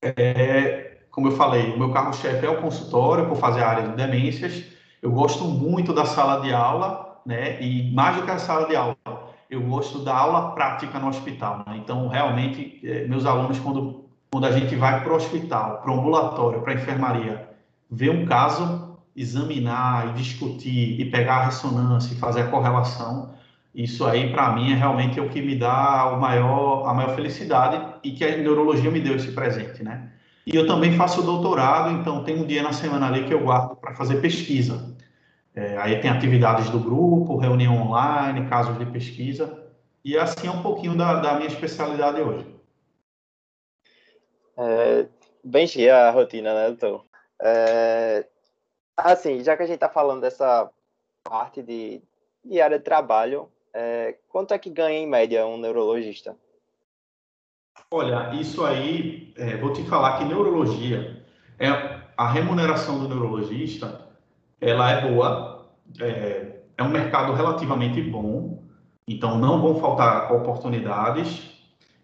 é, 0.01 0.97
como 1.11 1.29
eu 1.29 1.33
falei, 1.33 1.75
o 1.75 1.79
meu 1.79 1.93
carro-chefe 1.93 2.47
é 2.47 2.49
o 2.49 2.63
consultório 2.63 3.29
por 3.29 3.37
fazer 3.37 3.63
a 3.63 3.69
área 3.69 3.89
de 3.89 3.97
demências. 3.97 4.65
Eu 5.03 5.13
gosto 5.13 5.45
muito 5.45 5.93
da 5.93 6.07
sala 6.07 6.41
de 6.41 6.55
aula 6.55 7.13
né? 7.25 7.61
E 7.63 7.93
mais 7.93 8.17
do 8.17 8.23
que 8.23 8.31
a 8.31 8.39
sala 8.39 8.67
de 8.67 8.77
aula, 8.77 8.97
eu 9.53 9.61
gosto 9.61 9.99
da 9.99 10.17
aula 10.17 10.53
prática 10.53 10.99
no 10.99 11.09
hospital. 11.09 11.63
Né? 11.67 11.77
Então, 11.77 12.09
realmente, 12.09 12.81
eh, 12.83 13.07
meus 13.07 13.27
alunos, 13.27 13.59
quando, 13.61 14.07
quando 14.31 14.47
a 14.47 14.51
gente 14.51 14.75
vai 14.75 15.03
para 15.03 15.13
o 15.13 15.17
hospital, 15.17 15.83
para 15.83 15.93
o 15.93 15.99
ambulatório, 15.99 16.63
para 16.63 16.73
a 16.73 16.77
enfermaria, 16.77 17.51
ver 17.91 18.11
um 18.11 18.25
caso, 18.25 18.97
examinar 19.15 20.09
e 20.09 20.13
discutir 20.15 20.99
e 20.99 21.05
pegar 21.11 21.35
a 21.35 21.45
ressonância 21.45 22.15
e 22.15 22.17
fazer 22.17 22.41
a 22.41 22.47
correlação, 22.47 23.35
isso 23.75 24.07
aí, 24.07 24.33
para 24.33 24.53
mim, 24.53 24.73
é 24.73 24.75
realmente 24.75 25.21
o 25.21 25.29
que 25.29 25.43
me 25.43 25.55
dá 25.55 26.11
o 26.11 26.19
maior, 26.19 26.89
a 26.89 26.95
maior 26.95 27.15
felicidade 27.15 27.95
e 28.03 28.13
que 28.13 28.25
a 28.25 28.39
neurologia 28.39 28.91
me 28.91 29.01
deu 29.01 29.17
esse 29.17 29.33
presente, 29.33 29.83
né? 29.83 30.09
E 30.47 30.57
eu 30.57 30.67
também 30.67 30.97
faço 30.97 31.23
doutorado, 31.23 31.91
então 31.91 32.25
tem 32.25 32.41
um 32.41 32.47
dia 32.47 32.63
na 32.63 32.73
semana 32.73 33.07
ali 33.07 33.25
que 33.25 33.33
eu 33.33 33.41
guardo 33.41 33.77
para 33.77 33.95
fazer 33.95 34.17
pesquisa. 34.17 34.92
É, 35.55 35.77
aí 35.77 36.01
tem 36.01 36.11
atividades 36.11 36.71
do 36.71 36.81
grupo, 36.81 37.37
reunião 37.37 37.77
online, 37.77 38.49
casos 38.49 38.79
de 38.79 38.87
pesquisa, 38.87 39.67
e 40.05 40.17
assim 40.17 40.49
é 40.49 40.51
um 40.51 40.63
pouquinho 40.63 40.97
da, 40.97 41.21
da 41.21 41.35
minha 41.35 41.49
especialidade 41.49 42.21
hoje. 42.21 42.47
É, 44.57 45.07
bem 45.45 45.67
cheia 45.67 46.09
a 46.09 46.11
rotina, 46.11 46.55
né, 46.55 46.69
doutor? 46.69 47.05
É, 47.41 48.27
assim, 48.97 49.43
já 49.45 49.57
que 49.57 49.63
a 49.63 49.67
gente 49.67 49.77
está 49.77 49.89
falando 49.89 50.23
dessa 50.23 50.71
parte 51.23 51.63
de, 51.63 52.03
de 52.45 52.61
área 52.61 52.79
de 52.79 52.85
trabalho, 52.85 53.49
é, 53.75 54.17
quanto 54.29 54.55
é 54.55 54.59
que 54.59 54.71
ganha 54.71 54.99
em 54.99 55.07
média 55.07 55.47
um 55.47 55.59
neurologista? 55.59 56.37
Olha, 57.91 58.33
isso 58.35 58.65
aí, 58.65 59.33
é, 59.37 59.57
vou 59.57 59.73
te 59.73 59.85
falar 59.85 60.19
que 60.19 60.25
neurologia, 60.25 61.23
é, 61.59 61.69
a 62.17 62.31
remuneração 62.31 62.99
do 62.99 63.09
neurologista, 63.09 64.02
ela 64.63 64.91
é 64.91 65.11
boa, 65.11 65.67
é, 66.01 66.61
é 66.79 66.83
um 66.83 66.89
mercado 66.89 67.33
relativamente 67.33 68.01
bom, 68.01 68.63
então 69.07 69.37
não 69.37 69.61
vão 69.61 69.81
faltar 69.81 70.33
oportunidades, 70.33 71.51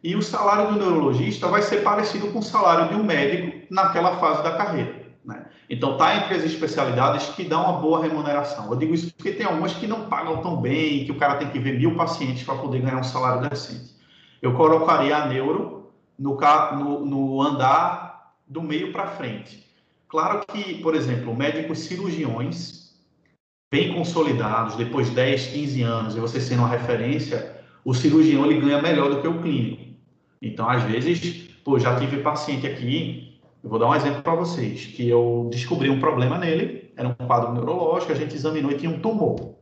e 0.03 0.17
o 0.17 0.23
salário 0.23 0.73
do 0.73 0.79
neurologista 0.79 1.47
vai 1.47 1.63
ser 1.63 1.83
parecido 1.83 2.29
com 2.29 2.41
o 2.41 2.43
salário 2.43 2.89
de 2.89 3.01
um 3.01 3.05
médico 3.05 3.67
naquela 3.71 4.17
fase 4.17 4.43
da 4.43 4.57
carreira. 4.57 5.07
Né? 5.25 5.47
Então, 5.71 5.93
está 5.93 6.17
entre 6.17 6.35
as 6.35 6.45
especialidades 6.45 7.29
que 7.31 7.45
dão 7.45 7.63
uma 7.63 7.81
boa 7.81 8.03
remuneração. 8.03 8.71
Eu 8.71 8.77
digo 8.77 8.95
isso 8.95 9.13
porque 9.15 9.33
tem 9.33 9.47
algumas 9.47 9.75
que 9.75 9.87
não 9.87 10.09
pagam 10.09 10.41
tão 10.41 10.57
bem, 10.57 11.05
que 11.05 11.13
o 11.13 11.19
cara 11.19 11.37
tem 11.37 11.51
que 11.51 11.59
ver 11.59 11.79
mil 11.79 11.97
pacientes 11.97 12.43
para 12.43 12.57
poder 12.57 12.81
ganhar 12.81 12.99
um 12.99 13.05
salário 13.05 13.49
decente. 13.49 13.97
Eu 14.41 14.55
colocaria 14.55 15.17
a 15.17 15.27
neuro 15.27 15.93
no, 16.19 16.39
no, 16.77 17.05
no 17.05 17.43
andar 17.43 18.35
do 18.47 18.63
meio 18.63 18.93
para 18.93 19.09
frente. 19.09 19.68
Claro 20.09 20.43
que, 20.47 20.75
por 20.83 20.95
exemplo, 20.95 21.35
médicos 21.37 21.81
cirurgiões 21.81 22.97
bem 23.71 23.93
consolidados, 23.95 24.77
depois 24.77 25.09
de 25.09 25.15
10, 25.15 25.47
15 25.49 25.83
anos, 25.83 26.17
e 26.17 26.21
você 26.21 26.41
sendo 26.41 26.61
uma 26.61 26.69
referência, 26.69 27.61
o 27.85 27.93
cirurgião 27.93 28.47
ele 28.47 28.61
ganha 28.61 28.81
melhor 28.81 29.11
do 29.11 29.21
que 29.21 29.29
o 29.29 29.43
clínico. 29.43 29.95
Então, 30.41 30.69
às 30.69 30.83
vezes, 30.85 31.51
pô, 31.63 31.79
já 31.79 31.99
tive 31.99 32.23
paciente 32.23 32.67
aqui 32.67 33.29
eu 33.63 33.71
vou 33.71 33.79
dar 33.79 33.89
um 33.89 33.95
exemplo 33.95 34.23
para 34.23 34.35
vocês, 34.35 34.87
que 34.87 35.09
eu 35.09 35.49
descobri 35.51 35.91
um 35.91 35.99
problema 35.99 36.39
nele, 36.39 36.93
era 36.97 37.09
um 37.09 37.27
quadro 37.27 37.53
neurológico, 37.53 38.13
a 38.13 38.15
gente 38.15 38.35
examinou 38.35 38.71
e 38.71 38.77
tinha 38.77 38.91
um 38.91 39.01
tumor. 39.01 39.57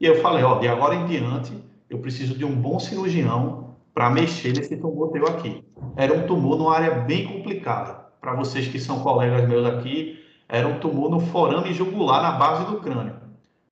E 0.00 0.06
eu 0.06 0.20
falei, 0.20 0.42
ó, 0.42 0.58
de 0.58 0.66
agora 0.66 0.94
em 0.94 1.06
diante, 1.06 1.52
eu 1.88 1.98
preciso 1.98 2.36
de 2.36 2.44
um 2.44 2.54
bom 2.54 2.80
cirurgião 2.80 3.76
para 3.92 4.10
mexer 4.10 4.54
nesse 4.54 4.76
tumor 4.76 5.12
teu 5.12 5.26
aqui. 5.26 5.62
Era 5.94 6.14
um 6.14 6.26
tumor 6.26 6.56
numa 6.56 6.74
área 6.74 6.90
bem 7.02 7.26
complicada. 7.26 8.03
Para 8.24 8.32
vocês 8.32 8.66
que 8.66 8.78
são 8.78 9.00
colegas 9.00 9.46
meus 9.46 9.66
aqui, 9.66 10.18
era 10.48 10.66
um 10.66 10.78
tumor 10.78 11.10
no 11.10 11.20
forame 11.20 11.74
jugular 11.74 12.22
na 12.22 12.32
base 12.32 12.64
do 12.64 12.80
crânio. 12.80 13.16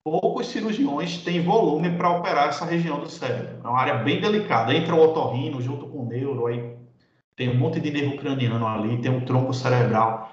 Poucos 0.04 0.48
cirurgiões 0.48 1.16
têm 1.24 1.42
volume 1.42 1.88
para 1.96 2.10
operar 2.10 2.48
essa 2.48 2.66
região 2.66 3.00
do 3.00 3.08
cérebro. 3.08 3.60
É 3.64 3.66
uma 3.66 3.80
área 3.80 3.94
bem 3.94 4.20
delicada. 4.20 4.74
Entra 4.74 4.94
o 4.94 5.02
otorrino 5.02 5.58
junto 5.62 5.86
com 5.86 6.00
o 6.00 6.06
neuro, 6.06 6.48
aí 6.48 6.70
tem 7.34 7.48
um 7.48 7.54
monte 7.54 7.80
de 7.80 7.90
nervo 7.90 8.18
craniano 8.18 8.66
ali, 8.66 8.98
tem 8.98 9.10
um 9.10 9.24
tronco 9.24 9.54
cerebral. 9.54 10.30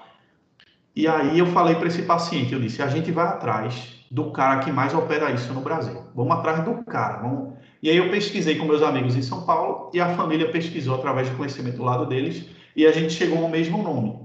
E 0.94 1.08
aí 1.08 1.38
eu 1.38 1.46
falei 1.46 1.76
para 1.76 1.86
esse 1.86 2.02
paciente, 2.02 2.52
eu 2.52 2.60
disse, 2.60 2.82
a 2.82 2.88
gente 2.88 3.10
vai 3.10 3.26
atrás 3.26 4.04
do 4.10 4.32
cara 4.32 4.58
que 4.58 4.70
mais 4.70 4.92
opera 4.92 5.30
isso 5.30 5.50
no 5.54 5.62
Brasil. 5.62 6.04
Vamos 6.14 6.32
atrás 6.36 6.62
do 6.62 6.84
cara. 6.84 7.22
Vamos... 7.22 7.54
E 7.82 7.88
aí 7.88 7.96
eu 7.96 8.10
pesquisei 8.10 8.56
com 8.56 8.66
meus 8.66 8.82
amigos 8.82 9.16
em 9.16 9.22
São 9.22 9.46
Paulo 9.46 9.90
e 9.94 9.98
a 10.00 10.14
família 10.14 10.50
pesquisou 10.50 10.96
através 10.96 11.30
do 11.30 11.38
conhecimento 11.38 11.78
do 11.78 11.84
lado 11.84 12.04
deles 12.04 12.59
e 12.74 12.86
a 12.86 12.92
gente 12.92 13.12
chegou 13.12 13.42
ao 13.42 13.48
mesmo 13.48 13.82
nome. 13.82 14.18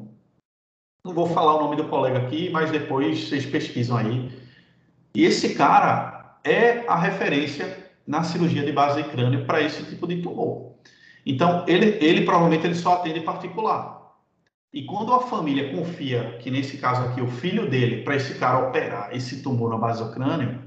Não 1.03 1.13
vou 1.13 1.27
falar 1.27 1.55
o 1.55 1.63
nome 1.63 1.75
do 1.75 1.87
colega 1.87 2.19
aqui, 2.19 2.49
mas 2.49 2.71
depois 2.71 3.27
vocês 3.27 3.45
pesquisam 3.45 3.97
aí. 3.97 4.31
E 5.13 5.23
esse 5.23 5.55
cara 5.55 6.39
é 6.43 6.83
a 6.87 6.95
referência 6.95 7.91
na 8.07 8.23
cirurgia 8.23 8.63
de 8.63 8.71
base 8.71 9.01
de 9.01 9.09
crânio 9.09 9.45
para 9.45 9.61
esse 9.61 9.83
tipo 9.85 10.07
de 10.07 10.21
tumor. 10.21 10.73
Então, 11.25 11.65
ele, 11.67 11.97
ele 12.05 12.23
provavelmente 12.23 12.65
ele 12.65 12.75
só 12.75 12.95
atende 12.95 13.21
particular. 13.21 13.95
E 14.71 14.83
quando 14.83 15.13
a 15.13 15.21
família 15.21 15.73
confia, 15.73 16.37
que 16.39 16.51
nesse 16.51 16.77
caso 16.77 17.01
aqui, 17.03 17.21
o 17.21 17.27
filho 17.27 17.69
dele, 17.69 18.03
para 18.03 18.15
esse 18.15 18.35
cara 18.35 18.67
operar 18.67 19.15
esse 19.15 19.41
tumor 19.41 19.69
na 19.69 19.77
base 19.77 20.03
do 20.03 20.11
crânio, 20.11 20.61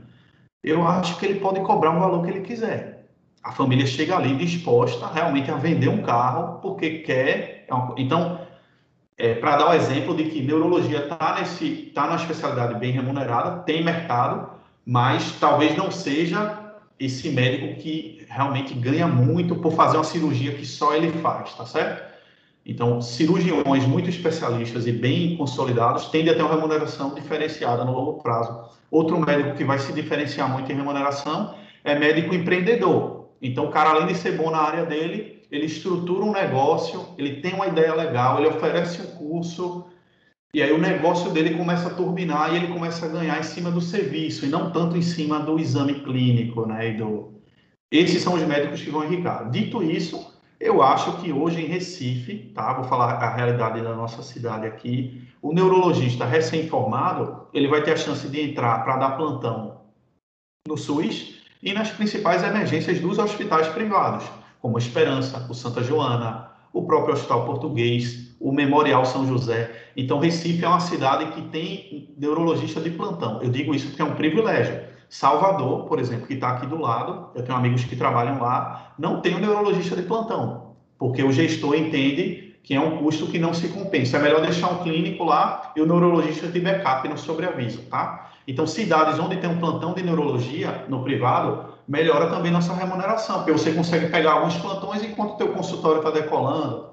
eu 0.64 0.86
acho 0.86 1.18
que 1.18 1.26
ele 1.26 1.40
pode 1.40 1.60
cobrar 1.60 1.90
um 1.90 2.00
valor 2.00 2.24
que 2.24 2.30
ele 2.30 2.40
quiser. 2.40 2.97
A 3.42 3.52
família 3.52 3.86
chega 3.86 4.16
ali 4.16 4.36
disposta 4.36 5.06
realmente 5.06 5.50
a 5.50 5.56
vender 5.56 5.88
um 5.88 6.02
carro 6.02 6.58
porque 6.60 6.98
quer. 7.00 7.66
É 7.68 7.74
então, 7.96 8.40
é, 9.16 9.34
para 9.34 9.56
dar 9.56 9.66
o 9.66 9.70
um 9.70 9.74
exemplo 9.74 10.16
de 10.16 10.24
que 10.24 10.42
neurologia 10.42 11.00
está 11.00 11.36
nesse, 11.38 11.90
tá 11.94 12.06
numa 12.06 12.16
especialidade 12.16 12.78
bem 12.78 12.92
remunerada, 12.92 13.62
tem 13.62 13.82
mercado, 13.82 14.50
mas 14.86 15.32
talvez 15.40 15.76
não 15.76 15.90
seja 15.90 16.68
esse 16.98 17.28
médico 17.30 17.80
que 17.80 18.26
realmente 18.28 18.74
ganha 18.74 19.06
muito 19.06 19.56
por 19.56 19.72
fazer 19.72 19.96
uma 19.96 20.04
cirurgia 20.04 20.54
que 20.54 20.66
só 20.66 20.94
ele 20.94 21.12
faz, 21.20 21.54
tá 21.54 21.64
certo? 21.64 22.08
Então, 22.66 23.00
cirurgiões 23.00 23.86
muito 23.86 24.10
especialistas 24.10 24.86
e 24.86 24.92
bem 24.92 25.36
consolidados 25.36 26.06
tendem 26.08 26.32
a 26.32 26.36
ter 26.36 26.42
uma 26.42 26.54
remuneração 26.54 27.14
diferenciada 27.14 27.84
no 27.84 27.92
longo 27.92 28.22
prazo. 28.22 28.68
Outro 28.90 29.18
médico 29.18 29.56
que 29.56 29.64
vai 29.64 29.78
se 29.78 29.92
diferenciar 29.92 30.50
muito 30.50 30.70
em 30.70 30.74
remuneração 30.74 31.54
é 31.82 31.98
médico 31.98 32.34
empreendedor. 32.34 33.27
Então, 33.40 33.66
o 33.66 33.70
cara, 33.70 33.90
além 33.90 34.08
de 34.08 34.14
ser 34.14 34.36
bom 34.36 34.50
na 34.50 34.58
área 34.58 34.84
dele, 34.84 35.42
ele 35.50 35.66
estrutura 35.66 36.24
um 36.24 36.32
negócio, 36.32 37.08
ele 37.16 37.40
tem 37.40 37.54
uma 37.54 37.66
ideia 37.66 37.94
legal, 37.94 38.38
ele 38.38 38.48
oferece 38.48 39.00
um 39.00 39.06
curso, 39.16 39.86
e 40.52 40.62
aí 40.62 40.72
o 40.72 40.78
negócio 40.78 41.30
dele 41.30 41.56
começa 41.56 41.88
a 41.88 41.94
turbinar 41.94 42.52
e 42.52 42.56
ele 42.56 42.68
começa 42.68 43.06
a 43.06 43.08
ganhar 43.08 43.38
em 43.38 43.42
cima 43.42 43.70
do 43.70 43.80
serviço 43.80 44.46
e 44.46 44.48
não 44.48 44.70
tanto 44.70 44.96
em 44.96 45.02
cima 45.02 45.40
do 45.40 45.58
exame 45.58 46.00
clínico, 46.00 46.66
né? 46.66 46.90
E 46.90 46.96
do... 46.96 47.34
Esses 47.90 48.22
são 48.22 48.34
os 48.34 48.42
médicos 48.42 48.82
que 48.82 48.90
vão 48.90 49.04
enricar. 49.04 49.50
Dito 49.50 49.82
isso, 49.82 50.34
eu 50.58 50.82
acho 50.82 51.20
que 51.20 51.32
hoje 51.32 51.62
em 51.62 51.66
Recife, 51.66 52.50
tá? 52.54 52.72
Vou 52.72 52.84
falar 52.84 53.12
a 53.12 53.34
realidade 53.34 53.80
da 53.82 53.94
nossa 53.94 54.22
cidade 54.22 54.66
aqui. 54.66 55.22
O 55.40 55.52
neurologista 55.52 56.24
recém-formado, 56.24 57.46
ele 57.52 57.68
vai 57.68 57.82
ter 57.82 57.92
a 57.92 57.96
chance 57.96 58.26
de 58.28 58.40
entrar 58.40 58.84
para 58.84 58.96
dar 58.96 59.16
plantão 59.16 59.82
no 60.66 60.76
SUS 60.76 61.37
e 61.62 61.72
nas 61.72 61.90
principais 61.90 62.42
emergências 62.42 63.00
dos 63.00 63.18
hospitais 63.18 63.68
privados, 63.68 64.24
como 64.60 64.78
Esperança, 64.78 65.46
o 65.48 65.54
Santa 65.54 65.82
Joana, 65.82 66.50
o 66.72 66.82
próprio 66.84 67.14
Hospital 67.14 67.44
Português, 67.44 68.36
o 68.40 68.52
Memorial 68.52 69.04
São 69.04 69.26
José. 69.26 69.70
Então, 69.96 70.18
Recife 70.18 70.64
é 70.64 70.68
uma 70.68 70.80
cidade 70.80 71.32
que 71.32 71.42
tem 71.42 72.14
neurologista 72.16 72.80
de 72.80 72.90
plantão. 72.90 73.42
Eu 73.42 73.50
digo 73.50 73.74
isso 73.74 73.88
porque 73.88 74.02
é 74.02 74.04
um 74.04 74.14
privilégio. 74.14 74.80
Salvador, 75.08 75.86
por 75.86 75.98
exemplo, 75.98 76.26
que 76.26 76.34
está 76.34 76.50
aqui 76.50 76.66
do 76.66 76.80
lado, 76.80 77.30
eu 77.34 77.42
tenho 77.42 77.56
amigos 77.56 77.84
que 77.84 77.96
trabalham 77.96 78.38
lá, 78.40 78.92
não 78.98 79.20
tem 79.20 79.34
um 79.34 79.38
neurologista 79.38 79.96
de 79.96 80.02
plantão, 80.02 80.74
porque 80.98 81.22
o 81.22 81.32
gestor 81.32 81.74
entende 81.74 82.56
que 82.62 82.74
é 82.74 82.80
um 82.80 82.98
custo 82.98 83.26
que 83.26 83.38
não 83.38 83.54
se 83.54 83.68
compensa. 83.68 84.18
É 84.18 84.20
melhor 84.20 84.42
deixar 84.42 84.68
um 84.68 84.82
clínico 84.82 85.24
lá 85.24 85.72
e 85.74 85.80
o 85.80 85.86
neurologista 85.86 86.48
de 86.48 86.60
backup 86.60 87.08
no 87.08 87.16
sobreaviso, 87.16 87.82
tá? 87.84 88.27
Então, 88.48 88.66
cidades 88.66 89.18
onde 89.18 89.36
tem 89.36 89.50
um 89.50 89.58
plantão 89.58 89.92
de 89.92 90.02
neurologia 90.02 90.86
no 90.88 91.04
privado, 91.04 91.74
melhora 91.86 92.30
também 92.30 92.50
nossa 92.50 92.72
remuneração, 92.72 93.36
porque 93.36 93.52
você 93.52 93.72
consegue 93.72 94.08
pegar 94.08 94.32
alguns 94.32 94.56
plantões 94.56 95.02
enquanto 95.02 95.34
o 95.34 95.36
teu 95.36 95.48
consultório 95.48 95.98
está 95.98 96.10
decolando. 96.10 96.88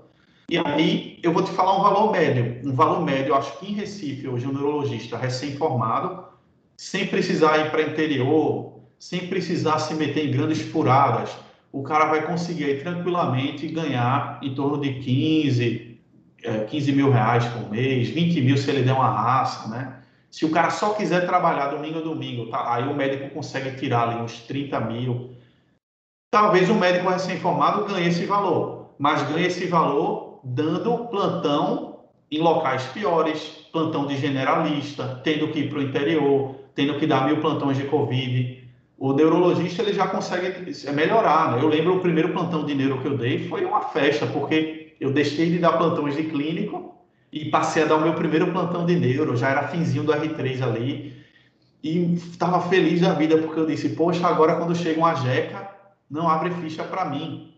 E 0.50 0.58
aí, 0.58 1.18
eu 1.24 1.32
vou 1.32 1.42
te 1.42 1.52
falar 1.52 1.80
um 1.80 1.82
valor 1.82 2.12
médio. 2.12 2.60
Um 2.70 2.76
valor 2.76 3.02
médio, 3.02 3.30
eu 3.30 3.36
acho 3.36 3.58
que 3.58 3.72
em 3.72 3.74
Recife, 3.74 4.28
hoje, 4.28 4.46
um 4.46 4.52
neurologista 4.52 5.16
recém-formado, 5.16 6.26
sem 6.76 7.08
precisar 7.08 7.58
ir 7.60 7.72
para 7.72 7.84
interior, 7.84 8.82
sem 9.00 9.28
precisar 9.28 9.80
se 9.80 9.94
meter 9.94 10.28
em 10.28 10.32
grandes 10.32 10.62
furadas, 10.62 11.30
o 11.72 11.84
cara 11.84 12.08
vai 12.08 12.24
conseguir 12.24 12.66
aí, 12.66 12.82
tranquilamente 12.82 13.66
ganhar 13.70 14.40
em 14.44 14.54
torno 14.54 14.82
de 14.82 14.96
15, 14.96 16.00
15 16.70 16.92
é, 16.92 16.94
mil 16.94 17.10
reais 17.10 17.46
por 17.46 17.72
mês, 17.72 18.10
20 18.10 18.42
mil 18.42 18.58
se 18.58 18.70
ele 18.70 18.84
der 18.84 18.92
uma 18.94 19.10
raça, 19.10 19.70
né? 19.70 20.02
Se 20.36 20.44
o 20.44 20.52
cara 20.52 20.70
só 20.70 20.90
quiser 20.96 21.26
trabalhar 21.26 21.68
domingo 21.68 22.00
a 22.00 22.02
domingo, 22.02 22.48
tá? 22.48 22.76
aí 22.76 22.86
o 22.86 22.94
médico 22.94 23.34
consegue 23.34 23.80
tirar 23.80 24.10
ali 24.10 24.22
uns 24.22 24.42
30 24.42 24.82
mil. 24.82 25.30
Talvez 26.30 26.70
o 26.70 26.74
médico 26.74 27.08
recém-formado 27.08 27.86
ganhe 27.86 28.10
esse 28.10 28.26
valor, 28.26 28.90
mas 29.00 29.24
ganhe 29.30 29.48
esse 29.48 29.66
valor 29.66 30.42
dando 30.44 31.06
plantão 31.06 32.02
em 32.30 32.40
locais 32.40 32.84
piores, 32.88 33.66
plantão 33.72 34.06
de 34.08 34.18
generalista, 34.18 35.22
tendo 35.24 35.48
que 35.54 35.60
ir 35.60 35.70
para 35.70 35.80
o 35.80 35.84
interior, 35.84 36.56
tendo 36.76 37.00
que 37.00 37.08
dar 37.08 37.26
mil 37.26 37.40
plantões 37.40 37.78
de 37.78 37.86
Covid. 37.86 38.62
o 38.98 39.14
neurologista 39.14 39.84
ele 39.84 39.94
já 39.94 40.06
consegue 40.06 40.70
melhorar. 40.92 41.54
Né? 41.54 41.64
Eu 41.64 41.70
lembro 41.70 41.96
o 41.96 42.02
primeiro 42.02 42.34
plantão 42.34 42.66
de 42.66 42.76
neuro 42.76 43.00
que 43.02 43.08
eu 43.08 43.18
dei 43.18 43.48
foi 43.48 43.64
uma 43.64 43.84
festa, 43.84 44.28
porque 44.28 44.98
eu 45.00 45.14
deixei 45.14 45.50
de 45.50 45.60
dar 45.60 45.78
plantões 45.78 46.14
de 46.14 46.26
clínico 46.26 46.94
e 47.36 47.44
passei 47.44 47.84
a 47.84 47.86
dar 47.86 47.98
o 47.98 48.02
meu 48.02 48.14
primeiro 48.14 48.50
plantão 48.50 48.86
de 48.86 48.96
neuro, 48.96 49.36
já 49.36 49.50
era 49.50 49.68
finzinho 49.68 50.06
do 50.06 50.14
R3 50.14 50.62
ali, 50.64 51.22
e 51.84 52.16
estava 52.16 52.62
feliz 52.70 53.02
da 53.02 53.12
vida, 53.12 53.38
porque 53.38 53.60
eu 53.60 53.66
disse, 53.66 53.90
poxa, 53.90 54.26
agora 54.26 54.56
quando 54.56 54.74
chega 54.74 54.98
uma 54.98 55.14
jeca, 55.16 55.70
não 56.10 56.30
abre 56.30 56.50
ficha 56.52 56.86
para 56.86 57.04
mim. 57.04 57.54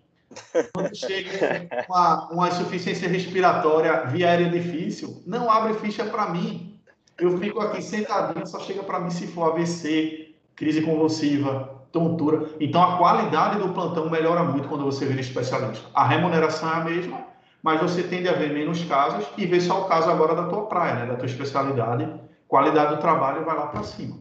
Quando 0.74 0.96
chega 0.96 1.86
uma, 1.88 2.28
uma 2.32 2.48
insuficiência 2.48 3.08
respiratória 3.08 4.08
via 4.08 4.28
aérea 4.30 4.50
difícil, 4.50 5.22
não 5.28 5.50
abre 5.50 5.76
ficha 5.76 6.04
para 6.06 6.28
mim. 6.32 6.80
Eu 7.20 7.38
fico 7.38 7.62
aqui 7.62 7.80
sentadinho, 7.82 8.48
só 8.48 8.60
chega 8.60 8.82
para 8.82 9.00
mim 9.00 9.12
se 9.12 9.28
for 9.28 9.52
AVC, 9.52 10.36
crise 10.56 10.82
convulsiva, 10.82 11.86
tontura. 11.92 12.50
Então 12.60 12.82
a 12.82 12.98
qualidade 12.98 13.60
do 13.60 13.70
plantão 13.70 14.10
melhora 14.10 14.44
muito 14.44 14.68
quando 14.68 14.84
você 14.84 15.06
vira 15.06 15.22
especialista. 15.22 15.86
A 15.94 16.06
remuneração 16.06 16.68
é 16.70 16.74
a 16.74 16.84
mesma, 16.84 17.28
mas 17.62 17.82
você 17.82 18.04
tende 18.04 18.28
a 18.28 18.34
ver 18.34 18.54
menos 18.54 18.84
casos 18.86 19.28
e 19.38 19.46
ver 19.46 19.62
só 19.62 19.82
o 19.82 19.88
caso 19.88 20.10
agora 20.10 20.36
da 20.36 20.48
tua 20.48 20.68
praia, 20.68 20.96
né, 20.96 21.06
da 21.06 21.16
tua 21.16 21.26
especialidade. 21.26 22.10
Qualidade 22.48 22.96
do 22.96 23.02
trabalho 23.02 23.44
vai 23.44 23.56
lá 23.56 23.68
para 23.68 23.84
cima. 23.84 24.18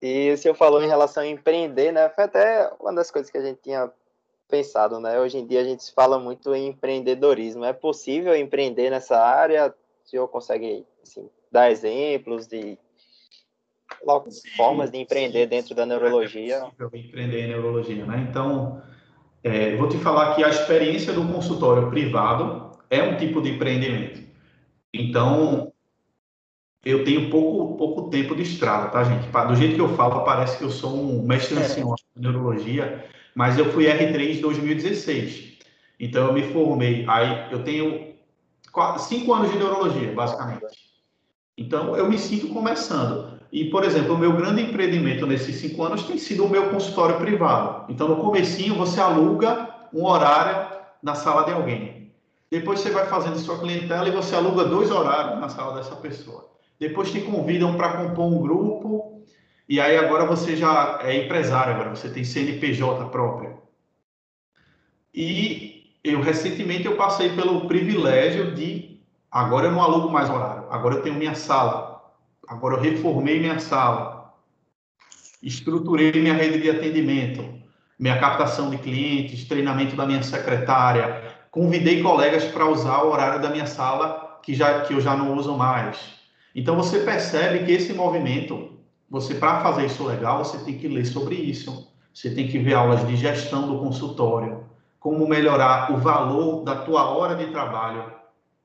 E 0.00 0.30
o 0.32 0.38
senhor 0.38 0.54
falou 0.54 0.82
em 0.82 0.88
relação 0.88 1.22
a 1.22 1.26
empreender, 1.26 1.92
né? 1.92 2.08
Foi 2.08 2.24
até 2.24 2.70
uma 2.80 2.94
das 2.94 3.10
coisas 3.10 3.30
que 3.30 3.38
a 3.38 3.42
gente 3.42 3.60
tinha 3.62 3.90
pensado, 4.48 5.00
né? 5.00 5.18
Hoje 5.18 5.38
em 5.38 5.46
dia 5.46 5.60
a 5.60 5.64
gente 5.64 5.92
fala 5.92 6.18
muito 6.18 6.54
em 6.54 6.68
empreendedorismo. 6.68 7.64
É 7.64 7.72
possível 7.72 8.34
empreender 8.36 8.90
nessa 8.90 9.18
área? 9.18 9.74
O 10.04 10.08
senhor 10.08 10.28
consegue 10.28 10.86
assim, 11.02 11.28
dar 11.50 11.70
exemplos 11.70 12.46
de 12.46 12.78
sim, 14.28 14.48
formas 14.56 14.90
de 14.90 14.98
empreender 14.98 15.42
sim, 15.42 15.48
dentro 15.48 15.74
da 15.74 15.84
neurologia? 15.84 16.56
É 16.56 16.60
possível 16.60 16.90
empreender 16.94 17.40
em 17.40 17.48
neurologia, 17.48 18.06
né? 18.06 18.26
Então, 18.28 18.82
é, 19.46 19.76
vou 19.76 19.88
te 19.88 19.96
falar 19.98 20.34
que 20.34 20.42
a 20.42 20.48
experiência 20.48 21.12
do 21.12 21.24
consultório 21.24 21.88
privado 21.88 22.72
é 22.90 23.00
um 23.00 23.16
tipo 23.16 23.40
de 23.40 23.52
empreendimento. 23.52 24.20
Então, 24.92 25.72
eu 26.84 27.04
tenho 27.04 27.30
pouco, 27.30 27.76
pouco 27.76 28.10
tempo 28.10 28.34
de 28.34 28.42
estrada, 28.42 28.88
tá, 28.88 29.04
gente? 29.04 29.28
Do 29.28 29.54
jeito 29.54 29.76
que 29.76 29.80
eu 29.80 29.94
falo, 29.94 30.24
parece 30.24 30.58
que 30.58 30.64
eu 30.64 30.70
sou 30.70 30.92
um 30.96 31.22
mestre 31.22 31.56
ancião 31.58 31.94
de 31.94 32.04
neurologia, 32.20 33.06
mas 33.36 33.56
eu 33.56 33.70
fui 33.72 33.84
R3 33.84 34.38
em 34.38 34.40
2016. 34.40 35.58
Então, 36.00 36.26
eu 36.26 36.32
me 36.32 36.42
formei. 36.52 37.04
Aí, 37.06 37.46
eu 37.52 37.62
tenho 37.62 38.16
quatro, 38.72 39.00
cinco 39.00 39.32
anos 39.32 39.52
de 39.52 39.58
neurologia, 39.58 40.12
basicamente. 40.12 40.66
Então, 41.56 41.96
eu 41.96 42.10
me 42.10 42.18
sinto 42.18 42.48
começando. 42.48 43.35
E, 43.56 43.64
por 43.70 43.84
exemplo, 43.84 44.14
o 44.14 44.18
meu 44.18 44.34
grande 44.34 44.60
empreendimento 44.60 45.26
nesses 45.26 45.56
cinco 45.56 45.82
anos 45.82 46.04
tem 46.04 46.18
sido 46.18 46.44
o 46.44 46.50
meu 46.50 46.68
consultório 46.68 47.16
privado. 47.16 47.90
Então, 47.90 48.06
no 48.06 48.16
comecinho, 48.18 48.74
você 48.74 49.00
aluga 49.00 49.74
um 49.94 50.04
horário 50.04 50.76
na 51.02 51.14
sala 51.14 51.42
de 51.46 51.52
alguém. 51.52 52.12
Depois 52.50 52.80
você 52.80 52.90
vai 52.90 53.06
fazendo 53.06 53.38
sua 53.38 53.58
clientela 53.58 54.06
e 54.06 54.10
você 54.10 54.36
aluga 54.36 54.66
dois 54.66 54.90
horários 54.90 55.40
na 55.40 55.48
sala 55.48 55.74
dessa 55.74 55.96
pessoa. 55.96 56.50
Depois 56.78 57.10
te 57.10 57.22
convidam 57.22 57.78
para 57.78 57.96
compor 57.96 58.26
um 58.26 58.42
grupo 58.42 59.22
e 59.66 59.80
aí 59.80 59.96
agora 59.96 60.26
você 60.26 60.54
já 60.54 60.98
é 61.00 61.24
empresário, 61.24 61.72
agora 61.72 61.96
você 61.96 62.10
tem 62.10 62.24
CNPJ 62.24 63.06
própria. 63.06 63.56
E 65.14 65.94
eu 66.04 66.20
recentemente 66.20 66.84
eu 66.84 66.94
passei 66.94 67.30
pelo 67.30 67.66
privilégio 67.66 68.54
de 68.54 69.00
agora 69.30 69.68
eu 69.68 69.72
não 69.72 69.82
alugo 69.82 70.10
mais 70.10 70.28
horário, 70.28 70.66
agora 70.70 70.96
eu 70.96 71.02
tenho 71.02 71.14
minha 71.14 71.34
sala. 71.34 71.95
Agora 72.46 72.76
eu 72.76 72.80
reformei 72.80 73.40
minha 73.40 73.58
sala. 73.58 74.34
Estruturei 75.42 76.12
minha 76.12 76.34
rede 76.34 76.60
de 76.60 76.70
atendimento, 76.70 77.44
minha 77.98 78.18
captação 78.18 78.70
de 78.70 78.78
clientes, 78.78 79.44
treinamento 79.44 79.94
da 79.94 80.06
minha 80.06 80.22
secretária, 80.22 81.34
convidei 81.50 82.02
colegas 82.02 82.44
para 82.44 82.68
usar 82.68 83.02
o 83.02 83.12
horário 83.12 83.40
da 83.40 83.50
minha 83.50 83.66
sala 83.66 84.40
que 84.42 84.54
já 84.54 84.80
que 84.82 84.94
eu 84.94 85.00
já 85.00 85.16
não 85.16 85.34
uso 85.36 85.56
mais. 85.56 85.98
Então 86.54 86.76
você 86.76 87.00
percebe 87.00 87.64
que 87.64 87.72
esse 87.72 87.92
movimento 87.92 88.76
você, 89.08 89.34
para 89.34 89.62
fazer 89.62 89.86
isso 89.86 90.04
legal, 90.04 90.44
você 90.44 90.58
tem 90.58 90.76
que 90.76 90.88
ler 90.88 91.06
sobre 91.06 91.36
isso. 91.36 91.92
Você 92.12 92.30
tem 92.30 92.48
que 92.48 92.58
ver 92.58 92.74
aulas 92.74 93.06
de 93.06 93.14
gestão 93.16 93.68
do 93.68 93.78
consultório, 93.78 94.64
como 94.98 95.28
melhorar 95.28 95.92
o 95.92 95.98
valor 95.98 96.64
da 96.64 96.76
tua 96.76 97.10
hora 97.10 97.36
de 97.36 97.46
trabalho, 97.50 98.12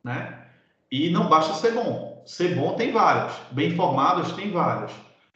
né? 0.03 0.45
E 0.91 1.09
não 1.09 1.27
basta 1.27 1.53
ser 1.53 1.73
bom. 1.73 2.10
Ser 2.25 2.55
bom 2.55 2.73
tem 2.73 2.91
vários, 2.91 3.33
bem 3.51 3.71
informados 3.71 4.33
tem 4.33 4.51
vários. 4.51 4.91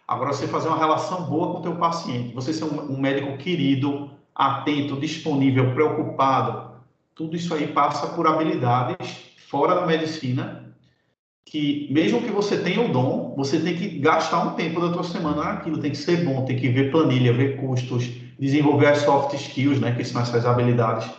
Agora 0.08 0.34
você 0.34 0.48
fazer 0.48 0.68
uma 0.68 0.78
relação 0.78 1.24
boa 1.24 1.52
com 1.52 1.60
o 1.60 1.62
teu 1.62 1.76
paciente, 1.76 2.34
você 2.34 2.54
ser 2.54 2.66
um, 2.66 2.94
um 2.94 3.00
médico 3.00 3.38
querido, 3.38 4.12
atento, 4.36 5.00
disponível, 5.00 5.74
preocupado, 5.74 6.76
tudo 7.16 7.36
isso 7.36 7.54
aí 7.54 7.68
passa 7.68 8.08
por 8.08 8.28
habilidades 8.28 9.34
fora 9.48 9.76
da 9.76 9.86
medicina 9.86 10.66
que 11.46 11.88
mesmo 11.92 12.22
que 12.22 12.32
você 12.32 12.58
tenha 12.58 12.82
o 12.82 12.92
dom, 12.92 13.34
você 13.38 13.60
tem 13.60 13.78
que 13.78 14.00
gastar 14.00 14.40
um 14.42 14.56
tempo 14.56 14.82
da 14.82 14.92
tua 14.92 15.04
semana 15.04 15.44
naquilo, 15.44 15.78
tem 15.78 15.92
que 15.92 15.98
ser 15.98 16.26
bom, 16.26 16.44
tem 16.44 16.58
que 16.58 16.68
ver 16.68 16.92
planilha, 16.92 17.32
ver 17.32 17.58
custos, 17.58 18.12
desenvolver 18.40 18.88
as 18.88 19.00
soft 19.00 19.34
skills, 19.36 19.80
né, 19.80 19.94
que 19.96 20.04
são 20.04 20.22
essas 20.22 20.46
habilidades. 20.46 21.10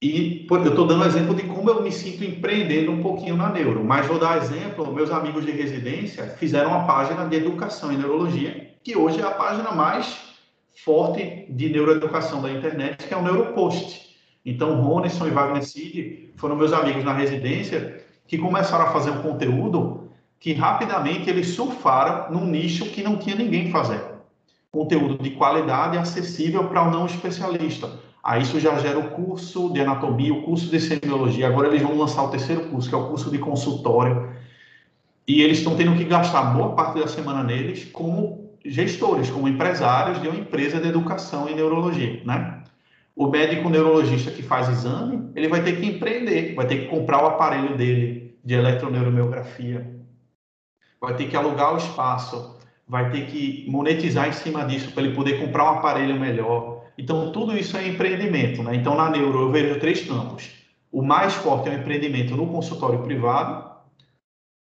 E 0.00 0.46
eu 0.48 0.64
estou 0.64 0.86
dando 0.86 1.04
exemplo 1.04 1.34
de 1.34 1.42
como 1.42 1.68
eu 1.68 1.82
me 1.82 1.90
sinto 1.90 2.22
empreendendo 2.22 2.92
um 2.92 3.02
pouquinho 3.02 3.36
na 3.36 3.50
neuro, 3.50 3.82
mas 3.84 4.06
vou 4.06 4.16
dar 4.16 4.38
exemplo, 4.38 4.94
meus 4.94 5.10
amigos 5.10 5.44
de 5.44 5.50
residência 5.50 6.36
fizeram 6.38 6.70
uma 6.70 6.86
página 6.86 7.26
de 7.26 7.34
educação 7.34 7.90
em 7.90 7.96
neurologia, 7.96 8.74
que 8.84 8.96
hoje 8.96 9.20
é 9.20 9.24
a 9.24 9.32
página 9.32 9.72
mais 9.72 10.16
forte 10.84 11.46
de 11.50 11.68
neuroeducação 11.68 12.40
da 12.40 12.50
internet, 12.50 13.08
que 13.08 13.12
é 13.12 13.16
o 13.16 13.22
Neuropost. 13.22 14.16
Então, 14.46 14.80
Ronisson 14.80 15.26
e 15.26 15.30
Wagner 15.30 15.64
Cid 15.64 16.32
foram 16.36 16.54
meus 16.54 16.72
amigos 16.72 17.02
na 17.02 17.12
residência 17.12 18.04
que 18.26 18.38
começaram 18.38 18.84
a 18.84 18.92
fazer 18.92 19.10
um 19.10 19.20
conteúdo 19.20 20.08
que 20.38 20.52
rapidamente 20.52 21.28
eles 21.28 21.48
surfaram 21.48 22.30
num 22.30 22.46
nicho 22.46 22.86
que 22.90 23.02
não 23.02 23.16
tinha 23.16 23.34
ninguém 23.34 23.72
fazendo. 23.72 24.18
Conteúdo 24.70 25.20
de 25.20 25.30
qualidade 25.30 25.98
acessível 25.98 26.68
para 26.68 26.86
o 26.86 26.90
não 26.90 27.06
especialista. 27.06 27.90
Aí 28.28 28.42
isso 28.42 28.60
já 28.60 28.78
gera 28.78 28.98
o 28.98 29.08
curso 29.12 29.72
de 29.72 29.80
anatomia, 29.80 30.34
o 30.34 30.42
curso 30.42 30.70
de 30.70 30.78
semiologia. 30.78 31.48
Agora 31.48 31.68
eles 31.68 31.80
vão 31.80 31.96
lançar 31.96 32.24
o 32.24 32.28
terceiro 32.28 32.68
curso, 32.68 32.86
que 32.86 32.94
é 32.94 32.98
o 32.98 33.08
curso 33.08 33.30
de 33.30 33.38
consultório. 33.38 34.34
E 35.26 35.40
eles 35.40 35.56
estão 35.56 35.74
tendo 35.74 35.96
que 35.96 36.04
gastar 36.04 36.42
boa 36.52 36.74
parte 36.74 37.00
da 37.00 37.06
semana 37.06 37.42
neles 37.42 37.86
como 37.86 38.52
gestores, 38.62 39.30
como 39.30 39.48
empresários 39.48 40.20
de 40.20 40.28
uma 40.28 40.38
empresa 40.38 40.78
de 40.78 40.88
educação 40.88 41.48
em 41.48 41.54
neurologia, 41.54 42.20
né? 42.26 42.64
O 43.16 43.28
médico 43.28 43.70
neurologista 43.70 44.30
que 44.30 44.42
faz 44.42 44.68
exame, 44.68 45.30
ele 45.34 45.48
vai 45.48 45.62
ter 45.62 45.80
que 45.80 45.86
empreender, 45.86 46.54
vai 46.54 46.66
ter 46.66 46.82
que 46.82 46.88
comprar 46.88 47.24
o 47.24 47.28
aparelho 47.28 47.78
dele 47.78 48.36
de 48.44 48.52
eletroneuromiografia, 48.52 49.90
vai 51.00 51.16
ter 51.16 51.30
que 51.30 51.36
alugar 51.36 51.72
o 51.72 51.78
espaço, 51.78 52.58
vai 52.86 53.10
ter 53.10 53.24
que 53.24 53.64
monetizar 53.70 54.28
em 54.28 54.32
cima 54.32 54.66
disso 54.66 54.92
para 54.92 55.04
ele 55.04 55.14
poder 55.14 55.40
comprar 55.40 55.64
um 55.64 55.78
aparelho 55.78 56.20
melhor. 56.20 56.77
Então, 56.98 57.30
tudo 57.30 57.56
isso 57.56 57.76
é 57.76 57.86
empreendimento. 57.86 58.62
Né? 58.62 58.74
Então, 58.74 58.96
na 58.96 59.08
neuro, 59.08 59.42
eu 59.42 59.52
vejo 59.52 59.78
três 59.78 60.06
campos. 60.06 60.50
O 60.90 61.02
mais 61.02 61.34
forte 61.34 61.68
é 61.68 61.72
o 61.72 61.78
empreendimento 61.78 62.36
no 62.36 62.48
consultório 62.48 63.02
privado. 63.02 63.68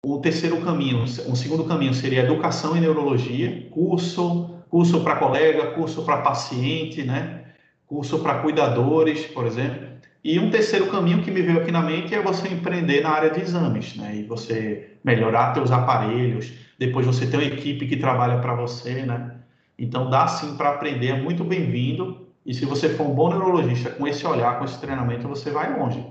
O 0.05 0.19
terceiro 0.19 0.61
caminho, 0.61 1.03
um 1.03 1.35
segundo 1.35 1.65
caminho 1.65 1.95
seria 1.95 2.23
educação 2.23 2.77
em 2.77 2.81
neurologia, 2.81 3.69
curso, 3.71 4.51
curso 4.69 5.01
para 5.03 5.17
colega, 5.17 5.73
curso 5.73 6.05
para 6.05 6.23
paciente, 6.23 7.03
né? 7.03 7.45
curso 7.87 8.19
para 8.21 8.41
cuidadores, 8.41 9.27
por 9.27 9.47
exemplo. 9.47 9.87
E 10.23 10.41
um 10.41 10.51
terceiro 10.51 10.89
caminho 10.89 11.23
que 11.23 11.31
me 11.31 11.41
veio 11.41 11.61
aqui 11.61 11.71
na 11.71 11.83
mente 11.83 12.15
é 12.15 12.21
você 12.21 12.49
empreender 12.49 13.01
na 13.03 13.11
área 13.11 13.31
de 13.31 13.41
exames, 13.41 13.95
né? 13.97 14.17
E 14.17 14.25
você 14.25 14.97
melhorar 15.05 15.55
seus 15.55 15.71
aparelhos, 15.71 16.53
depois 16.79 17.07
você 17.07 17.27
ter 17.27 17.37
uma 17.37 17.47
equipe 17.47 17.87
que 17.87 17.97
trabalha 17.97 18.39
para 18.39 18.55
você, 18.55 19.05
né? 19.05 19.37
Então 19.79 20.09
dá 20.09 20.27
sim 20.27 20.57
para 20.57 20.71
aprender, 20.71 21.09
é 21.09 21.21
muito 21.21 21.45
bem-vindo. 21.45 22.27
E 22.45 22.55
se 22.55 22.65
você 22.65 22.89
for 22.89 23.07
um 23.07 23.15
bom 23.15 23.29
neurologista 23.29 23.91
com 23.91 24.07
esse 24.07 24.27
olhar, 24.27 24.59
com 24.59 24.65
esse 24.65 24.81
treinamento, 24.81 25.29
você 25.29 25.51
vai 25.51 25.77
longe. 25.79 26.05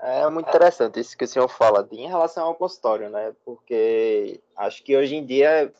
É 0.00 0.28
muito 0.30 0.48
interessante 0.48 1.00
isso 1.00 1.18
que 1.18 1.24
o 1.24 1.28
senhor 1.28 1.48
fala 1.48 1.86
em 1.90 2.06
relação 2.06 2.46
ao 2.46 2.54
consultório, 2.54 3.10
né? 3.10 3.34
Porque 3.44 4.40
acho 4.56 4.82
que 4.84 4.96
hoje 4.96 5.16
em 5.16 5.26
dia 5.26 5.72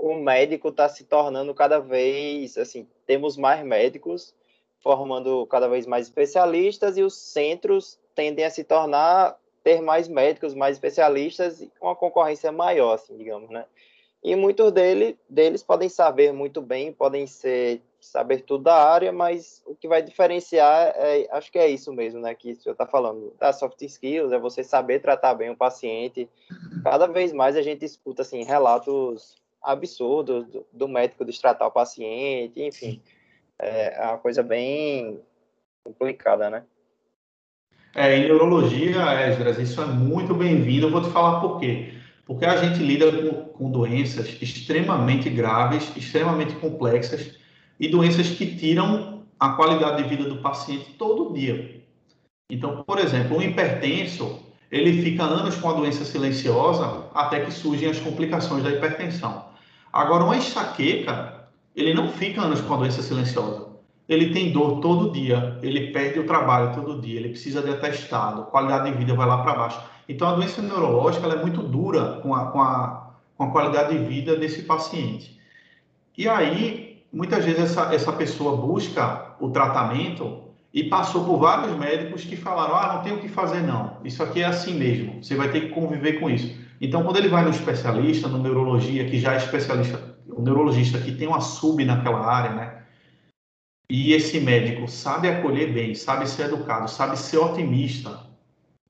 o 0.00 0.14
médico 0.14 0.68
está 0.68 0.88
se 0.88 1.04
tornando 1.04 1.54
cada 1.54 1.78
vez, 1.78 2.56
assim, 2.56 2.88
temos 3.06 3.36
mais 3.36 3.62
médicos 3.62 4.34
formando 4.80 5.46
cada 5.46 5.68
vez 5.68 5.86
mais 5.86 6.06
especialistas 6.06 6.96
e 6.96 7.02
os 7.02 7.14
centros 7.14 8.00
tendem 8.14 8.44
a 8.44 8.50
se 8.50 8.64
tornar 8.64 9.38
ter 9.62 9.80
mais 9.80 10.08
médicos, 10.08 10.54
mais 10.54 10.76
especialistas 10.76 11.60
e 11.60 11.70
uma 11.80 11.94
concorrência 11.94 12.50
maior, 12.50 12.94
assim, 12.94 13.16
digamos, 13.16 13.48
né? 13.48 13.64
E 14.22 14.36
muitos 14.36 14.70
dele, 14.70 15.18
deles 15.28 15.62
podem 15.62 15.88
saber 15.88 16.32
muito 16.32 16.62
bem, 16.62 16.92
podem 16.92 17.26
ser 17.26 17.82
saber 18.00 18.42
tudo 18.42 18.64
da 18.64 18.74
área, 18.74 19.12
mas 19.12 19.62
o 19.64 19.76
que 19.76 19.86
vai 19.86 20.02
diferenciar, 20.02 20.92
é, 20.96 21.28
acho 21.30 21.50
que 21.50 21.58
é 21.58 21.68
isso 21.68 21.92
mesmo, 21.92 22.20
né, 22.20 22.34
que 22.34 22.52
o 22.52 22.56
senhor 22.56 22.72
está 22.72 22.84
falando, 22.84 23.32
da 23.38 23.52
soft 23.52 23.80
skills, 23.80 24.32
é 24.32 24.38
você 24.38 24.64
saber 24.64 25.00
tratar 25.00 25.34
bem 25.34 25.50
o 25.50 25.56
paciente. 25.56 26.28
Cada 26.82 27.06
vez 27.06 27.32
mais 27.32 27.56
a 27.56 27.62
gente 27.62 27.84
escuta, 27.84 28.22
assim, 28.22 28.42
relatos 28.42 29.36
absurdo 29.62 30.42
do, 30.44 30.66
do 30.72 30.88
médico 30.88 31.24
destratar 31.24 31.68
o 31.68 31.72
paciente, 31.72 32.60
enfim. 32.60 33.00
É, 33.58 34.02
é 34.02 34.06
uma 34.06 34.18
coisa 34.18 34.42
bem 34.42 35.20
complicada, 35.84 36.50
né? 36.50 36.64
É, 37.94 38.16
em 38.16 38.24
neurologia, 38.24 39.28
Esdras, 39.28 39.58
isso 39.58 39.80
é 39.80 39.86
muito 39.86 40.34
bem-vindo. 40.34 40.86
Eu 40.86 40.90
vou 40.90 41.02
te 41.02 41.10
falar 41.10 41.40
por 41.40 41.60
quê. 41.60 42.01
Porque 42.26 42.44
a 42.44 42.56
gente 42.56 42.82
lida 42.82 43.10
com, 43.10 43.44
com 43.44 43.70
doenças 43.70 44.40
extremamente 44.40 45.28
graves, 45.28 45.90
extremamente 45.96 46.54
complexas 46.54 47.32
e 47.78 47.88
doenças 47.88 48.28
que 48.30 48.46
tiram 48.56 49.22
a 49.38 49.50
qualidade 49.50 50.02
de 50.02 50.08
vida 50.08 50.28
do 50.28 50.36
paciente 50.36 50.94
todo 50.96 51.32
dia. 51.34 51.82
Então, 52.48 52.84
por 52.84 52.98
exemplo, 52.98 53.36
um 53.36 53.42
hipertenso, 53.42 54.40
ele 54.70 55.02
fica 55.02 55.24
anos 55.24 55.56
com 55.56 55.70
a 55.70 55.72
doença 55.72 56.04
silenciosa 56.04 57.06
até 57.14 57.40
que 57.40 57.50
surgem 57.50 57.88
as 57.88 57.98
complicações 57.98 58.62
da 58.62 58.70
hipertensão. 58.70 59.46
Agora, 59.92 60.24
uma 60.24 60.36
enxaqueca, 60.36 61.48
ele 61.74 61.92
não 61.92 62.08
fica 62.08 62.40
anos 62.42 62.60
com 62.60 62.74
a 62.74 62.76
doença 62.76 63.02
silenciosa. 63.02 63.72
Ele 64.08 64.32
tem 64.32 64.52
dor 64.52 64.80
todo 64.80 65.12
dia, 65.12 65.58
ele 65.62 65.92
perde 65.92 66.20
o 66.20 66.26
trabalho 66.26 66.74
todo 66.74 67.00
dia, 67.00 67.18
ele 67.18 67.30
precisa 67.30 67.62
de 67.62 67.70
atestado, 67.70 68.44
qualidade 68.44 68.90
de 68.90 68.96
vida 68.96 69.14
vai 69.14 69.26
lá 69.26 69.42
para 69.42 69.54
baixo. 69.54 69.80
Então, 70.08 70.28
a 70.28 70.34
doença 70.34 70.60
neurológica 70.60 71.26
é 71.26 71.36
muito 71.36 71.62
dura 71.62 72.20
com 72.22 72.34
a, 72.34 72.46
com, 72.46 72.60
a, 72.60 73.10
com 73.36 73.44
a 73.44 73.50
qualidade 73.50 73.96
de 73.96 74.04
vida 74.04 74.36
desse 74.36 74.62
paciente. 74.62 75.38
E 76.16 76.28
aí, 76.28 77.02
muitas 77.12 77.44
vezes, 77.44 77.60
essa, 77.60 77.94
essa 77.94 78.12
pessoa 78.12 78.56
busca 78.56 79.34
o 79.40 79.50
tratamento 79.50 80.42
e 80.72 80.84
passou 80.84 81.24
por 81.24 81.38
vários 81.38 81.76
médicos 81.76 82.24
que 82.24 82.36
falaram: 82.36 82.76
ah, 82.76 82.94
não 82.94 83.02
tem 83.02 83.12
o 83.12 83.18
que 83.18 83.28
fazer, 83.28 83.62
não. 83.62 83.98
Isso 84.04 84.22
aqui 84.22 84.40
é 84.42 84.46
assim 84.46 84.74
mesmo, 84.74 85.22
você 85.22 85.34
vai 85.34 85.50
ter 85.50 85.60
que 85.62 85.68
conviver 85.68 86.14
com 86.20 86.28
isso. 86.30 86.54
Então, 86.80 87.04
quando 87.04 87.16
ele 87.16 87.28
vai 87.28 87.44
no 87.44 87.50
especialista, 87.50 88.28
no 88.28 88.38
neurologia, 88.38 89.04
que 89.04 89.18
já 89.18 89.34
é 89.34 89.36
especialista, 89.36 90.16
o 90.28 90.42
neurologista 90.42 90.98
que 90.98 91.12
tem 91.12 91.28
uma 91.28 91.40
sub 91.40 91.84
naquela 91.84 92.26
área, 92.26 92.50
né? 92.50 92.82
E 93.88 94.12
esse 94.14 94.40
médico 94.40 94.88
sabe 94.88 95.28
acolher 95.28 95.72
bem, 95.72 95.94
sabe 95.94 96.28
ser 96.28 96.46
educado, 96.46 96.88
sabe 96.88 97.16
ser 97.18 97.38
otimista, 97.38 98.18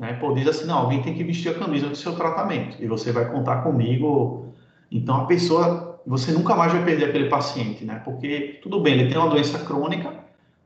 né? 0.02 0.14
Pô, 0.14 0.34
diz 0.34 0.48
assim, 0.48 0.66
não, 0.66 0.78
alguém 0.78 1.00
tem 1.00 1.14
que 1.14 1.22
vestir 1.22 1.52
a 1.52 1.54
camisa 1.54 1.88
do 1.88 1.94
seu 1.94 2.16
tratamento 2.16 2.76
e 2.80 2.88
você 2.88 3.12
vai 3.12 3.30
contar 3.30 3.62
comigo. 3.62 4.52
Então, 4.90 5.14
a 5.14 5.26
pessoa, 5.26 6.00
você 6.04 6.32
nunca 6.32 6.56
mais 6.56 6.72
vai 6.72 6.84
perder 6.84 7.04
aquele 7.04 7.28
paciente, 7.28 7.84
né? 7.84 8.02
Porque, 8.04 8.58
tudo 8.60 8.80
bem, 8.80 8.94
ele 8.94 9.08
tem 9.08 9.16
uma 9.16 9.30
doença 9.30 9.60
crônica, 9.60 10.12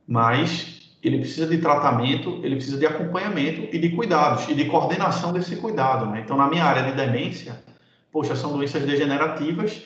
mas 0.07 0.91
ele 1.03 1.19
precisa 1.19 1.45
de 1.45 1.59
tratamento, 1.59 2.39
ele 2.43 2.55
precisa 2.55 2.79
de 2.79 2.87
acompanhamento 2.87 3.67
e 3.71 3.77
de 3.77 3.89
cuidados 3.89 4.49
e 4.49 4.55
de 4.55 4.65
coordenação 4.65 5.31
desse 5.31 5.55
cuidado. 5.57 6.07
Né? 6.07 6.21
Então, 6.25 6.35
na 6.35 6.49
minha 6.49 6.65
área 6.65 6.81
de 6.81 6.93
demência, 6.93 7.61
poxa, 8.11 8.35
são 8.35 8.53
doenças 8.53 8.83
degenerativas. 8.83 9.83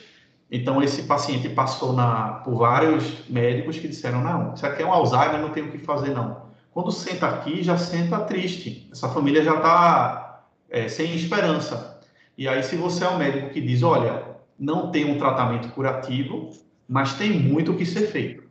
Então, 0.50 0.82
esse 0.82 1.02
paciente 1.02 1.50
passou 1.50 1.92
na, 1.92 2.40
por 2.42 2.54
vários 2.54 3.28
médicos 3.28 3.78
que 3.78 3.86
disseram: 3.86 4.22
não, 4.22 4.54
isso 4.54 4.64
aqui 4.64 4.82
é 4.82 4.86
um 4.86 4.92
Alzheimer, 4.94 5.42
não 5.42 5.50
tem 5.50 5.62
o 5.62 5.70
que 5.70 5.76
fazer, 5.76 6.14
não. 6.14 6.41
Quando 6.72 6.90
senta 6.90 7.26
aqui, 7.26 7.62
já 7.62 7.76
senta 7.76 8.20
triste. 8.20 8.88
Essa 8.90 9.08
família 9.08 9.44
já 9.44 9.56
está 9.56 10.46
é, 10.68 10.88
sem 10.88 11.14
esperança. 11.14 12.00
E 12.36 12.48
aí, 12.48 12.62
se 12.62 12.76
você 12.76 13.04
é 13.04 13.08
um 13.08 13.18
médico 13.18 13.50
que 13.50 13.60
diz: 13.60 13.82
olha, 13.82 14.22
não 14.58 14.90
tem 14.90 15.04
um 15.04 15.18
tratamento 15.18 15.68
curativo, 15.68 16.50
mas 16.88 17.14
tem 17.14 17.30
muito 17.32 17.72
o 17.72 17.76
que 17.76 17.84
ser 17.84 18.06
feito 18.06 18.42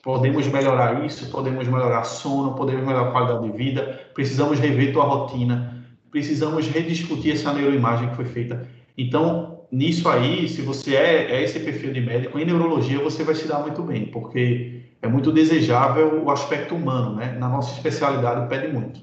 Podemos 0.00 0.46
melhorar 0.48 1.04
isso, 1.04 1.30
podemos 1.30 1.66
melhorar 1.68 2.04
sono, 2.04 2.54
podemos 2.54 2.84
melhorar 2.84 3.08
a 3.08 3.10
qualidade 3.12 3.50
de 3.50 3.56
vida, 3.56 4.00
precisamos 4.14 4.58
rever 4.58 4.92
tua 4.92 5.04
rotina, 5.04 5.84
precisamos 6.10 6.66
rediscutir 6.66 7.34
essa 7.34 7.52
neuroimagem 7.52 8.08
que 8.08 8.16
foi 8.16 8.24
feita. 8.24 8.66
Então, 8.96 9.60
nisso 9.70 10.08
aí, 10.08 10.48
se 10.48 10.62
você 10.62 10.96
é, 10.96 11.32
é 11.32 11.42
esse 11.44 11.60
perfil 11.60 11.92
de 11.92 12.00
médico, 12.00 12.38
em 12.38 12.44
neurologia 12.44 12.98
você 12.98 13.22
vai 13.22 13.34
se 13.34 13.46
dar 13.46 13.60
muito 13.60 13.82
bem, 13.82 14.06
porque 14.06 14.81
é 15.02 15.08
muito 15.08 15.32
desejável 15.32 16.22
o 16.22 16.30
aspecto 16.30 16.76
humano, 16.76 17.16
né? 17.16 17.32
Na 17.32 17.48
nossa 17.48 17.74
especialidade 17.74 18.48
pede 18.48 18.68
muito. 18.68 19.00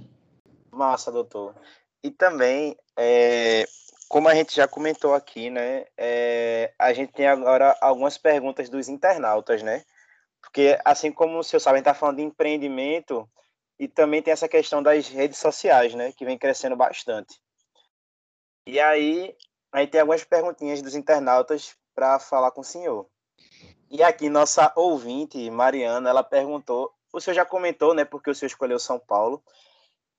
Massa, 0.72 1.12
doutor. 1.12 1.54
E 2.02 2.10
também, 2.10 2.78
é, 2.98 3.68
como 4.08 4.30
a 4.30 4.34
gente 4.34 4.56
já 4.56 4.66
comentou 4.66 5.14
aqui, 5.14 5.50
né? 5.50 5.86
É, 5.98 6.74
a 6.80 6.94
gente 6.94 7.12
tem 7.12 7.28
agora 7.28 7.78
algumas 7.82 8.18
perguntas 8.18 8.70
dos 8.70 8.88
internautas, 8.88 9.62
né? 9.62 9.84
Porque, 10.42 10.80
assim 10.86 11.12
como 11.12 11.38
o 11.38 11.44
senhor 11.44 11.60
sabe, 11.60 11.76
a 11.76 11.78
gente 11.80 11.88
está 11.90 11.94
falando 11.94 12.18
de 12.18 12.24
empreendimento 12.24 13.30
e 13.78 13.88
também 13.90 14.22
tem 14.22 14.32
essa 14.32 14.48
questão 14.48 14.82
das 14.82 15.10
redes 15.10 15.38
sociais, 15.38 15.94
né? 15.94 16.14
Que 16.14 16.24
vem 16.24 16.38
crescendo 16.38 16.78
bastante. 16.78 17.42
E 18.66 18.80
aí, 18.80 19.36
aí 19.70 19.86
tem 19.86 20.00
algumas 20.00 20.24
perguntinhas 20.24 20.82
dos 20.82 20.96
internautas 20.96 21.76
para 21.94 22.20
falar 22.20 22.52
com 22.52 22.62
o 22.62 22.64
senhor. 22.64 23.06
E 23.90 24.04
aqui, 24.04 24.30
nossa 24.30 24.72
ouvinte, 24.76 25.50
Mariana, 25.50 26.10
ela 26.10 26.24
perguntou. 26.24 26.94
O 27.12 27.20
senhor 27.20 27.34
já 27.34 27.44
comentou, 27.44 27.96
né? 27.96 28.06
Porque 28.06 28.30
o 28.30 28.36
senhor 28.36 28.48
escolheu 28.48 28.78
São 28.78 29.00
Paulo, 29.00 29.42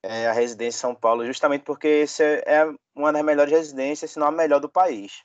é, 0.03 0.27
a 0.27 0.33
residência 0.33 0.81
São 0.81 0.95
Paulo, 0.95 1.25
justamente 1.25 1.63
porque 1.63 2.03
essa 2.03 2.25
é 2.25 2.69
uma 2.95 3.13
das 3.13 3.25
melhores 3.25 3.53
residências, 3.53 4.11
se 4.11 4.19
não 4.19 4.27
a 4.27 4.33
melhor 4.33 4.59
do 4.59 4.69
país, 4.69 5.23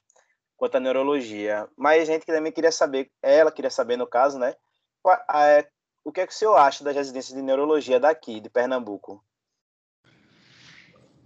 quanto 0.55 0.75
à 0.75 0.79
neurologia. 0.79 1.67
Mas 1.75 2.03
a 2.03 2.05
gente 2.05 2.25
também 2.25 2.51
queria 2.51 2.71
saber, 2.71 3.09
ela 3.21 3.51
queria 3.51 3.71
saber, 3.71 3.97
no 3.97 4.05
caso, 4.05 4.37
né? 4.37 4.53
é, 5.33 5.67
o 6.03 6.11
que 6.11 6.21
é 6.21 6.27
que 6.27 6.33
o 6.33 6.35
senhor 6.35 6.55
acha 6.55 6.83
das 6.83 6.95
residências 6.95 7.35
de 7.35 7.41
neurologia 7.41 7.99
daqui, 7.99 8.39
de 8.39 8.49
Pernambuco? 8.49 9.23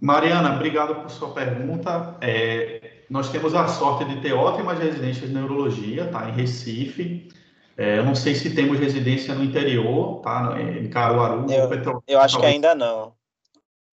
Mariana, 0.00 0.54
obrigado 0.54 0.94
por 0.94 1.10
sua 1.10 1.34
pergunta. 1.34 2.16
É, 2.22 2.99
nós 3.10 3.28
temos 3.28 3.56
a 3.56 3.66
sorte 3.66 4.04
de 4.04 4.20
ter 4.20 4.32
ótimas 4.32 4.78
residências 4.78 5.28
de 5.28 5.34
neurologia, 5.34 6.06
tá? 6.06 6.28
Em 6.28 6.32
Recife. 6.32 7.28
É, 7.76 7.98
eu 7.98 8.04
não 8.04 8.14
sei 8.14 8.36
se 8.36 8.54
temos 8.54 8.78
residência 8.78 9.34
no 9.34 9.42
interior, 9.42 10.20
tá? 10.20 10.56
Em 10.60 10.88
Caruaru. 10.88 11.50
Eu, 11.50 11.68
Petro... 11.68 12.04
eu 12.06 12.20
acho 12.20 12.38
que 12.38 12.46
ainda 12.46 12.72
não. 12.72 13.12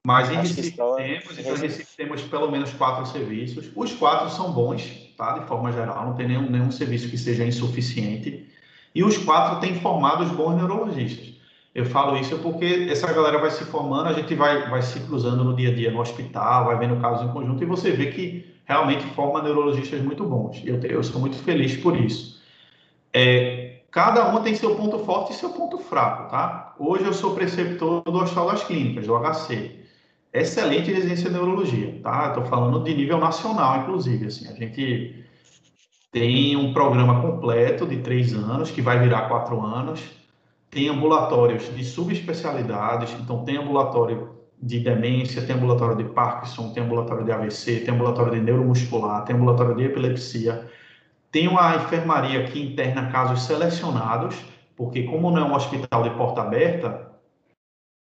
Mas 0.06 0.30
em 0.30 0.36
Recife 0.36 0.72
temos, 0.72 1.40
então 1.40 1.56
em 1.56 1.60
Recife 1.60 1.98
temos 1.98 2.22
pelo 2.22 2.52
menos 2.52 2.72
quatro 2.74 3.08
serviços. 3.08 3.72
Os 3.76 3.92
quatro 3.94 4.30
são 4.30 4.52
bons, 4.52 4.84
tá? 5.18 5.40
De 5.40 5.48
forma 5.48 5.72
geral, 5.72 6.06
não 6.06 6.14
tem 6.14 6.28
nenhum, 6.28 6.48
nenhum 6.48 6.72
serviço 6.72 7.10
que 7.10 7.18
seja 7.18 7.44
insuficiente. 7.44 8.48
E 8.94 9.04
os 9.04 9.18
quatro 9.18 9.60
têm 9.60 9.80
formado 9.80 10.24
os 10.24 10.32
bons 10.32 10.56
neurologistas. 10.56 11.37
Eu 11.78 11.86
falo 11.86 12.18
isso 12.18 12.40
porque 12.40 12.88
essa 12.90 13.06
galera 13.14 13.38
vai 13.38 13.52
se 13.52 13.64
formando, 13.66 14.08
a 14.08 14.14
gente 14.14 14.34
vai, 14.34 14.68
vai 14.68 14.82
se 14.82 15.00
cruzando 15.02 15.44
no 15.44 15.56
dia 15.56 15.70
a 15.70 15.76
dia 15.76 15.92
no 15.92 16.02
hospital, 16.02 16.66
vai 16.66 16.80
vendo 16.80 17.00
casos 17.00 17.30
em 17.30 17.32
conjunto 17.32 17.62
e 17.62 17.68
você 17.68 17.92
vê 17.92 18.08
que 18.08 18.52
realmente 18.66 19.06
forma 19.10 19.44
neurologistas 19.44 20.02
muito 20.02 20.24
bons. 20.24 20.60
Eu, 20.66 20.82
eu 20.82 21.04
sou 21.04 21.22
muito 21.22 21.38
feliz 21.38 21.78
por 21.78 21.96
isso. 21.96 22.42
É, 23.14 23.82
cada 23.92 24.28
um 24.36 24.42
tem 24.42 24.56
seu 24.56 24.74
ponto 24.74 24.98
forte 25.06 25.34
e 25.34 25.36
seu 25.36 25.52
ponto 25.52 25.78
fraco, 25.78 26.32
tá? 26.32 26.74
Hoje 26.80 27.06
eu 27.06 27.14
sou 27.14 27.36
preceptor 27.36 28.02
do 28.02 28.18
Hospital 28.18 28.48
das 28.48 28.64
Clínicas, 28.64 29.06
do 29.06 29.16
HC. 29.16 29.76
Excelente 30.34 30.92
residência 30.92 31.30
de 31.30 31.36
neurologia, 31.36 32.00
tá? 32.02 32.30
Estou 32.30 32.46
falando 32.46 32.84
de 32.84 32.96
nível 32.96 33.20
nacional, 33.20 33.82
inclusive. 33.82 34.26
Assim, 34.26 34.48
a 34.48 34.54
gente 34.54 35.24
tem 36.12 36.56
um 36.56 36.74
programa 36.74 37.22
completo 37.22 37.86
de 37.86 37.98
três 37.98 38.34
anos, 38.34 38.72
que 38.72 38.82
vai 38.82 38.98
virar 38.98 39.28
quatro 39.28 39.62
anos. 39.62 40.17
Tem 40.70 40.90
ambulatórios 40.90 41.74
de 41.76 41.84
subespecialidades, 41.84 43.14
então 43.20 43.44
tem 43.44 43.58
ambulatório 43.58 44.38
de 44.62 44.80
demência, 44.80 45.46
tem 45.46 45.56
ambulatório 45.56 45.96
de 45.96 46.04
Parkinson, 46.06 46.74
tem 46.74 46.84
ambulatório 46.84 47.24
de 47.24 47.32
AVC, 47.32 47.82
tem 47.82 47.94
ambulatório 47.94 48.34
de 48.34 48.42
neuromuscular, 48.42 49.24
tem 49.24 49.36
ambulatório 49.36 49.76
de 49.76 49.84
epilepsia. 49.84 50.70
Tem 51.32 51.48
uma 51.48 51.76
enfermaria 51.76 52.46
que 52.46 52.62
interna 52.62 53.12
casos 53.12 53.44
selecionados, 53.44 54.36
porque 54.76 55.04
como 55.04 55.30
não 55.32 55.42
é 55.42 55.46
um 55.46 55.56
hospital 55.56 56.04
de 56.04 56.10
porta 56.12 56.42
aberta, 56.42 57.12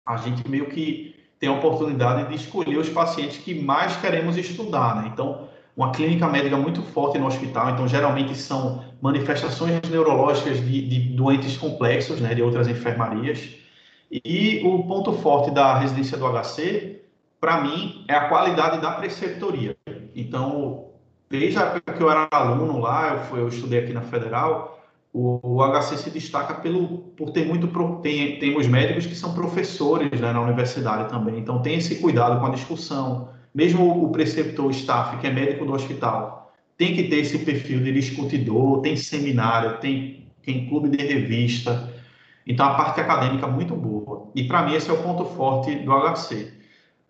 a 0.07 0.18
gente 0.18 0.47
meio 0.49 0.70
que 0.70 1.16
tem 1.39 1.49
a 1.49 1.53
oportunidade 1.53 2.30
de 2.30 2.36
escolher 2.36 2.78
os 2.78 2.89
pacientes 2.89 3.38
que 3.38 3.53
mais 3.53 3.95
queremos 3.97 4.38
estudar, 4.38 5.01
né? 5.01 5.09
Então, 5.11 5.49
uma 5.76 5.92
clínica 5.92 6.28
médica 6.28 6.56
muito 6.56 6.82
forte 6.82 7.18
no 7.18 7.28
hospital, 7.28 7.72
então 7.72 7.88
geralmente 7.88 8.36
são 8.36 8.84
manifestações 9.02 9.82
neurológicas 9.90 10.58
de, 10.58 10.88
de 10.88 11.00
doentes 11.16 11.58
complexos, 11.58 12.22
né, 12.22 12.34
de 12.34 12.42
outras 12.42 12.68
enfermarias. 12.68 13.56
E 14.10 14.62
o 14.64 14.84
ponto 14.84 15.12
forte 15.14 15.52
da 15.52 15.78
residência 15.78 16.18
do 16.18 16.26
HC, 16.26 17.02
para 17.42 17.62
mim, 17.62 18.06
é 18.08 18.14
a 18.14 18.30
qualidade 18.30 18.82
da 18.82 18.92
preceptoria. 18.92 19.76
Então, 20.16 20.92
desde 21.30 21.60
a 21.60 21.64
época 21.64 21.94
que 21.94 22.02
eu 22.02 22.10
era 22.10 22.28
aluno 22.32 22.80
lá, 22.80 23.14
eu, 23.14 23.20
fui, 23.26 23.40
eu 23.42 23.48
estudei 23.50 23.80
aqui 23.80 23.92
na 23.92 24.02
Federal, 24.02 24.80
o, 25.12 25.40
o, 25.44 25.64
HC 25.64 25.98
se 25.98 26.10
destaca 26.10 26.56
pelo, 26.56 27.00
por 27.18 27.32
ter 27.32 27.46
muito. 27.46 27.68
Tem, 28.02 28.40
temos 28.40 28.68
médicos 28.68 29.06
que 29.06 29.16
são 29.16 29.34
professores 29.34 30.20
né, 30.20 30.32
na 30.32 30.42
universidade 30.42 31.10
também, 31.10 31.40
então 31.40 31.62
tem 31.62 31.76
esse 31.76 31.96
cuidado 31.96 32.40
com 32.40 32.46
a 32.46 32.50
discussão, 32.50 33.30
mesmo 33.56 34.03
o 34.03 34.12
preceptor, 34.12 34.66
o 34.66 34.72
staff, 34.72 35.18
que 35.18 35.28
é 35.28 35.32
médico 35.32 35.66
do 35.66 35.72
hospital, 35.72 36.53
tem 36.78 36.93
que 36.93 37.03
ter 37.03 37.20
esse 37.20 37.39
perfil 37.39 37.82
de 37.82 37.93
discutidor, 37.93 38.82
tem 38.82 38.97
seminário, 38.97 39.78
tem, 39.78 40.28
tem 40.43 40.68
clube 40.68 40.89
de 40.89 41.01
revista. 41.01 41.93
Então, 42.45 42.66
a 42.66 42.74
parte 42.74 42.99
acadêmica 42.99 43.45
é 43.45 43.49
muito 43.49 43.74
boa. 43.74 44.30
E, 44.36 44.43
para 44.43 44.64
mim, 44.64 44.76
esse 44.76 44.89
é 44.89 44.93
o 44.93 45.01
ponto 45.01 45.24
forte 45.24 45.74
do 45.74 45.91
HC. 45.93 46.51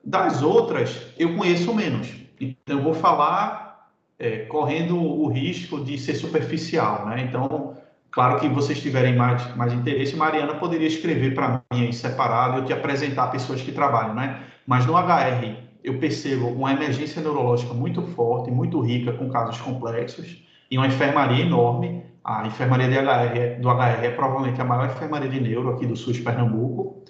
Das 0.03 0.43
outras, 0.43 1.07
eu 1.17 1.35
conheço 1.35 1.73
menos. 1.73 2.13
Então, 2.39 2.77
eu 2.77 2.83
vou 2.83 2.93
falar 2.93 3.89
é, 4.19 4.39
correndo 4.45 5.01
o 5.01 5.27
risco 5.27 5.83
de 5.83 5.97
ser 5.97 6.13
superficial, 6.13 7.07
né? 7.07 7.23
Então, 7.27 7.75
claro 8.11 8.39
que 8.39 8.47
vocês 8.47 8.79
tiverem 8.79 9.15
mais, 9.15 9.55
mais 9.55 9.73
interesse, 9.73 10.15
Mariana 10.15 10.53
poderia 10.53 10.87
escrever 10.87 11.33
para 11.33 11.63
mim 11.73 11.85
em 11.87 11.91
separado 11.91 12.59
eu 12.59 12.65
te 12.65 12.71
apresentar 12.71 13.31
pessoas 13.31 13.63
que 13.63 13.71
trabalham, 13.71 14.13
né? 14.13 14.43
Mas 14.67 14.85
no 14.85 14.93
HR 14.93 15.64
eu 15.85 15.99
percebo 15.99 16.47
uma 16.47 16.71
emergência 16.73 17.21
neurológica 17.21 17.73
muito 17.73 18.01
forte, 18.01 18.49
muito 18.49 18.81
rica, 18.81 19.13
com 19.13 19.29
casos 19.29 19.61
complexos, 19.61 20.43
e 20.69 20.77
uma 20.77 20.87
enfermaria 20.87 21.45
enorme. 21.45 22.03
A 22.23 22.47
enfermaria 22.47 22.87
HR, 22.87 23.61
do 23.61 23.69
HR 23.69 24.03
é 24.03 24.09
provavelmente 24.09 24.59
a 24.59 24.65
maior 24.65 24.87
enfermaria 24.87 25.29
de 25.29 25.39
neuro 25.39 25.69
aqui 25.69 25.85
do 25.85 25.95
sul 25.95 26.11
de 26.11 26.21
Pernambuco. 26.21 27.03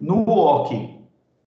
No 0.00 0.28
OC, 0.28 0.96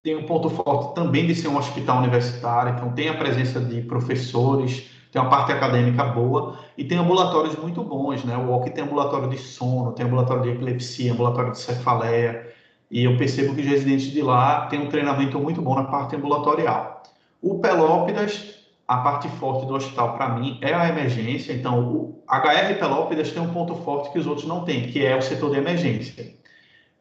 tem 0.02 0.16
um 0.16 0.24
ponto 0.26 0.50
forte 0.50 0.96
também 0.96 1.28
de 1.28 1.36
ser 1.36 1.50
um 1.50 1.58
hospital 1.58 1.98
universitário, 1.98 2.76
então 2.76 2.94
tem 2.94 3.10
a 3.10 3.14
presença 3.14 3.60
de 3.60 3.82
professores, 3.82 4.90
tem 5.12 5.22
uma 5.22 5.30
parte 5.30 5.52
acadêmica 5.52 6.06
boa 6.06 6.60
e 6.78 6.86
tem 6.86 6.98
ambulatórios 6.98 7.58
muito 7.58 7.84
bons, 7.84 8.24
né? 8.24 8.38
O 8.38 8.54
OC 8.54 8.70
tem 8.70 8.86
ambulatório 8.86 9.30
de 9.30 9.38
sono, 9.38 9.92
tem 9.92 10.06
ambulatório 10.06 10.44
de 10.44 10.50
epilepsia, 10.52 11.12
ambulatório 11.12 11.52
de 11.52 11.60
cefaleia, 11.60 12.49
e 12.90 13.04
eu 13.04 13.18
percebo 13.18 13.54
que 13.54 13.62
os 13.62 13.68
residentes 13.68 14.12
de 14.12 14.22
lá 14.22 14.68
têm 14.68 14.82
um 14.82 14.90
treinamento 14.90 15.40
muito 15.40 15.62
bom 15.62 15.76
na 15.76 15.84
parte 15.84 16.16
ambulatorial. 16.16 17.04
O 17.42 17.60
Pelópidas, 17.60 18.56
a 18.88 18.98
parte 18.98 19.30
forte 19.30 19.68
do 19.68 19.76
hospital 19.76 20.14
para 20.16 20.30
mim 20.30 20.58
é 20.62 20.74
a 20.74 20.90
emergência, 20.90 21.54
então 21.54 21.88
o 21.88 22.24
HR 22.28 22.80
Pelópidas 22.80 23.32
tem 23.32 23.42
um 23.42 23.54
ponto 23.54 23.76
forte 23.76 24.12
que 24.12 24.20
os 24.20 24.26
outros 24.26 24.48
não 24.48 24.66
têm, 24.66 24.88
que 24.88 25.06
é 25.06 25.16
o 25.16 25.22
setor 25.22 25.52
de 25.52 25.58
emergência. 25.58 26.34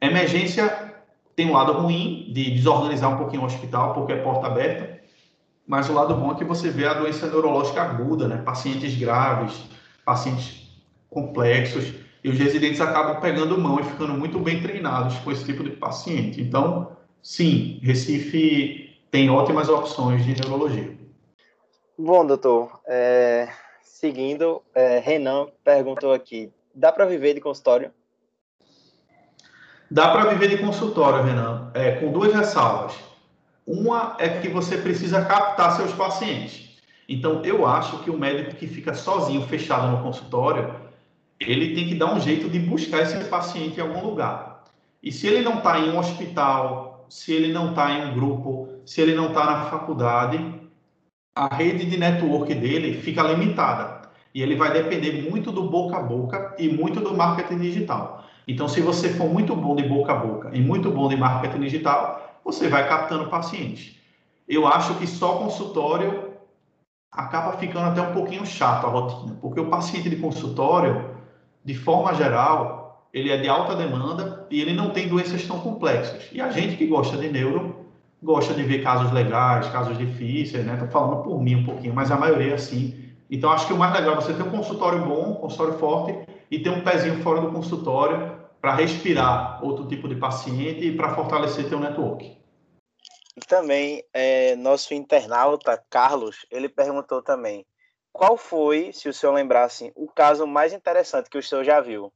Emergência 0.01 0.95
tem 1.35 1.47
um 1.49 1.53
lado 1.53 1.73
ruim 1.73 2.31
de 2.33 2.51
desorganizar 2.51 3.15
um 3.15 3.17
pouquinho 3.17 3.43
o 3.43 3.47
hospital, 3.47 3.95
porque 3.95 4.13
é 4.13 4.17
porta 4.17 4.47
aberta, 4.47 4.99
mas 5.67 5.89
o 5.89 5.93
lado 5.93 6.15
bom 6.15 6.33
é 6.33 6.35
que 6.35 6.45
você 6.45 6.71
vê 6.71 6.87
a 6.87 6.95
doença 6.95 7.27
neurológica 7.27 7.83
aguda, 7.83 8.27
né? 8.27 8.39
Pacientes 8.39 8.97
graves, 8.97 9.65
pacientes 10.05 10.69
complexos, 11.11 11.95
e 12.23 12.29
os 12.29 12.39
residentes 12.39 12.81
acabam 12.81 13.21
pegando 13.21 13.59
mão 13.59 13.81
e 13.81 13.85
ficando 13.85 14.15
muito 14.15 14.39
bem 14.39 14.61
treinados 14.61 15.17
com 15.19 15.31
esse 15.31 15.45
tipo 15.45 15.63
de 15.63 15.71
paciente. 15.71 16.41
Então, 16.41 16.97
sim, 17.23 17.79
Recife 17.83 18.99
tem 19.11 19.31
ótimas 19.31 19.69
opções 19.69 20.25
de 20.25 20.35
neurologia. 20.41 20.97
Bom, 21.97 22.25
doutor, 22.27 22.81
é, 22.87 23.49
seguindo, 23.83 24.63
é, 24.75 24.99
Renan 24.99 25.49
perguntou 25.65 26.13
aqui: 26.13 26.53
dá 26.75 26.93
para 26.93 27.07
viver 27.07 27.35
de 27.35 27.41
consultório? 27.41 27.91
Dá 29.91 30.11
para 30.11 30.31
viver 30.31 30.49
de 30.49 30.59
consultório, 30.59 31.25
Renan, 31.25 31.71
é, 31.75 31.93
com 31.93 32.13
duas 32.13 32.33
ressalvas. 32.35 32.95
Uma 33.67 34.17
é 34.19 34.29
que 34.41 34.49
você 34.49 34.77
precisa 34.77 35.25
captar 35.25 35.77
seus 35.77 35.93
pacientes. 35.93 36.79
Então, 37.09 37.43
eu 37.43 37.67
acho 37.67 37.99
que 38.01 38.11
o 38.11 38.19
médico 38.19 38.55
que 38.57 38.67
fica 38.67 38.93
sozinho, 38.93 39.47
fechado 39.47 39.89
no 39.89 40.03
consultório, 40.03 40.88
ele 41.41 41.75
tem 41.75 41.89
que 41.89 41.95
dar 41.95 42.13
um 42.13 42.21
jeito 42.21 42.49
de 42.49 42.59
buscar 42.59 43.03
esse 43.03 43.17
paciente 43.29 43.79
em 43.79 43.83
algum 43.83 44.05
lugar. 44.05 44.65
E 45.03 45.13
se 45.13 45.27
ele 45.27 45.43
não 45.43 45.59
está 45.59 45.79
em 45.79 45.91
um 45.91 45.99
hospital, 45.99 47.07
se 47.09 47.33
ele 47.33 47.53
não 47.53 47.71
está 47.71 47.93
em 47.93 48.11
um 48.11 48.15
grupo, 48.15 48.69
se 48.85 49.01
ele 49.01 49.15
não 49.15 49.29
está 49.29 49.45
na 49.45 49.65
faculdade, 49.67 50.55
a 51.35 51.55
rede 51.55 51.87
de 51.87 51.97
network 51.97 52.53
dele 52.55 53.01
fica 53.01 53.23
limitada. 53.23 54.09
E 54.35 54.43
ele 54.43 54.57
vai 54.57 54.73
depender 54.73 55.31
muito 55.31 55.53
do 55.53 55.69
boca 55.69 55.97
a 55.97 56.03
boca 56.03 56.55
e 56.59 56.69
muito 56.69 57.01
do 57.01 57.17
marketing 57.17 57.59
digital. 57.59 58.25
Então, 58.47 58.67
se 58.67 58.81
você 58.81 59.11
for 59.11 59.29
muito 59.29 59.55
bom 59.55 59.77
de 59.77 59.83
boca 59.83 60.13
a 60.13 60.17
boca 60.17 60.51
e 60.53 60.61
muito 60.61 60.91
bom 60.91 61.09
de 61.09 61.17
marketing 61.17 61.61
digital, 61.61 62.41
você 62.45 62.69
vai 62.69 62.89
captando 62.89 63.29
pacientes. 63.29 63.97
Eu 64.49 64.67
acho 64.67 64.95
que 64.95 65.07
só 65.07 65.37
consultório 65.37 66.33
acaba 67.13 67.57
ficando 67.59 67.87
até 67.87 68.01
um 68.01 68.13
pouquinho 68.13 68.47
chato 68.47 68.87
a 68.87 68.91
rotina, 68.91 69.37
porque 69.41 69.61
o 69.61 69.69
paciente 69.69 70.09
de 70.09 70.17
consultório, 70.17 71.18
de 71.65 71.75
forma 71.75 72.15
geral, 72.15 73.09
ele 73.13 73.31
é 73.31 73.37
de 73.37 73.49
alta 73.49 73.75
demanda 73.75 74.47
e 74.51 74.61
ele 74.61 74.73
não 74.73 74.91
tem 74.91 75.09
doenças 75.09 75.47
tão 75.47 75.61
complexas. 75.61 76.29
E 76.33 76.41
a 76.41 76.51
gente 76.51 76.77
que 76.77 76.87
gosta 76.87 77.17
de 77.17 77.29
neuro 77.29 77.87
gosta 78.23 78.53
de 78.53 78.63
ver 78.63 78.83
casos 78.83 79.13
legais, 79.13 79.69
casos 79.69 79.97
difíceis, 79.97 80.65
né? 80.65 80.75
Estou 80.75 80.89
falando 80.89 81.23
por 81.23 81.41
mim 81.41 81.57
um 81.57 81.65
pouquinho, 81.65 81.95
mas 81.95 82.11
a 82.11 82.17
maioria 82.17 82.53
é 82.53 82.55
assim. 82.55 83.15
Então, 83.31 83.51
acho 83.51 83.67
que 83.67 83.73
o 83.73 83.77
mais 83.77 83.93
legal 83.93 84.15
é 84.15 84.17
você 84.17 84.33
ter 84.33 84.43
um 84.43 84.51
consultório 84.51 85.05
bom, 85.05 85.33
um 85.33 85.35
consultório 85.35 85.79
forte 85.79 86.19
e 86.51 86.59
ter 86.59 86.71
um 86.71 86.81
pezinho 86.81 87.23
fora 87.23 87.41
do 87.41 87.53
consultório 87.53 88.39
para 88.61 88.75
respirar 88.75 89.65
outro 89.65 89.87
tipo 89.87 90.09
de 90.09 90.17
paciente 90.17 90.85
e 90.87 90.97
para 90.97 91.15
fortalecer 91.15 91.69
teu 91.69 91.79
network. 91.79 92.37
E 93.37 93.41
também, 93.47 94.03
é, 94.13 94.57
nosso 94.57 94.93
internauta, 94.95 95.81
Carlos, 95.89 96.45
ele 96.51 96.69
perguntou 96.69 97.23
também, 97.23 97.65
qual 98.13 98.37
foi, 98.37 98.93
se 98.93 99.09
o 99.09 99.15
senhor 99.15 99.33
lembrasse, 99.33 99.85
assim, 99.85 99.93
o 99.95 100.09
caso 100.09 100.47
mais 100.47 100.73
interessante 100.73 101.31
que 101.31 101.39
o 101.39 101.43
senhor 101.43 101.65
já 101.65 101.81
viu? 101.81 102.13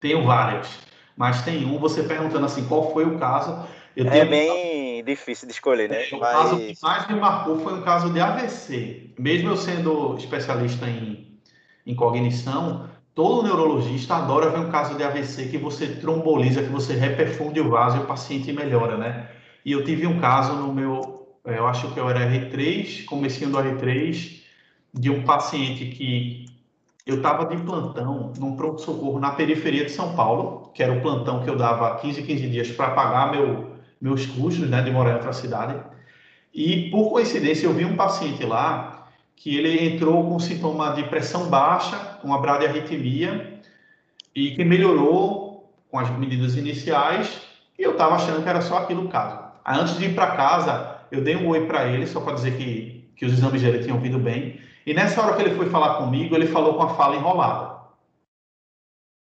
Tenho 0.00 0.24
vários, 0.24 0.68
mas 1.16 1.42
tem 1.42 1.64
um, 1.64 1.78
você 1.78 2.02
perguntando 2.02 2.46
assim, 2.46 2.66
qual 2.66 2.92
foi 2.92 3.04
o 3.04 3.18
caso... 3.18 3.68
é 3.96 4.24
bem 4.24 5.04
difícil 5.04 5.46
de 5.46 5.54
escolher, 5.54 5.88
né? 5.88 6.06
O 6.12 6.18
mas... 6.18 6.32
caso 6.32 6.56
que 6.56 6.74
mais 6.82 7.08
me 7.08 7.20
marcou 7.20 7.58
foi 7.60 7.74
um 7.74 7.82
caso 7.82 8.12
de 8.12 8.20
AVC. 8.20 9.14
Mesmo 9.18 9.50
eu 9.50 9.56
sendo 9.56 10.16
especialista 10.16 10.86
em, 10.86 11.40
em 11.86 11.94
cognição, 11.94 12.90
Todo 13.14 13.42
neurologista 13.42 14.14
adora 14.14 14.48
ver 14.48 14.60
um 14.60 14.70
caso 14.70 14.96
de 14.96 15.04
AVC 15.04 15.48
que 15.48 15.58
você 15.58 15.86
tromboliza, 15.86 16.62
que 16.62 16.70
você 16.70 16.94
reperfunde 16.94 17.60
o 17.60 17.68
vaso 17.68 17.98
e 17.98 18.00
o 18.00 18.06
paciente 18.06 18.50
melhora, 18.52 18.96
né? 18.96 19.30
E 19.64 19.72
eu 19.72 19.84
tive 19.84 20.06
um 20.06 20.18
caso 20.18 20.54
no 20.54 20.72
meu, 20.72 21.21
eu 21.44 21.66
acho 21.66 21.92
que 21.92 21.98
eu 21.98 22.08
era 22.08 22.20
R3, 22.20 23.04
comecinho 23.04 23.50
do 23.50 23.58
R3, 23.58 24.42
de 24.94 25.10
um 25.10 25.24
paciente 25.24 25.86
que 25.86 26.46
eu 27.04 27.16
estava 27.16 27.46
de 27.46 27.60
plantão 27.62 28.32
num 28.38 28.54
pronto-socorro 28.54 29.18
na 29.18 29.32
periferia 29.32 29.84
de 29.84 29.90
São 29.90 30.14
Paulo, 30.14 30.70
que 30.72 30.82
era 30.82 30.92
o 30.92 31.00
plantão 31.00 31.42
que 31.42 31.50
eu 31.50 31.56
dava 31.56 31.96
15, 31.96 32.22
15 32.22 32.48
dias 32.48 32.70
para 32.70 32.90
pagar 32.92 33.32
meu, 33.32 33.72
meus 34.00 34.24
custos, 34.26 34.68
né, 34.68 34.82
de 34.82 34.90
morar 34.90 35.10
em 35.10 35.14
outra 35.14 35.32
cidade. 35.32 35.80
E, 36.54 36.90
por 36.90 37.10
coincidência, 37.10 37.66
eu 37.66 37.72
vi 37.72 37.84
um 37.84 37.96
paciente 37.96 38.44
lá 38.44 39.08
que 39.34 39.56
ele 39.56 39.94
entrou 39.94 40.28
com 40.28 40.38
sintoma 40.38 40.92
de 40.92 41.02
pressão 41.04 41.48
baixa, 41.48 42.18
uma 42.22 42.40
bradiarritmia, 42.40 43.60
e 44.34 44.52
que 44.54 44.64
melhorou 44.64 45.72
com 45.90 45.98
as 45.98 46.08
medidas 46.16 46.56
iniciais, 46.56 47.42
e 47.76 47.82
eu 47.82 47.92
estava 47.92 48.14
achando 48.14 48.42
que 48.42 48.48
era 48.48 48.60
só 48.60 48.78
aquilo 48.78 49.06
o 49.06 49.08
caso. 49.08 49.40
Aí, 49.64 49.80
antes 49.80 49.98
de 49.98 50.04
ir 50.04 50.14
para 50.14 50.36
casa, 50.36 50.91
eu 51.12 51.22
dei 51.22 51.36
um 51.36 51.48
oi 51.48 51.66
para 51.66 51.86
ele, 51.88 52.06
só 52.06 52.20
para 52.20 52.34
dizer 52.34 52.56
que, 52.56 53.12
que 53.14 53.26
os 53.26 53.32
exames 53.34 53.60
dele 53.60 53.84
tinham 53.84 54.00
vindo 54.00 54.18
bem, 54.18 54.58
e 54.86 54.94
nessa 54.94 55.22
hora 55.22 55.36
que 55.36 55.42
ele 55.42 55.54
foi 55.54 55.68
falar 55.68 55.96
comigo, 55.96 56.34
ele 56.34 56.46
falou 56.46 56.74
com 56.74 56.82
a 56.82 56.94
fala 56.94 57.16
enrolada. 57.16 57.82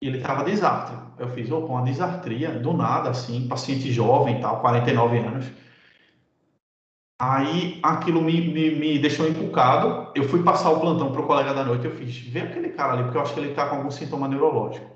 E 0.03 0.09
ele 0.09 0.19
estava 0.19 0.45
desartre. 0.45 0.97
Eu 1.19 1.29
fiz, 1.29 1.51
opa, 1.51 1.73
uma 1.73 1.83
desartria, 1.83 2.51
do 2.51 2.75
nada, 2.75 3.11
assim, 3.11 3.49
paciente 3.49 3.91
jovem 3.91 4.41
tal, 4.41 4.61
49 4.61 5.19
anos. 5.19 5.53
Aí 7.19 7.81
aquilo 7.83 8.21
me, 8.21 8.53
me, 8.53 8.71
me 8.75 8.99
deixou 8.99 9.27
encucado. 9.27 10.13
Eu 10.15 10.29
fui 10.29 10.43
passar 10.43 10.71
o 10.71 10.81
plantão 10.81 11.13
para 11.13 11.21
o 11.23 11.27
colega 11.27 11.55
da 11.55 11.65
noite. 11.65 11.87
Eu 11.87 11.97
fiz, 11.97 12.19
vê 12.19 12.41
aquele 12.41 12.71
cara 12.71 12.93
ali, 12.93 13.05
porque 13.05 13.17
eu 13.17 13.23
acho 13.23 13.33
que 13.33 13.41
ele 13.41 13.51
está 13.51 13.69
com 13.69 13.77
algum 13.77 13.91
sintoma 13.91 14.29
neurológico. 14.29 14.96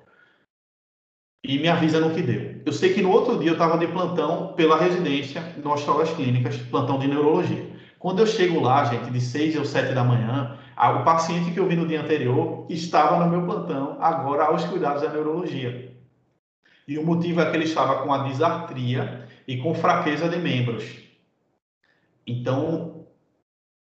E 1.43 1.59
me 1.59 1.68
avisa 1.68 2.01
no 2.01 2.14
que 2.14 2.22
deu. 2.22 2.61
Eu 2.66 2.72
sei 2.72 2.93
que 2.93 3.01
no 3.01 3.11
outro 3.11 3.38
dia 3.38 3.51
eu 3.51 3.55
estava 3.55 3.78
de 3.78 3.86
plantão 3.86 4.53
pela 4.55 4.78
residência 4.78 5.41
no 5.62 5.72
Hospital 5.72 5.99
das 5.99 6.12
Clínicas, 6.12 6.57
plantão 6.57 6.99
de 6.99 7.09
neurologia. 7.09 7.70
Quando 7.99 8.20
eu 8.20 8.26
chego 8.26 8.61
lá, 8.61 8.84
gente, 8.84 9.11
de 9.11 9.20
6 9.20 9.57
ou 9.57 9.64
7 9.64 9.95
da 9.95 10.05
manhã, 10.05 10.59
o 10.76 11.05
paciente 11.05 11.51
que 11.51 11.61
eu 11.61 11.66
vi 11.66 11.76
no 11.76 11.86
dia 11.86 12.01
anterior 12.01 12.66
estava 12.68 13.24
no 13.24 13.30
meu 13.30 13.47
plantão, 13.47 13.97
agora 14.01 14.45
aos 14.45 14.64
cuidados 14.64 15.03
da 15.03 15.11
neurologia. 15.11 15.93
E 16.86 16.99
o 16.99 17.05
motivo 17.05 17.41
é 17.41 17.51
que 17.51 17.57
ele 17.57 17.64
estava 17.64 18.03
com 18.03 18.12
a 18.12 18.24
disartria 18.28 19.26
e 19.47 19.59
com 19.59 19.74
fraqueza 19.74 20.28
de 20.28 20.38
membros. 20.38 20.99
Então, 22.26 23.07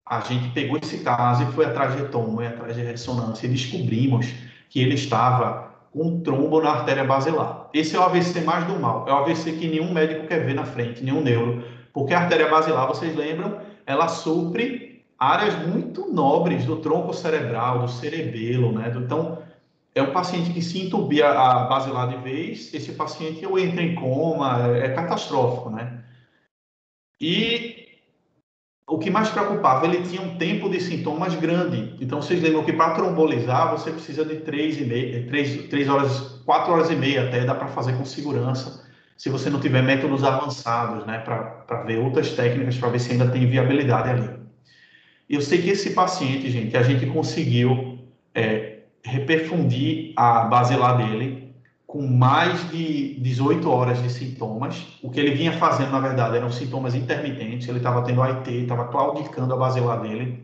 a 0.07 0.21
gente 0.21 0.51
pegou 0.51 0.79
esse 0.79 0.99
caso 0.99 1.45
e 1.45 1.53
foi 1.53 1.65
atrás 1.65 1.97
de 1.97 2.09
tomo 2.09 2.43
e 2.43 2.47
atrás 2.47 2.75
de 2.75 2.83
ressonância 2.83 3.47
e 3.47 3.51
descobrimos 3.51 4.27
que 4.69 4.81
ele 4.81 4.95
estava 4.95 5.72
com 5.93 6.03
um 6.05 6.21
trombo 6.21 6.61
na 6.61 6.71
artéria 6.71 7.05
basilar. 7.05 7.69
Esse 7.73 7.95
é 7.95 7.99
o 7.99 8.03
AVC 8.03 8.41
mais 8.41 8.67
do 8.67 8.79
mal. 8.81 9.07
É 9.07 9.13
o 9.13 9.17
AVC 9.17 9.53
que 9.53 9.69
nenhum 9.69 9.93
médico 9.93 10.27
quer 10.27 10.45
ver 10.45 10.55
na 10.55 10.65
frente, 10.65 11.05
nenhum 11.05 11.21
neuro. 11.21 11.63
Porque 11.93 12.15
a 12.15 12.21
artéria 12.21 12.49
basilar, 12.49 12.89
vocês 12.89 13.15
lembram, 13.15 13.59
ela 13.85 14.09
supre 14.09 15.05
áreas 15.19 15.55
muito 15.67 16.11
nobres 16.13 16.65
do 16.65 16.77
tronco 16.77 17.13
cerebral, 17.13 17.81
do 17.81 17.89
cerebelo, 17.89 18.73
né? 18.73 18.93
Então, 18.97 19.39
é 19.95 20.03
um 20.03 20.13
paciente 20.13 20.53
que 20.53 20.63
se 20.63 20.87
entubia 20.87 21.29
a 21.29 21.65
basilar 21.65 22.09
de 22.09 22.17
vez, 22.17 22.73
esse 22.73 22.93
paciente 22.93 23.45
ou 23.45 23.59
entra 23.59 23.83
em 23.83 23.95
coma, 23.95 24.67
é, 24.69 24.87
é 24.87 24.89
catastrófico, 24.89 25.71
né? 25.71 26.03
E 27.21 27.82
o 28.87 28.99
que 28.99 29.11
mais 29.11 29.31
preocupava, 29.31 29.87
ele 29.87 30.03
tinha 30.03 30.21
um 30.21 30.37
tempo 30.37 30.69
de 30.69 30.81
sintomas 30.81 31.35
grande. 31.35 31.95
Então, 32.01 32.21
vocês 32.21 32.43
lembram 32.43 32.65
que 32.65 32.73
para 32.73 32.95
trombolizar, 32.95 33.71
você 33.71 33.91
precisa 33.91 34.25
de 34.25 34.37
3, 34.37 34.81
e 34.81 34.85
meia, 34.85 35.27
3, 35.27 35.69
3 35.69 35.89
horas, 35.89 36.43
4 36.45 36.73
horas 36.73 36.91
e 36.91 36.97
meia 36.97 37.29
até, 37.29 37.45
dá 37.45 37.55
para 37.55 37.69
fazer 37.69 37.97
com 37.97 38.05
segurança, 38.05 38.85
se 39.17 39.29
você 39.29 39.49
não 39.49 39.61
tiver 39.61 39.83
métodos 39.83 40.25
avançados, 40.25 41.07
né, 41.07 41.19
para 41.19 41.85
ver 41.85 41.99
outras 41.99 42.33
técnicas, 42.33 42.77
para 42.77 42.89
ver 42.89 42.99
se 42.99 43.13
ainda 43.13 43.29
tem 43.29 43.47
viabilidade 43.47 44.11
ali. 44.11 44.31
Eu 45.31 45.41
sei 45.41 45.63
que 45.63 45.71
esse 45.71 45.91
paciente, 45.91 46.51
gente, 46.51 46.77
a 46.77 46.83
gente 46.83 47.07
conseguiu 47.07 48.01
é, 48.35 48.81
reperfundir 49.05 50.13
a 50.17 50.41
basilar 50.45 50.97
dele 50.97 51.42
com 51.93 52.07
mais 52.07 52.71
de 52.71 53.21
18 53.21 53.71
horas 53.71 54.03
de 54.03 54.11
sintomas. 54.11 54.83
O 55.03 55.11
que 55.11 55.21
ele 55.21 55.33
vinha 55.33 55.53
fazendo, 55.53 55.91
na 55.91 56.01
verdade, 56.01 56.39
eram 56.39 56.51
sintomas 56.51 56.95
intermitentes. 56.95 57.69
Ele 57.69 57.77
estava 57.77 58.01
tendo 58.01 58.23
AIT, 58.23 58.49
estava 58.49 58.89
claudicando 58.89 59.53
a 59.53 59.59
basilar 59.59 60.01
dele. 60.01 60.43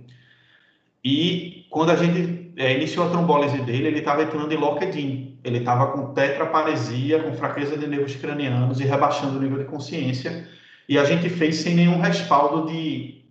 E 1.02 1.66
quando 1.70 1.88
a 1.88 1.96
gente 1.96 2.52
é, 2.54 2.76
iniciou 2.76 3.06
a 3.06 3.08
trombólise 3.08 3.62
dele, 3.62 3.86
ele 3.86 4.00
estava 4.00 4.24
entrando 4.24 4.52
em 4.52 4.58
locked-in. 4.58 5.38
Ele 5.42 5.60
estava 5.60 5.86
com 5.92 6.12
tetraparesia, 6.12 7.22
com 7.22 7.32
fraqueza 7.32 7.78
de 7.78 7.86
nervos 7.86 8.14
cranianos 8.14 8.78
e 8.78 8.84
rebaixando 8.84 9.38
o 9.38 9.40
nível 9.40 9.56
de 9.56 9.64
consciência. 9.64 10.46
E 10.86 10.98
a 10.98 11.04
gente 11.04 11.30
fez 11.30 11.56
sem 11.56 11.74
nenhum 11.74 11.98
respaldo 11.98 12.70
de, 12.70 13.24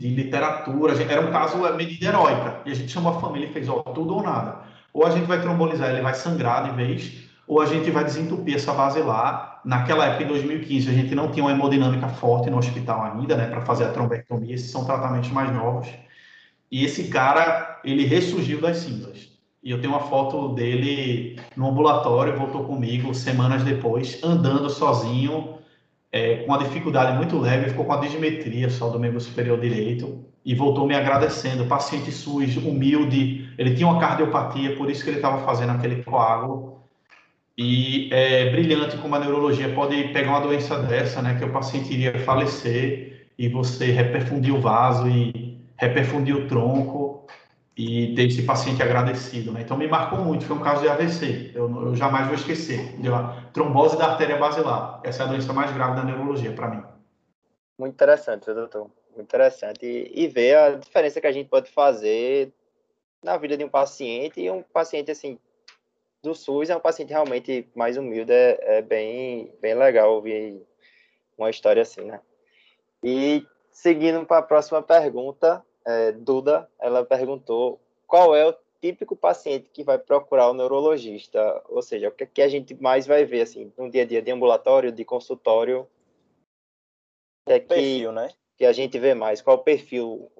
de 0.00 0.08
literatura. 0.08 0.94
Era 1.02 1.20
um 1.20 1.30
caso 1.30 1.58
medida 1.74 2.06
heróica. 2.06 2.62
E 2.64 2.70
a 2.70 2.74
gente 2.74 2.90
chamou 2.90 3.12
a 3.12 3.20
família 3.20 3.46
e 3.46 3.52
fez, 3.52 3.68
ó, 3.68 3.82
tudo 3.82 4.14
ou 4.14 4.22
nada. 4.22 4.62
Ou 4.94 5.04
a 5.04 5.10
gente 5.10 5.26
vai 5.26 5.38
trombolizar, 5.38 5.90
ele 5.90 6.00
vai 6.00 6.14
sangrar 6.14 6.64
de 6.64 6.74
vez, 6.74 7.25
ou 7.46 7.60
a 7.60 7.66
gente 7.66 7.90
vai 7.90 8.04
desentupir 8.04 8.56
essa 8.56 8.72
base 8.72 9.00
lá. 9.00 9.60
Naquela 9.64 10.06
época, 10.06 10.24
em 10.24 10.28
2015, 10.28 10.88
a 10.88 10.92
gente 10.92 11.14
não 11.14 11.30
tinha 11.30 11.44
uma 11.44 11.52
hemodinâmica 11.52 12.08
forte 12.08 12.50
no 12.50 12.58
hospital 12.58 13.02
ainda, 13.02 13.36
né, 13.36 13.46
para 13.46 13.60
fazer 13.62 13.84
a 13.84 13.90
trombectomia. 13.90 14.54
Esses 14.54 14.70
são 14.70 14.84
tratamentos 14.84 15.30
mais 15.30 15.52
novos. 15.52 15.88
E 16.70 16.84
esse 16.84 17.08
cara, 17.08 17.80
ele 17.84 18.04
ressurgiu 18.04 18.60
das 18.60 18.78
cinzas. 18.78 19.36
E 19.62 19.70
eu 19.70 19.80
tenho 19.80 19.92
uma 19.92 20.02
foto 20.02 20.54
dele 20.54 21.40
no 21.56 21.68
ambulatório, 21.68 22.36
voltou 22.38 22.64
comigo 22.64 23.14
semanas 23.14 23.64
depois, 23.64 24.22
andando 24.22 24.70
sozinho, 24.70 25.58
é, 26.12 26.36
com 26.36 26.46
uma 26.46 26.58
dificuldade 26.58 27.16
muito 27.16 27.38
leve, 27.38 27.70
ficou 27.70 27.84
com 27.84 27.92
a 27.92 28.00
digimetria 28.00 28.70
só 28.70 28.88
do 28.88 28.98
membro 28.98 29.20
superior 29.20 29.60
direito 29.60 30.24
e 30.44 30.54
voltou 30.54 30.86
me 30.86 30.94
agradecendo. 30.94 31.66
Paciente 31.66 32.12
SUS, 32.12 32.56
humilde, 32.56 33.52
ele 33.58 33.74
tinha 33.74 33.88
uma 33.88 33.98
cardiopatia, 33.98 34.76
por 34.76 34.88
isso 34.88 35.02
que 35.02 35.10
ele 35.10 35.16
estava 35.16 35.44
fazendo 35.44 35.72
aquele 35.72 36.04
coágulo. 36.04 36.75
E 37.58 38.12
é 38.12 38.50
brilhante 38.50 38.98
como 38.98 39.14
a 39.14 39.18
neurologia 39.18 39.72
pode 39.74 40.08
pegar 40.08 40.30
uma 40.30 40.40
doença 40.40 40.78
dessa, 40.82 41.22
né, 41.22 41.38
que 41.38 41.44
o 41.44 41.52
paciente 41.52 41.92
iria 41.92 42.18
falecer 42.18 43.28
e 43.38 43.48
você 43.48 43.86
reperfundir 43.86 44.54
o 44.54 44.60
vaso 44.60 45.08
e 45.08 45.58
reperfundir 45.78 46.36
o 46.36 46.46
tronco 46.46 47.26
e 47.76 48.14
ter 48.14 48.26
esse 48.26 48.42
paciente 48.42 48.82
agradecido. 48.82 49.52
Né? 49.52 49.62
Então, 49.62 49.76
me 49.76 49.86
marcou 49.86 50.18
muito. 50.18 50.44
Foi 50.44 50.56
um 50.56 50.62
caso 50.62 50.82
de 50.82 50.88
AVC. 50.88 51.52
Eu, 51.54 51.88
eu 51.88 51.94
jamais 51.94 52.26
vou 52.26 52.34
esquecer. 52.34 52.94
Trombose 53.52 53.98
da 53.98 54.12
artéria 54.12 54.38
basilar. 54.38 55.00
Essa 55.04 55.22
é 55.22 55.26
a 55.26 55.28
doença 55.28 55.52
mais 55.52 55.72
grave 55.72 55.96
da 55.96 56.04
neurologia 56.04 56.52
para 56.52 56.70
mim. 56.70 56.82
Muito 57.78 57.92
interessante, 57.92 58.52
doutor. 58.52 58.90
Muito 59.14 59.28
interessante. 59.28 59.84
E, 59.84 60.24
e 60.24 60.26
ver 60.26 60.56
a 60.56 60.70
diferença 60.76 61.20
que 61.20 61.26
a 61.26 61.32
gente 61.32 61.48
pode 61.48 61.70
fazer 61.70 62.50
na 63.22 63.36
vida 63.36 63.56
de 63.56 63.64
um 63.64 63.68
paciente 63.68 64.40
e 64.40 64.50
um 64.50 64.62
paciente 64.62 65.10
assim 65.10 65.38
do 66.26 66.34
SUS 66.34 66.70
é 66.70 66.76
um 66.76 66.80
paciente 66.80 67.10
realmente 67.10 67.68
mais 67.74 67.96
humilde 67.96 68.32
é, 68.32 68.78
é 68.78 68.82
bem 68.82 69.52
bem 69.60 69.74
legal 69.74 70.14
ouvir 70.14 70.60
uma 71.38 71.50
história 71.50 71.82
assim 71.82 72.02
né 72.02 72.20
e 73.02 73.46
Seguindo 73.76 74.24
para 74.24 74.38
a 74.38 74.42
próxima 74.42 74.80
pergunta, 74.80 75.62
é, 75.84 76.10
Duda, 76.10 76.66
ela 76.80 77.04
perguntou 77.04 77.78
qual 78.06 78.34
é 78.34 78.48
o 78.48 78.54
típico 78.80 79.14
paciente 79.14 79.68
que 79.70 79.84
vai 79.84 79.98
procurar 79.98 80.48
o 80.48 80.54
neurologista, 80.54 81.62
ou 81.68 81.82
seja, 81.82 82.08
o 82.08 82.10
que, 82.10 82.24
que 82.24 82.40
a 82.40 82.48
gente 82.48 82.74
mais 82.80 83.06
vai 83.06 83.26
ver 83.26 83.42
assim 83.42 83.70
no 83.76 83.90
dia 83.90 84.00
a 84.00 84.06
dia 84.06 84.22
de 84.22 84.30
ambulatório, 84.30 84.90
de 84.90 85.04
consultório, 85.04 85.86
é 87.46 87.60
que, 87.60 87.66
perfil, 87.66 88.12
né? 88.12 88.30
que 88.56 88.64
a 88.64 88.72
gente 88.72 88.98
vê 88.98 89.12
mais, 89.12 89.42
qual 89.42 89.58
o 89.58 89.62
perfil? 89.62 90.32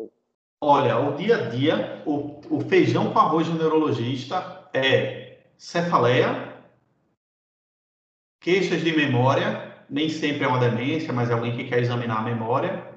Olha, 0.59 0.99
o 0.99 1.14
dia 1.14 1.37
a 1.37 1.49
dia, 1.51 2.03
o, 2.07 2.41
o 2.51 2.61
feijão 2.62 3.12
com 3.12 3.18
arroz 3.18 3.47
do 3.49 3.59
neurologista 3.59 4.66
é 4.72 5.26
cefaleia, 5.59 6.55
queixas 8.41 8.83
de 8.83 8.95
memória, 8.95 9.75
nem 9.89 10.09
sempre 10.09 10.45
é 10.45 10.49
uma 10.49 10.59
demência, 10.59 11.13
mas 11.13 11.31
é 11.31 11.33
alguém 11.33 11.57
que 11.57 11.65
quer 11.65 11.81
examinar 11.81 12.19
a 12.19 12.23
memória, 12.23 12.97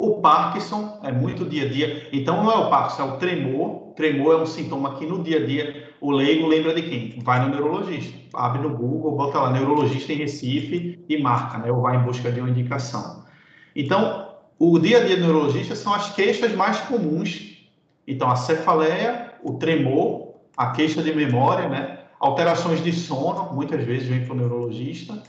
o 0.00 0.20
Parkinson 0.20 1.00
é 1.02 1.10
muito 1.10 1.44
dia 1.44 1.64
a 1.64 1.68
dia. 1.68 2.08
Então, 2.12 2.44
não 2.44 2.52
é 2.52 2.56
o 2.56 2.70
Parkinson, 2.70 3.02
é 3.02 3.04
o 3.06 3.16
tremor. 3.16 3.94
Tremor 3.96 4.34
é 4.34 4.36
um 4.36 4.46
sintoma 4.46 4.94
que 4.94 5.04
no 5.04 5.24
dia 5.24 5.38
a 5.38 5.44
dia 5.44 5.92
o 6.00 6.12
leigo 6.12 6.46
lembra 6.46 6.72
de 6.72 6.82
quem? 6.82 7.18
Vai 7.24 7.44
no 7.44 7.48
neurologista. 7.48 8.16
Abre 8.32 8.62
no 8.62 8.76
Google, 8.76 9.16
bota 9.16 9.40
lá 9.40 9.50
neurologista 9.50 10.12
em 10.12 10.16
Recife 10.16 11.04
e 11.08 11.20
marca, 11.20 11.58
né? 11.58 11.72
Ou 11.72 11.80
vai 11.80 11.96
em 11.96 12.04
busca 12.04 12.30
de 12.30 12.38
uma 12.38 12.48
indicação. 12.48 13.24
Então, 13.74 14.36
o 14.56 14.78
dia 14.78 14.98
a 14.98 15.04
dia 15.04 15.16
do 15.16 15.22
neurologista 15.22 15.74
são 15.74 15.92
as 15.92 16.14
queixas 16.14 16.52
mais 16.52 16.78
comuns. 16.82 17.58
Então, 18.06 18.30
a 18.30 18.36
cefaleia, 18.36 19.34
o 19.42 19.54
tremor, 19.54 20.34
a 20.56 20.70
queixa 20.70 21.02
de 21.02 21.12
memória, 21.12 21.68
né? 21.68 21.97
Alterações 22.20 22.82
de 22.82 22.92
sono, 22.92 23.52
muitas 23.54 23.84
vezes 23.84 24.08
vem 24.08 24.24
para 24.24 24.34
o 24.34 24.36
neurologista. 24.36 25.22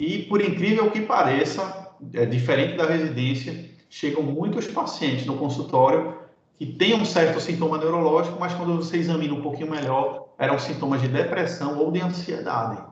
E, 0.00 0.24
por 0.24 0.42
incrível 0.42 0.90
que 0.90 1.00
pareça, 1.00 1.88
é 2.12 2.26
diferente 2.26 2.76
da 2.76 2.86
residência, 2.86 3.70
chegam 3.88 4.22
muitos 4.22 4.66
pacientes 4.66 5.26
no 5.26 5.36
consultório 5.36 6.18
que 6.58 6.66
têm 6.66 6.94
um 6.94 7.06
certo 7.06 7.40
sintoma 7.40 7.78
neurológico, 7.78 8.38
mas 8.38 8.52
quando 8.52 8.76
você 8.76 8.98
examina 8.98 9.32
um 9.32 9.40
pouquinho 9.40 9.70
melhor, 9.70 10.26
eram 10.38 10.58
sintomas 10.58 11.00
de 11.00 11.08
depressão 11.08 11.78
ou 11.78 11.90
de 11.90 12.00
ansiedade. 12.00 12.82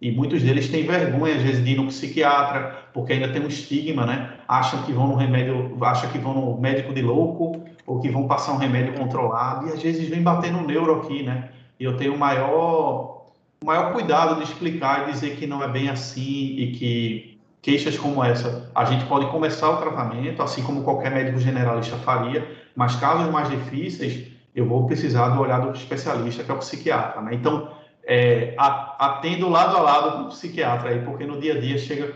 E 0.00 0.10
muitos 0.10 0.42
deles 0.42 0.68
têm 0.68 0.86
vergonha, 0.86 1.36
às 1.36 1.42
vezes, 1.42 1.64
de 1.64 1.70
ir 1.70 1.76
no 1.76 1.86
psiquiatra, 1.86 2.88
porque 2.92 3.14
ainda 3.14 3.32
tem 3.32 3.42
um 3.42 3.48
estigma, 3.48 4.04
né? 4.04 4.34
Acham 4.46 4.82
que 4.82 4.92
vão 4.92 5.06
no 5.06 5.14
remédio, 5.14 5.78
acham 5.82 6.10
que 6.10 6.18
vão 6.18 6.34
no 6.34 6.60
médico 6.60 6.92
de 6.92 7.00
louco, 7.00 7.64
ou 7.86 8.00
que 8.00 8.10
vão 8.10 8.26
passar 8.26 8.52
um 8.52 8.58
remédio 8.58 8.92
controlado, 8.94 9.68
e 9.68 9.72
às 9.72 9.82
vezes 9.82 10.06
vem 10.08 10.22
bater 10.22 10.52
no 10.52 10.66
neuro 10.66 11.00
aqui, 11.00 11.22
né? 11.22 11.50
E 11.78 11.84
eu 11.84 11.96
tenho 11.96 12.14
o 12.14 12.18
maior, 12.18 13.26
maior 13.64 13.92
cuidado 13.92 14.36
de 14.36 14.44
explicar 14.44 15.08
e 15.08 15.12
dizer 15.12 15.36
que 15.36 15.46
não 15.46 15.62
é 15.62 15.68
bem 15.68 15.88
assim 15.88 16.56
e 16.56 16.72
que 16.72 17.34
queixas 17.64 17.96
como 17.96 18.22
essa, 18.22 18.70
a 18.74 18.84
gente 18.84 19.06
pode 19.06 19.26
começar 19.30 19.70
o 19.70 19.78
tratamento, 19.78 20.42
assim 20.42 20.62
como 20.62 20.84
qualquer 20.84 21.10
médico 21.10 21.38
generalista 21.38 21.96
faria, 21.96 22.46
mas 22.76 22.94
casos 22.96 23.32
mais 23.32 23.48
difíceis, 23.48 24.30
eu 24.54 24.68
vou 24.68 24.86
precisar 24.86 25.30
do 25.30 25.40
olhar 25.40 25.60
do 25.60 25.72
especialista, 25.72 26.44
que 26.44 26.50
é 26.50 26.54
o 26.54 26.58
psiquiatra, 26.58 27.22
né? 27.22 27.34
Então, 27.34 27.74
é, 28.04 28.54
atendo 28.58 29.48
lado 29.48 29.78
a 29.78 29.80
lado 29.80 30.12
com 30.12 30.24
o 30.24 30.28
psiquiatra 30.28 30.90
aí, 30.90 31.02
porque 31.06 31.24
no 31.24 31.40
dia 31.40 31.54
a 31.54 31.60
dia 31.60 31.78
chega 31.78 32.12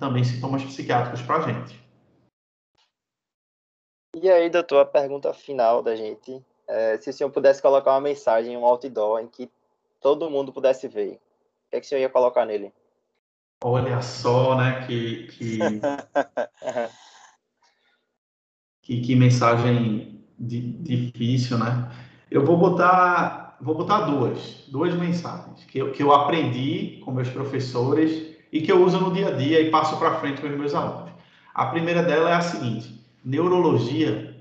também 0.00 0.24
sintomas 0.24 0.64
psiquiátricos 0.64 1.22
para 1.22 1.36
a 1.36 1.40
gente. 1.42 1.80
E 4.20 4.28
aí, 4.28 4.50
doutor, 4.50 4.80
a 4.80 4.84
pergunta 4.84 5.32
final 5.32 5.80
da 5.80 5.94
gente, 5.94 6.44
é, 6.68 6.98
se 6.98 7.08
o 7.08 7.12
senhor 7.12 7.30
pudesse 7.30 7.62
colocar 7.62 7.92
uma 7.92 8.00
mensagem, 8.00 8.56
um 8.56 8.64
outdoor 8.64 9.20
em 9.20 9.26
que 9.26 9.50
todo 10.00 10.30
mundo 10.30 10.52
pudesse 10.52 10.86
ver, 10.86 11.14
o 11.14 11.70
que, 11.70 11.76
é 11.76 11.80
que 11.80 11.86
o 11.86 11.88
senhor 11.88 12.02
ia 12.02 12.10
colocar 12.10 12.44
nele? 12.44 12.72
Olha 13.64 14.00
só, 14.02 14.56
né? 14.56 14.84
Que, 14.86 15.26
que, 15.28 15.58
que, 18.82 19.00
que, 19.00 19.16
mensagem 19.16 20.24
di, 20.38 20.60
difícil, 20.60 21.58
né? 21.58 21.90
Eu 22.30 22.44
vou 22.44 22.56
botar, 22.56 23.56
vou 23.60 23.74
botar 23.74 24.02
duas, 24.02 24.64
duas 24.68 24.94
mensagens 24.94 25.64
que 25.64 25.78
eu, 25.78 25.90
que 25.90 26.02
eu 26.02 26.12
aprendi 26.12 27.00
com 27.04 27.10
meus 27.10 27.30
professores 27.30 28.36
e 28.52 28.60
que 28.60 28.70
eu 28.70 28.84
uso 28.84 29.00
no 29.00 29.12
dia 29.12 29.28
a 29.28 29.32
dia 29.32 29.60
e 29.60 29.70
passo 29.70 29.98
para 29.98 30.20
frente 30.20 30.40
com 30.40 30.46
os 30.46 30.56
meus 30.56 30.74
alunos. 30.74 31.10
A 31.52 31.66
primeira 31.66 32.02
dela 32.02 32.30
é 32.30 32.34
a 32.34 32.40
seguinte: 32.40 33.04
neurologia 33.24 34.37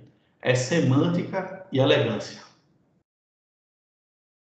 é 0.48 0.56
semântica 0.56 1.68
e 1.74 1.78
elegância. 1.78 2.42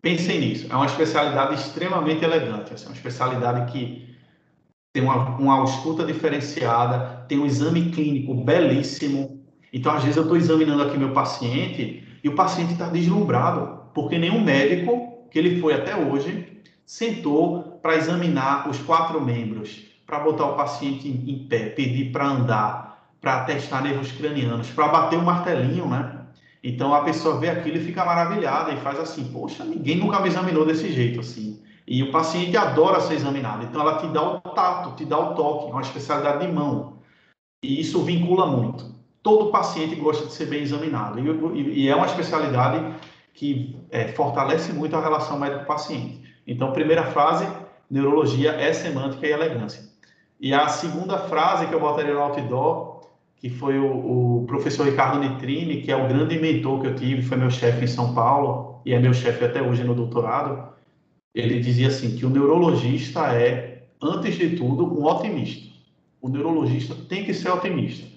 Pensem 0.02 0.40
nisso. 0.40 0.66
É 0.68 0.76
uma 0.76 0.88
especialidade 0.88 1.54
extremamente 1.54 2.24
elegante. 2.24 2.74
Assim, 2.74 2.88
uma 2.88 2.96
especialidade 2.96 3.72
que 3.72 4.10
tem 4.92 5.04
uma, 5.04 5.38
uma 5.38 5.64
escuta 5.64 6.04
diferenciada, 6.04 7.24
tem 7.28 7.38
um 7.38 7.46
exame 7.46 7.92
clínico 7.92 8.34
belíssimo. 8.34 9.46
Então, 9.72 9.94
às 9.94 10.02
vezes, 10.02 10.18
eu 10.18 10.24
estou 10.24 10.36
examinando 10.36 10.82
aqui 10.82 10.98
meu 10.98 11.14
paciente 11.14 12.04
e 12.24 12.28
o 12.28 12.34
paciente 12.34 12.74
está 12.74 12.88
deslumbrado, 12.88 13.92
porque 13.94 14.18
nenhum 14.18 14.44
médico 14.44 15.28
que 15.30 15.38
ele 15.38 15.62
foi 15.62 15.76
até 15.76 15.96
hoje 15.96 16.64
sentou 16.84 17.80
para 17.80 17.96
examinar 17.96 18.68
os 18.68 18.80
quatro 18.80 19.22
membros, 19.22 19.86
para 20.08 20.20
botar 20.20 20.46
o 20.46 20.56
paciente 20.56 21.08
em 21.08 21.48
pé, 21.48 21.70
pedir 21.70 22.12
para 22.12 22.26
andar, 22.26 22.91
para 23.22 23.46
testar 23.46 23.82
nervos 23.82 24.12
cranianos, 24.12 24.70
para 24.72 24.88
bater 24.88 25.18
o 25.18 25.24
martelinho, 25.24 25.88
né? 25.88 26.18
Então 26.64 26.94
a 26.94 27.02
pessoa 27.04 27.40
vê 27.40 27.50
aquilo 27.50 27.78
e 27.78 27.86
fica 27.86 28.04
maravilhada 28.04 28.72
e 28.72 28.78
faz 28.78 29.00
assim: 29.00 29.32
Poxa, 29.32 29.64
ninguém 29.64 29.98
nunca 29.98 30.20
me 30.20 30.28
examinou 30.28 30.66
desse 30.66 30.92
jeito 30.92 31.20
assim. 31.20 31.62
E 31.88 32.04
o 32.04 32.12
paciente 32.12 32.56
adora 32.56 33.00
ser 33.02 33.16
examinado. 33.16 33.66
Então, 33.66 33.82
ela 33.82 33.98
te 33.98 34.08
dá 34.08 34.24
o 34.24 34.40
tato, 34.40 34.96
te 34.96 35.04
dá 35.04 35.20
o 35.20 35.36
toque, 35.36 35.70
é 35.70 35.74
uma 35.74 35.82
especialidade 35.82 36.46
de 36.46 36.52
mão. 36.52 36.94
E 37.64 37.82
isso 37.82 38.02
vincula 38.04 38.48
muito. 38.48 38.96
Todo 39.22 39.52
paciente 39.52 39.96
gosta 39.96 40.26
de 40.26 40.34
ser 40.34 40.46
bem 40.46 40.62
examinado. 40.62 41.20
E, 41.20 41.82
e 41.84 41.90
é 41.90 41.96
uma 41.96 42.06
especialidade 42.06 42.96
que 43.34 43.76
é, 43.90 44.08
fortalece 44.10 44.72
muito 44.72 44.96
a 44.96 45.02
relação 45.02 45.40
médico-paciente. 45.40 46.22
Então, 46.48 46.72
primeira 46.72 47.04
frase, 47.12 47.48
neurologia 47.90 48.52
é 48.52 48.72
semântica 48.74 49.28
e 49.28 49.32
elegância. 49.32 49.84
E 50.40 50.54
a 50.54 50.68
segunda 50.70 51.18
frase 51.18 51.68
que 51.68 51.74
eu 51.74 51.80
botaria 51.80 52.14
no 52.14 52.22
outdoor, 52.22 52.91
que 53.42 53.50
foi 53.50 53.80
o, 53.80 54.42
o, 54.42 54.46
professor 54.46 54.86
Ricardo 54.86 55.20
Nitrini, 55.20 55.82
que 55.82 55.92
é 55.92 55.96
o 55.96 56.08
grande 56.08 56.38
mentor 56.38 56.80
que 56.80 56.88
eu 56.88 56.96
tive, 56.96 57.24
foi 57.24 57.38
meu 57.38 57.50
chefe 57.50 57.84
em 57.84 57.88
São 57.88 58.14
Paulo 58.14 58.80
e 58.86 58.94
é 58.94 59.00
meu 59.00 59.16
chefe 59.16 59.44
até 59.44 59.64
hoje 59.64 59.84
no 59.84 59.96
doutorado. 59.96 60.72
Ele 61.34 61.60
dizia 61.60 61.88
assim 61.88 62.16
que 62.16 62.24
o 62.24 62.30
neurologista 62.30 63.34
é, 63.34 63.86
antes 64.00 64.36
de 64.36 64.56
tudo, 64.56 64.86
um 64.86 65.06
otimista. 65.06 65.72
O 66.22 66.30
neurologista 66.30 66.94
tem 67.10 67.26
que 67.26 67.34
ser 67.34 67.50
otimista. 67.50 68.08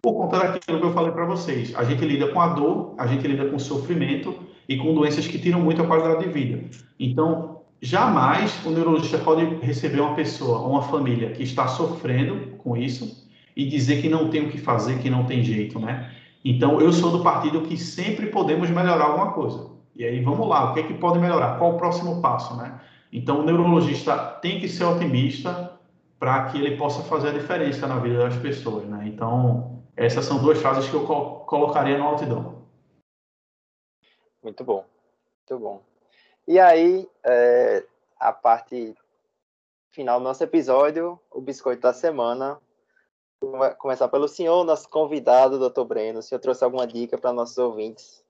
Por 0.00 0.14
conta 0.14 0.38
daquilo 0.38 0.78
que 0.78 0.86
eu 0.86 0.92
falei 0.92 1.10
para 1.10 1.24
vocês, 1.24 1.74
a 1.74 1.82
gente 1.82 2.04
lida 2.04 2.28
com 2.28 2.40
a 2.40 2.48
dor, 2.48 2.94
a 2.96 3.08
gente 3.08 3.26
lida 3.26 3.46
com 3.46 3.56
o 3.56 3.60
sofrimento 3.60 4.36
e 4.68 4.76
com 4.76 4.94
doenças 4.94 5.26
que 5.26 5.38
tiram 5.38 5.60
muito 5.60 5.82
a 5.82 5.86
qualidade 5.86 6.26
de 6.26 6.30
vida. 6.30 6.62
Então, 7.00 7.62
jamais 7.82 8.64
o 8.64 8.70
neurologista 8.70 9.18
pode 9.18 9.44
receber 9.66 10.00
uma 10.00 10.14
pessoa, 10.14 10.60
uma 10.60 10.82
família 10.82 11.30
que 11.30 11.42
está 11.42 11.66
sofrendo 11.66 12.56
com 12.58 12.76
isso 12.76 13.23
e 13.56 13.66
dizer 13.66 14.02
que 14.02 14.08
não 14.08 14.30
tem 14.30 14.46
o 14.46 14.50
que 14.50 14.58
fazer, 14.58 14.98
que 15.00 15.10
não 15.10 15.24
tem 15.26 15.42
jeito, 15.42 15.78
né? 15.78 16.12
Então, 16.44 16.80
eu 16.80 16.92
sou 16.92 17.10
do 17.10 17.22
partido 17.22 17.62
que 17.62 17.76
sempre 17.76 18.26
podemos 18.26 18.68
melhorar 18.68 19.04
alguma 19.04 19.32
coisa. 19.32 19.70
E 19.94 20.04
aí, 20.04 20.20
vamos 20.22 20.46
lá, 20.48 20.70
o 20.70 20.74
que 20.74 20.80
é 20.80 20.82
que 20.82 20.94
pode 20.94 21.18
melhorar? 21.18 21.58
Qual 21.58 21.74
o 21.74 21.78
próximo 21.78 22.20
passo, 22.20 22.56
né? 22.56 22.80
Então, 23.12 23.40
o 23.40 23.42
neurologista 23.44 24.16
tem 24.42 24.60
que 24.60 24.68
ser 24.68 24.84
otimista 24.84 25.78
para 26.18 26.46
que 26.46 26.58
ele 26.58 26.76
possa 26.76 27.02
fazer 27.04 27.28
a 27.28 27.32
diferença 27.32 27.86
na 27.86 27.98
vida 27.98 28.18
das 28.18 28.36
pessoas, 28.36 28.84
né? 28.86 29.04
Então, 29.06 29.82
essas 29.96 30.24
são 30.24 30.42
duas 30.42 30.60
frases 30.60 30.88
que 30.88 30.94
eu 30.94 31.04
colocaria 31.46 31.96
no 31.96 32.04
altidão. 32.04 32.64
Muito 34.42 34.64
bom, 34.64 34.84
muito 35.38 35.62
bom. 35.62 35.82
E 36.46 36.58
aí, 36.58 37.08
é, 37.24 37.84
a 38.18 38.32
parte 38.32 38.94
final 39.90 40.18
do 40.18 40.24
nosso 40.24 40.42
episódio, 40.42 41.18
o 41.30 41.40
biscoito 41.40 41.82
da 41.82 41.92
semana, 41.92 42.58
começar 43.78 44.08
pelo 44.08 44.28
senhor, 44.28 44.64
nosso 44.64 44.88
convidado, 44.88 45.58
doutor 45.58 45.84
Breno. 45.84 46.18
O 46.18 46.22
senhor 46.22 46.40
trouxe 46.40 46.64
alguma 46.64 46.86
dica 46.86 47.18
para 47.18 47.32
nossos 47.32 47.58
ouvintes? 47.58 48.24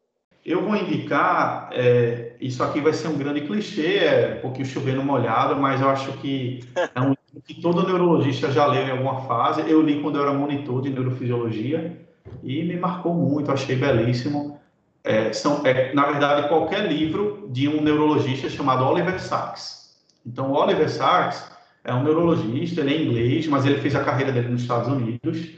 Eu 0.45 0.63
vou 0.63 0.77
indicar, 0.77 1.71
é, 1.73 2.37
isso 2.39 2.63
aqui 2.63 2.79
vai 2.79 2.93
ser 2.93 3.09
um 3.09 3.17
grande 3.17 3.41
clichê, 3.41 3.97
é 3.97 4.35
um 4.39 4.43
pouquinho 4.43 4.67
chovendo 4.67 5.03
molhado, 5.03 5.57
mas 5.57 5.81
eu 5.81 5.89
acho 5.89 6.13
que 6.19 6.61
é 6.95 7.01
um 7.01 7.15
livro 7.15 7.43
que 7.47 7.63
todo 7.63 7.87
neurologista 7.87 8.51
já 8.51 8.67
leu 8.67 8.83
em 8.83 8.91
alguma 8.91 9.23
fase. 9.23 9.63
Eu 9.67 9.81
li 9.81 10.03
quando 10.03 10.17
eu 10.17 10.23
era 10.23 10.35
monitor 10.35 10.83
de 10.83 10.91
neurofisiologia 10.91 11.99
e 12.43 12.63
me 12.63 12.77
marcou 12.77 13.15
muito, 13.15 13.51
achei 13.51 13.75
belíssimo. 13.75 14.61
É, 15.03 15.33
são, 15.33 15.65
é, 15.65 15.95
na 15.95 16.05
verdade, 16.07 16.49
qualquer 16.49 16.87
livro 16.93 17.49
de 17.51 17.67
um 17.67 17.81
neurologista 17.81 18.51
chamado 18.51 18.85
Oliver 18.85 19.19
Sacks. 19.19 19.97
Então, 20.27 20.53
Oliver 20.53 20.91
Sacks 20.91 21.54
é 21.85 21.95
um 21.95 22.03
neurologista, 22.03 22.81
ele 22.81 22.95
é 22.95 23.03
inglês, 23.03 23.47
mas 23.47 23.67
ele 23.67 23.81
fez 23.81 23.95
a 23.95 24.03
carreira 24.03 24.33
dele 24.33 24.49
nos 24.49 24.63
Estados 24.63 24.89
Unidos 24.89 25.51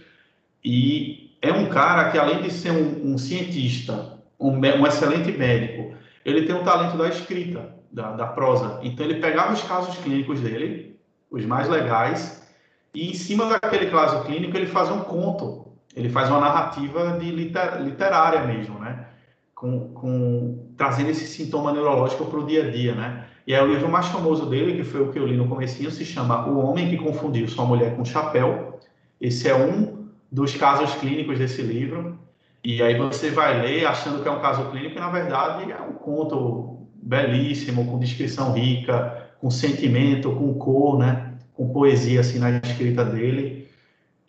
e 0.65 1.39
é 1.41 1.53
um 1.53 1.67
cara 1.69 2.11
que, 2.11 2.19
além 2.19 2.43
de 2.43 2.51
ser 2.51 2.73
um, 2.73 3.13
um 3.13 3.19
cientista, 3.19 4.19
um, 4.39 4.51
um, 4.51 4.87
excelente 4.87 5.31
médico, 5.31 5.95
ele 6.25 6.45
tem 6.45 6.57
o 6.57 6.65
talento 6.65 6.99
da 6.99 7.09
escrita, 7.09 7.73
da, 7.93 8.13
da 8.13 8.27
prosa. 8.27 8.81
Então, 8.83 9.07
ele 9.07 9.21
pegava 9.21 9.53
os 9.53 9.63
casos 9.63 9.97
clínicos 9.99 10.41
dele, 10.41 10.99
os 11.31 11.45
mais 11.45 11.69
legais, 11.69 12.45
e 12.93 13.11
em 13.11 13.15
cima 13.15 13.47
daquele 13.47 13.91
caso 13.91 14.25
clínico, 14.25 14.57
ele 14.57 14.67
faz 14.67 14.91
um 14.91 15.01
conto, 15.01 15.67
ele 15.95 16.09
faz 16.09 16.29
uma 16.29 16.41
narrativa 16.41 17.17
de 17.19 17.31
liter, 17.31 17.81
literária 17.83 18.45
mesmo, 18.45 18.79
né? 18.81 19.07
Com, 19.55 19.93
com, 19.93 20.73
trazendo 20.77 21.11
esse 21.11 21.27
sintoma 21.27 21.73
neurológico 21.73 22.27
para 22.27 22.41
o 22.41 22.47
dia 22.47 22.67
a 22.67 22.71
dia, 22.71 22.95
né? 22.95 23.26
E 23.47 23.55
aí 23.55 23.63
o 23.63 23.73
livro 23.73 23.89
mais 23.89 24.07
famoso 24.07 24.47
dele, 24.47 24.77
que 24.77 24.85
foi 24.85 25.03
o 25.03 25.13
que 25.13 25.19
eu 25.19 25.27
li 25.27 25.37
no 25.37 25.49
comecinho, 25.49 25.91
se 25.91 26.05
chama 26.05 26.49
O 26.49 26.59
Homem 26.59 26.89
que 26.91 26.97
Confundiu 26.97 27.47
Sua 27.47 27.65
Mulher 27.65 27.95
com 27.97 28.05
Chapéu. 28.05 28.81
Esse 29.21 29.49
é 29.49 29.55
um 29.55 30.09
dos 30.31 30.55
casos 30.57 30.95
clínicos 30.95 31.39
desse 31.39 31.63
livro. 31.63 32.19
E 32.65 32.83
aí 32.83 32.99
você 32.99 33.31
vai 33.31 33.61
ler 33.61 33.87
achando 33.87 34.21
que 34.21 34.29
é 34.29 34.31
um 34.33 34.41
caso 34.41 34.69
clínico 34.71 34.97
e, 34.97 35.01
na 35.01 35.11
verdade, 35.11 35.71
é 35.71 35.81
um 35.81 35.93
conto 35.93 36.89
belíssimo, 36.95 37.87
com 37.87 37.99
descrição 38.01 38.53
rica, 38.53 39.31
com 39.41 39.49
sentimento, 39.49 40.33
com 40.33 40.55
cor, 40.55 40.99
né? 40.99 41.35
com 41.57 41.73
poesia 41.73 42.21
assim 42.21 42.39
na 42.39 42.59
escrita 42.59 43.05
dele 43.05 43.69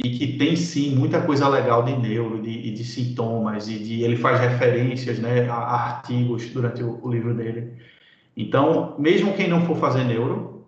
e 0.03 0.09
que 0.11 0.37
tem 0.37 0.55
sim 0.55 0.95
muita 0.95 1.21
coisa 1.21 1.47
legal 1.47 1.83
de 1.83 1.97
neuro 1.97 2.41
de, 2.41 2.71
de 2.71 2.83
sintomas 2.83 3.67
e 3.67 3.77
de 3.77 4.03
ele 4.03 4.15
faz 4.15 4.39
referências 4.39 5.19
né, 5.19 5.49
a 5.49 5.55
artigos 5.55 6.49
durante 6.51 6.83
o, 6.83 6.99
o 7.03 7.11
livro 7.11 7.33
dele 7.33 7.73
então, 8.37 8.95
mesmo 8.99 9.33
quem 9.33 9.47
não 9.47 9.65
for 9.65 9.77
fazer 9.77 10.03
neuro, 10.03 10.67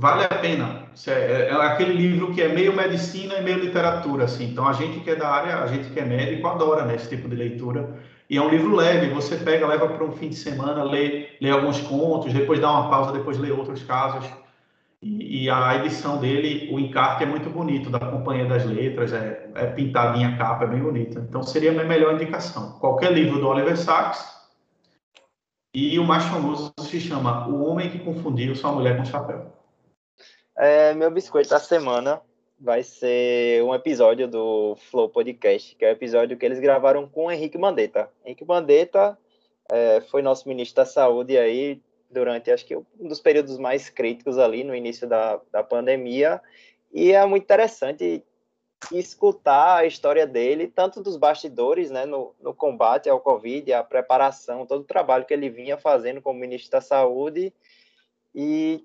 vale 0.00 0.24
a 0.24 0.28
pena. 0.28 0.84
É, 1.08 1.10
é, 1.10 1.48
é, 1.48 1.52
aquele 1.54 1.92
livro 1.92 2.32
que 2.32 2.40
é 2.40 2.46
meio 2.46 2.72
medicina 2.72 3.34
e 3.34 3.42
meio 3.42 3.58
literatura, 3.58 4.24
assim. 4.24 4.44
Então, 4.44 4.66
a 4.68 4.72
gente 4.72 5.00
que 5.00 5.10
é 5.10 5.16
da 5.16 5.28
área, 5.28 5.58
a 5.58 5.66
gente 5.66 5.90
que 5.90 5.98
é 5.98 6.04
médico, 6.04 6.46
adora 6.46 6.84
né, 6.84 6.94
esse 6.94 7.08
tipo 7.08 7.28
de 7.28 7.34
leitura. 7.34 7.98
E 8.30 8.36
é 8.36 8.40
um 8.42 8.48
livro 8.48 8.76
leve, 8.76 9.08
você 9.12 9.36
pega, 9.36 9.66
leva 9.66 9.88
para 9.88 10.04
um 10.04 10.12
fim 10.12 10.28
de 10.28 10.36
semana, 10.36 10.84
lê, 10.84 11.30
lê 11.40 11.50
alguns 11.50 11.80
contos, 11.80 12.32
depois 12.32 12.60
dá 12.60 12.70
uma 12.70 12.88
pausa, 12.88 13.12
depois 13.12 13.36
lê 13.36 13.50
outros 13.50 13.82
casos. 13.82 14.24
E, 15.02 15.44
e 15.44 15.50
a 15.50 15.74
edição 15.76 16.18
dele, 16.18 16.72
o 16.72 16.78
encarte 16.78 17.24
é 17.24 17.26
muito 17.26 17.50
bonito, 17.50 17.90
da 17.90 17.98
Companhia 17.98 18.46
das 18.46 18.64
Letras, 18.64 19.12
é, 19.12 19.50
é 19.56 19.66
pintadinha 19.66 20.28
a 20.28 20.36
capa, 20.38 20.64
é 20.64 20.68
bem 20.68 20.80
bonita. 20.80 21.18
Então, 21.28 21.42
seria 21.42 21.70
a 21.70 21.74
minha 21.74 21.84
melhor 21.84 22.14
indicação. 22.14 22.78
Qualquer 22.78 23.12
livro 23.12 23.40
do 23.40 23.48
Oliver 23.48 23.76
Sacks, 23.76 24.43
e 25.74 25.98
o 25.98 26.04
mais 26.04 26.24
famoso 26.24 26.72
se 26.80 27.00
chama 27.00 27.48
O 27.48 27.64
Homem 27.64 27.90
que 27.90 27.98
Confundiu 27.98 28.54
Sua 28.54 28.70
Mulher 28.70 28.96
com 28.96 29.04
Chapéu. 29.04 29.52
É, 30.56 30.94
meu 30.94 31.10
biscoito 31.10 31.50
da 31.50 31.58
semana 31.58 32.22
vai 32.60 32.84
ser 32.84 33.60
um 33.64 33.74
episódio 33.74 34.28
do 34.28 34.76
Flow 34.76 35.08
Podcast, 35.08 35.74
que 35.74 35.84
é 35.84 35.88
o 35.88 35.90
um 35.90 35.94
episódio 35.94 36.36
que 36.36 36.46
eles 36.46 36.60
gravaram 36.60 37.08
com 37.08 37.26
o 37.26 37.32
Henrique 37.32 37.58
Mandetta. 37.58 38.08
Henrique 38.24 38.44
Mandetta 38.44 39.18
é, 39.68 40.00
foi 40.02 40.22
nosso 40.22 40.48
ministro 40.48 40.76
da 40.76 40.86
Saúde 40.86 41.36
aí 41.36 41.82
durante, 42.08 42.52
acho 42.52 42.64
que, 42.64 42.76
um 42.76 43.08
dos 43.08 43.20
períodos 43.20 43.58
mais 43.58 43.90
críticos 43.90 44.38
ali 44.38 44.62
no 44.62 44.76
início 44.76 45.08
da, 45.08 45.40
da 45.50 45.64
pandemia. 45.64 46.40
E 46.92 47.10
é 47.10 47.26
muito 47.26 47.42
interessante 47.42 48.22
escutar 48.92 49.78
a 49.78 49.86
história 49.86 50.26
dele, 50.26 50.66
tanto 50.66 51.02
dos 51.02 51.16
bastidores, 51.16 51.90
né, 51.90 52.04
no, 52.04 52.34
no 52.40 52.54
combate 52.54 53.08
ao 53.08 53.20
Covid, 53.20 53.72
a 53.72 53.84
preparação, 53.84 54.66
todo 54.66 54.82
o 54.82 54.86
trabalho 54.86 55.24
que 55.24 55.34
ele 55.34 55.48
vinha 55.48 55.76
fazendo 55.76 56.20
como 56.20 56.38
ministro 56.38 56.70
da 56.70 56.80
Saúde 56.80 57.52
e 58.34 58.84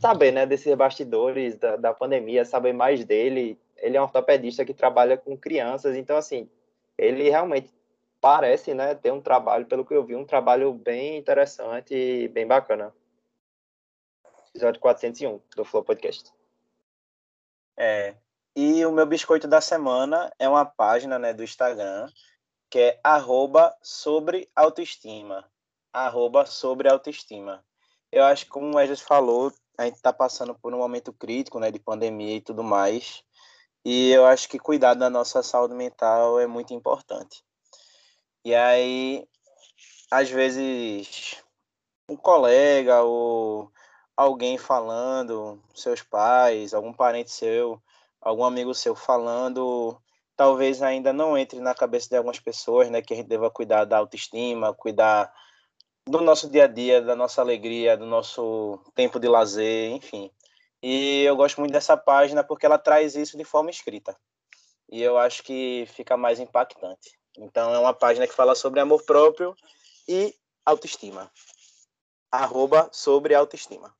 saber, 0.00 0.32
né, 0.32 0.46
desses 0.46 0.74
bastidores 0.74 1.56
da, 1.56 1.76
da 1.76 1.94
pandemia, 1.94 2.44
saber 2.44 2.72
mais 2.72 3.04
dele. 3.04 3.58
Ele 3.76 3.96
é 3.96 4.00
um 4.00 4.04
ortopedista 4.04 4.64
que 4.64 4.74
trabalha 4.74 5.16
com 5.16 5.36
crianças, 5.36 5.96
então, 5.96 6.16
assim, 6.16 6.48
ele 6.96 7.28
realmente 7.28 7.72
parece, 8.20 8.74
né, 8.74 8.94
ter 8.94 9.12
um 9.12 9.20
trabalho, 9.20 9.66
pelo 9.66 9.84
que 9.84 9.94
eu 9.94 10.04
vi, 10.04 10.14
um 10.14 10.24
trabalho 10.24 10.72
bem 10.72 11.18
interessante 11.18 11.94
e 11.94 12.28
bem 12.28 12.46
bacana. 12.46 12.94
Episódio 14.50 14.80
401 14.80 15.40
do 15.56 15.64
Flow 15.64 15.82
Podcast. 15.82 16.30
É, 17.76 18.14
e 18.54 18.84
o 18.84 18.92
meu 18.92 19.06
biscoito 19.06 19.48
da 19.48 19.60
semana 19.60 20.32
é 20.38 20.48
uma 20.48 20.64
página 20.64 21.18
né, 21.18 21.32
do 21.32 21.42
Instagram 21.42 22.10
que 22.68 22.78
é 22.78 23.00
arroba 23.04 23.76
sobre 23.82 24.50
autoestima. 24.56 25.46
Arroba 25.92 26.46
sobre 26.46 26.88
autoestima. 26.88 27.64
Eu 28.10 28.24
acho 28.24 28.46
que, 28.46 28.50
como 28.50 28.72
o 28.72 28.76
Wesley 28.76 28.96
falou, 28.96 29.52
a 29.76 29.84
gente 29.84 29.96
está 29.96 30.12
passando 30.12 30.54
por 30.54 30.72
um 30.72 30.78
momento 30.78 31.12
crítico 31.12 31.58
né, 31.58 31.70
de 31.70 31.78
pandemia 31.78 32.36
e 32.36 32.40
tudo 32.40 32.62
mais. 32.62 33.22
E 33.84 34.10
eu 34.10 34.24
acho 34.24 34.48
que 34.48 34.58
cuidar 34.58 34.94
da 34.94 35.10
nossa 35.10 35.42
saúde 35.42 35.74
mental 35.74 36.40
é 36.40 36.46
muito 36.46 36.72
importante. 36.72 37.44
E 38.44 38.54
aí, 38.54 39.26
às 40.10 40.30
vezes, 40.30 41.42
um 42.08 42.16
colega 42.16 43.02
ou 43.02 43.70
alguém 44.16 44.56
falando, 44.56 45.62
seus 45.74 46.02
pais, 46.02 46.72
algum 46.72 46.92
parente 46.92 47.30
seu, 47.30 47.82
algum 48.22 48.44
amigo 48.44 48.72
seu 48.74 48.94
falando, 48.94 50.00
talvez 50.36 50.80
ainda 50.82 51.12
não 51.12 51.36
entre 51.36 51.60
na 51.60 51.74
cabeça 51.74 52.08
de 52.08 52.16
algumas 52.16 52.38
pessoas, 52.38 52.88
né, 52.88 53.02
que 53.02 53.12
a 53.12 53.16
gente 53.16 53.28
deva 53.28 53.50
cuidar 53.50 53.84
da 53.84 53.98
autoestima, 53.98 54.72
cuidar 54.72 55.32
do 56.08 56.20
nosso 56.20 56.48
dia 56.48 56.64
a 56.64 56.68
dia, 56.68 57.02
da 57.02 57.14
nossa 57.14 57.40
alegria, 57.40 57.96
do 57.96 58.06
nosso 58.06 58.78
tempo 58.94 59.20
de 59.20 59.28
lazer, 59.28 59.90
enfim. 59.92 60.30
E 60.82 61.22
eu 61.22 61.36
gosto 61.36 61.60
muito 61.60 61.72
dessa 61.72 61.96
página 61.96 62.42
porque 62.42 62.66
ela 62.66 62.78
traz 62.78 63.14
isso 63.14 63.36
de 63.36 63.44
forma 63.44 63.70
escrita. 63.70 64.16
E 64.90 65.00
eu 65.00 65.16
acho 65.16 65.42
que 65.42 65.86
fica 65.94 66.16
mais 66.16 66.40
impactante. 66.40 67.18
Então 67.38 67.72
é 67.72 67.78
uma 67.78 67.94
página 67.94 68.26
que 68.26 68.34
fala 68.34 68.54
sobre 68.54 68.80
amor 68.80 69.04
próprio 69.04 69.54
e 70.08 70.34
autoestima. 70.66 71.30
Arroba 72.30 72.88
sobre 72.92 73.34
autoestima. 73.34 73.94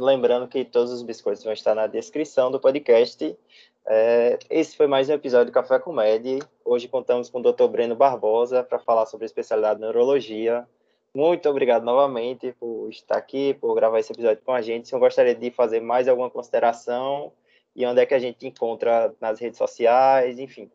Lembrando 0.00 0.46
que 0.46 0.64
todos 0.64 0.92
os 0.92 1.02
biscoitos 1.02 1.42
vão 1.42 1.52
estar 1.52 1.74
na 1.74 1.88
descrição 1.88 2.52
do 2.52 2.60
podcast. 2.60 3.36
É, 3.84 4.38
esse 4.48 4.76
foi 4.76 4.86
mais 4.86 5.08
um 5.08 5.12
episódio 5.12 5.46
do 5.46 5.52
Café 5.52 5.80
com 5.80 5.92
Med. 5.92 6.38
Hoje 6.64 6.86
contamos 6.86 7.28
com 7.28 7.40
o 7.40 7.42
Dr. 7.42 7.66
Breno 7.66 7.96
Barbosa 7.96 8.62
para 8.62 8.78
falar 8.78 9.06
sobre 9.06 9.24
a 9.24 9.26
especialidade 9.26 9.80
de 9.80 9.84
neurologia. 9.84 10.64
Muito 11.12 11.48
obrigado 11.48 11.82
novamente 11.82 12.52
por 12.60 12.88
estar 12.88 13.16
aqui, 13.16 13.54
por 13.54 13.74
gravar 13.74 13.98
esse 13.98 14.12
episódio 14.12 14.40
com 14.44 14.52
a 14.52 14.62
gente. 14.62 14.86
Se 14.86 14.94
eu 14.94 15.00
gostaria 15.00 15.34
de 15.34 15.50
fazer 15.50 15.80
mais 15.80 16.06
alguma 16.06 16.30
consideração 16.30 17.32
e 17.74 17.84
onde 17.84 18.00
é 18.00 18.06
que 18.06 18.14
a 18.14 18.20
gente 18.20 18.46
encontra 18.46 19.12
nas 19.20 19.40
redes 19.40 19.58
sociais, 19.58 20.38
enfim. 20.38 20.70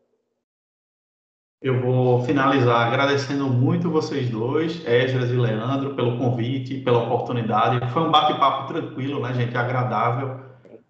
Eu 1.64 1.80
vou 1.80 2.22
finalizar 2.26 2.88
agradecendo 2.88 3.46
muito 3.46 3.88
vocês 3.88 4.28
dois, 4.28 4.86
Esdras 4.86 5.30
e 5.30 5.32
Leandro, 5.32 5.94
pelo 5.94 6.18
convite, 6.18 6.80
pela 6.80 7.04
oportunidade. 7.04 7.90
Foi 7.90 8.02
um 8.02 8.10
bate-papo 8.10 8.70
tranquilo, 8.70 9.18
né, 9.22 9.32
gente? 9.32 9.56
Agradável. 9.56 10.40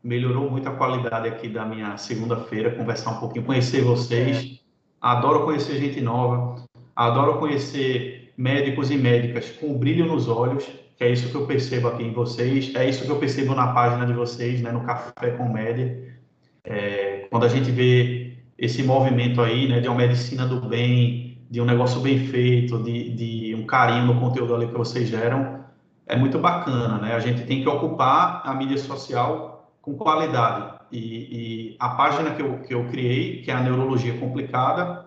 Melhorou 0.02 0.50
muito 0.50 0.68
a 0.68 0.72
qualidade 0.72 1.28
aqui 1.28 1.48
da 1.48 1.64
minha 1.64 1.96
segunda-feira, 1.96 2.72
conversar 2.72 3.12
um 3.12 3.20
pouquinho, 3.20 3.44
conhecer 3.44 3.82
vocês. 3.82 4.64
Adoro 5.00 5.44
conhecer 5.44 5.78
gente 5.78 6.00
nova. 6.00 6.56
Adoro 6.96 7.38
conhecer 7.38 8.32
médicos 8.36 8.90
e 8.90 8.96
médicas 8.96 9.50
com 9.50 9.78
brilho 9.78 10.06
nos 10.06 10.26
olhos, 10.26 10.64
que 10.96 11.04
é 11.04 11.12
isso 11.12 11.30
que 11.30 11.36
eu 11.36 11.46
percebo 11.46 11.86
aqui 11.86 12.02
em 12.02 12.12
vocês. 12.12 12.74
É 12.74 12.88
isso 12.88 13.04
que 13.04 13.10
eu 13.12 13.20
percebo 13.20 13.54
na 13.54 13.68
página 13.68 14.04
de 14.04 14.12
vocês, 14.12 14.60
né, 14.60 14.72
no 14.72 14.80
Café 14.80 15.30
com 15.36 15.48
Média. 15.48 16.16
É, 16.64 17.28
quando 17.30 17.44
a 17.44 17.48
gente 17.48 17.70
vê 17.70 18.23
esse 18.58 18.82
movimento 18.82 19.40
aí, 19.40 19.68
né, 19.68 19.80
de 19.80 19.88
uma 19.88 19.96
medicina 19.96 20.46
do 20.46 20.60
bem, 20.60 21.38
de 21.50 21.60
um 21.60 21.64
negócio 21.64 22.00
bem 22.00 22.18
feito, 22.26 22.82
de, 22.82 23.10
de 23.10 23.54
um 23.54 23.66
carinho 23.66 24.06
no 24.06 24.20
conteúdo 24.20 24.54
ali 24.54 24.66
que 24.66 24.74
vocês 24.74 25.08
geram, 25.08 25.64
é 26.06 26.16
muito 26.16 26.38
bacana, 26.38 26.98
né? 26.98 27.14
A 27.14 27.18
gente 27.18 27.44
tem 27.44 27.62
que 27.62 27.68
ocupar 27.68 28.42
a 28.44 28.54
mídia 28.54 28.76
social 28.78 29.72
com 29.80 29.94
qualidade. 29.94 30.74
E, 30.92 30.98
e 30.98 31.76
a 31.78 31.90
página 31.90 32.34
que 32.34 32.42
eu, 32.42 32.58
que 32.60 32.74
eu 32.74 32.84
criei, 32.88 33.42
que 33.42 33.50
é 33.50 33.54
a 33.54 33.60
Neurologia 33.60 34.16
Complicada, 34.18 35.06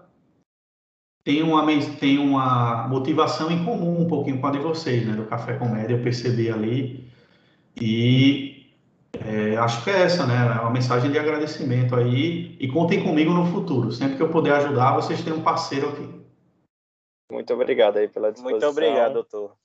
tem 1.23 1.43
uma, 1.43 1.65
tem 1.99 2.17
uma 2.17 2.87
motivação 2.87 3.51
em 3.51 3.63
comum 3.63 4.01
um 4.01 4.07
pouquinho 4.07 4.39
com 4.39 4.47
a 4.47 4.51
de 4.51 4.59
vocês, 4.59 5.05
né? 5.05 5.13
Do 5.13 5.25
Café 5.25 5.53
Comédia, 5.53 5.95
eu 5.95 6.01
percebi 6.01 6.49
ali. 6.49 7.07
E 7.79 8.56
é, 9.25 9.57
acho 9.57 9.83
que 9.83 9.89
é 9.89 10.03
essa, 10.03 10.25
né? 10.25 10.35
É 10.35 10.61
uma 10.61 10.71
mensagem 10.71 11.11
de 11.11 11.17
agradecimento 11.17 11.95
aí. 11.95 12.57
E 12.59 12.67
contem 12.67 13.03
comigo 13.03 13.31
no 13.31 13.45
futuro. 13.45 13.91
Sempre 13.91 14.17
que 14.17 14.23
eu 14.23 14.31
puder 14.31 14.53
ajudar, 14.53 14.95
vocês 14.95 15.23
têm 15.23 15.33
um 15.33 15.43
parceiro 15.43 15.89
aqui. 15.89 16.17
Muito 17.31 17.53
obrigado 17.53 17.97
aí 17.97 18.07
pela 18.07 18.31
disposição. 18.31 18.71
Muito 18.71 18.77
obrigado, 18.77 19.13
doutor. 19.13 19.55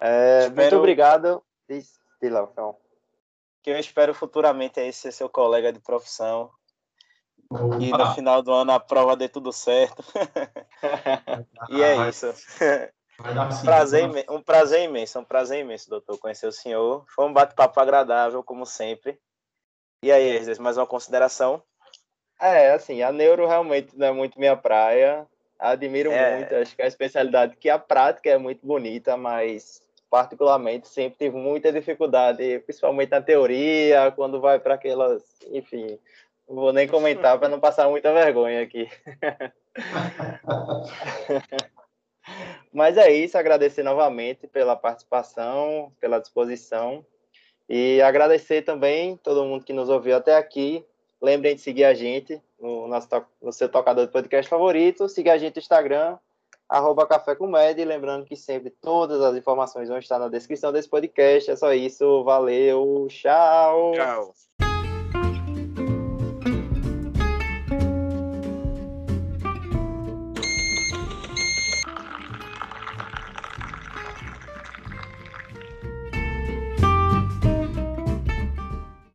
É, 0.00 0.40
espero... 0.40 0.56
Muito 0.56 0.76
obrigado. 0.76 1.42
Lá, 2.22 2.48
então. 2.50 2.76
Que 3.62 3.70
eu 3.70 3.78
espero 3.78 4.14
futuramente 4.14 4.80
aí 4.80 4.92
ser 4.92 5.12
seu 5.12 5.28
colega 5.28 5.72
de 5.72 5.80
profissão. 5.80 6.50
Opa. 7.50 7.78
E 7.80 7.90
no 7.90 8.14
final 8.14 8.42
do 8.42 8.52
ano 8.52 8.72
a 8.72 8.80
prova 8.80 9.16
dê 9.16 9.28
tudo 9.28 9.52
certo. 9.52 10.02
e 11.70 11.82
é 11.82 11.96
isso. 12.08 12.26
Um 13.20 13.64
prazer, 13.64 14.08
um 14.30 14.40
prazer 14.40 14.84
imenso, 14.84 15.18
um 15.18 15.24
prazer 15.24 15.60
imenso, 15.60 15.90
doutor, 15.90 16.16
conhecer 16.18 16.46
o 16.46 16.52
senhor. 16.52 17.04
Foi 17.08 17.26
um 17.26 17.32
bate-papo 17.32 17.80
agradável, 17.80 18.44
como 18.44 18.64
sempre. 18.64 19.18
E 20.04 20.12
aí, 20.12 20.40
mais 20.60 20.76
uma 20.76 20.86
consideração? 20.86 21.60
É, 22.40 22.70
assim, 22.70 23.02
a 23.02 23.10
neuro 23.10 23.44
realmente 23.44 23.98
não 23.98 24.06
é 24.06 24.12
muito 24.12 24.38
minha 24.38 24.56
praia. 24.56 25.26
Admiro 25.58 26.12
é... 26.12 26.36
muito, 26.36 26.54
acho 26.54 26.76
que 26.76 26.82
é 26.82 26.84
a 26.84 26.88
especialidade 26.88 27.56
que 27.56 27.68
a 27.68 27.78
prática 27.78 28.30
é 28.30 28.38
muito 28.38 28.64
bonita, 28.64 29.16
mas 29.16 29.82
particularmente 30.08 30.86
sempre 30.86 31.18
tive 31.18 31.36
muita 31.36 31.72
dificuldade, 31.72 32.60
principalmente 32.60 33.10
na 33.10 33.20
teoria, 33.20 34.12
quando 34.12 34.40
vai 34.40 34.60
para 34.60 34.74
aquelas, 34.74 35.24
enfim, 35.50 35.98
não 36.48 36.54
vou 36.54 36.72
nem 36.72 36.86
comentar 36.86 37.36
para 37.36 37.48
não 37.48 37.58
passar 37.58 37.88
muita 37.88 38.14
vergonha 38.14 38.62
aqui. 38.62 38.88
Mas 42.72 42.96
é 42.96 43.10
isso, 43.10 43.36
agradecer 43.38 43.82
novamente 43.82 44.46
pela 44.46 44.76
participação, 44.76 45.92
pela 46.00 46.18
disposição 46.18 47.04
e 47.68 48.00
agradecer 48.00 48.62
também 48.62 49.16
todo 49.16 49.44
mundo 49.44 49.64
que 49.64 49.72
nos 49.72 49.88
ouviu 49.88 50.16
até 50.16 50.36
aqui. 50.36 50.84
Lembrem 51.20 51.54
de 51.54 51.60
seguir 51.60 51.84
a 51.84 51.94
gente 51.94 52.40
no, 52.60 52.86
nosso, 52.86 53.08
no 53.42 53.52
seu 53.52 53.68
tocador 53.68 54.06
de 54.06 54.12
podcast 54.12 54.48
favorito, 54.48 55.08
seguir 55.08 55.30
a 55.30 55.38
gente 55.38 55.56
no 55.56 55.60
Instagram, 55.60 56.16
arroba 56.68 57.06
Café 57.06 57.34
com 57.34 57.46
Med, 57.46 57.84
lembrando 57.84 58.24
que 58.24 58.36
sempre 58.36 58.70
todas 58.70 59.20
as 59.20 59.36
informações 59.36 59.88
vão 59.88 59.98
estar 59.98 60.18
na 60.18 60.28
descrição 60.28 60.72
desse 60.72 60.88
podcast. 60.88 61.50
É 61.50 61.56
só 61.56 61.72
isso, 61.72 62.22
valeu, 62.24 63.06
tchau! 63.10 63.92
Tchau! 63.94 64.67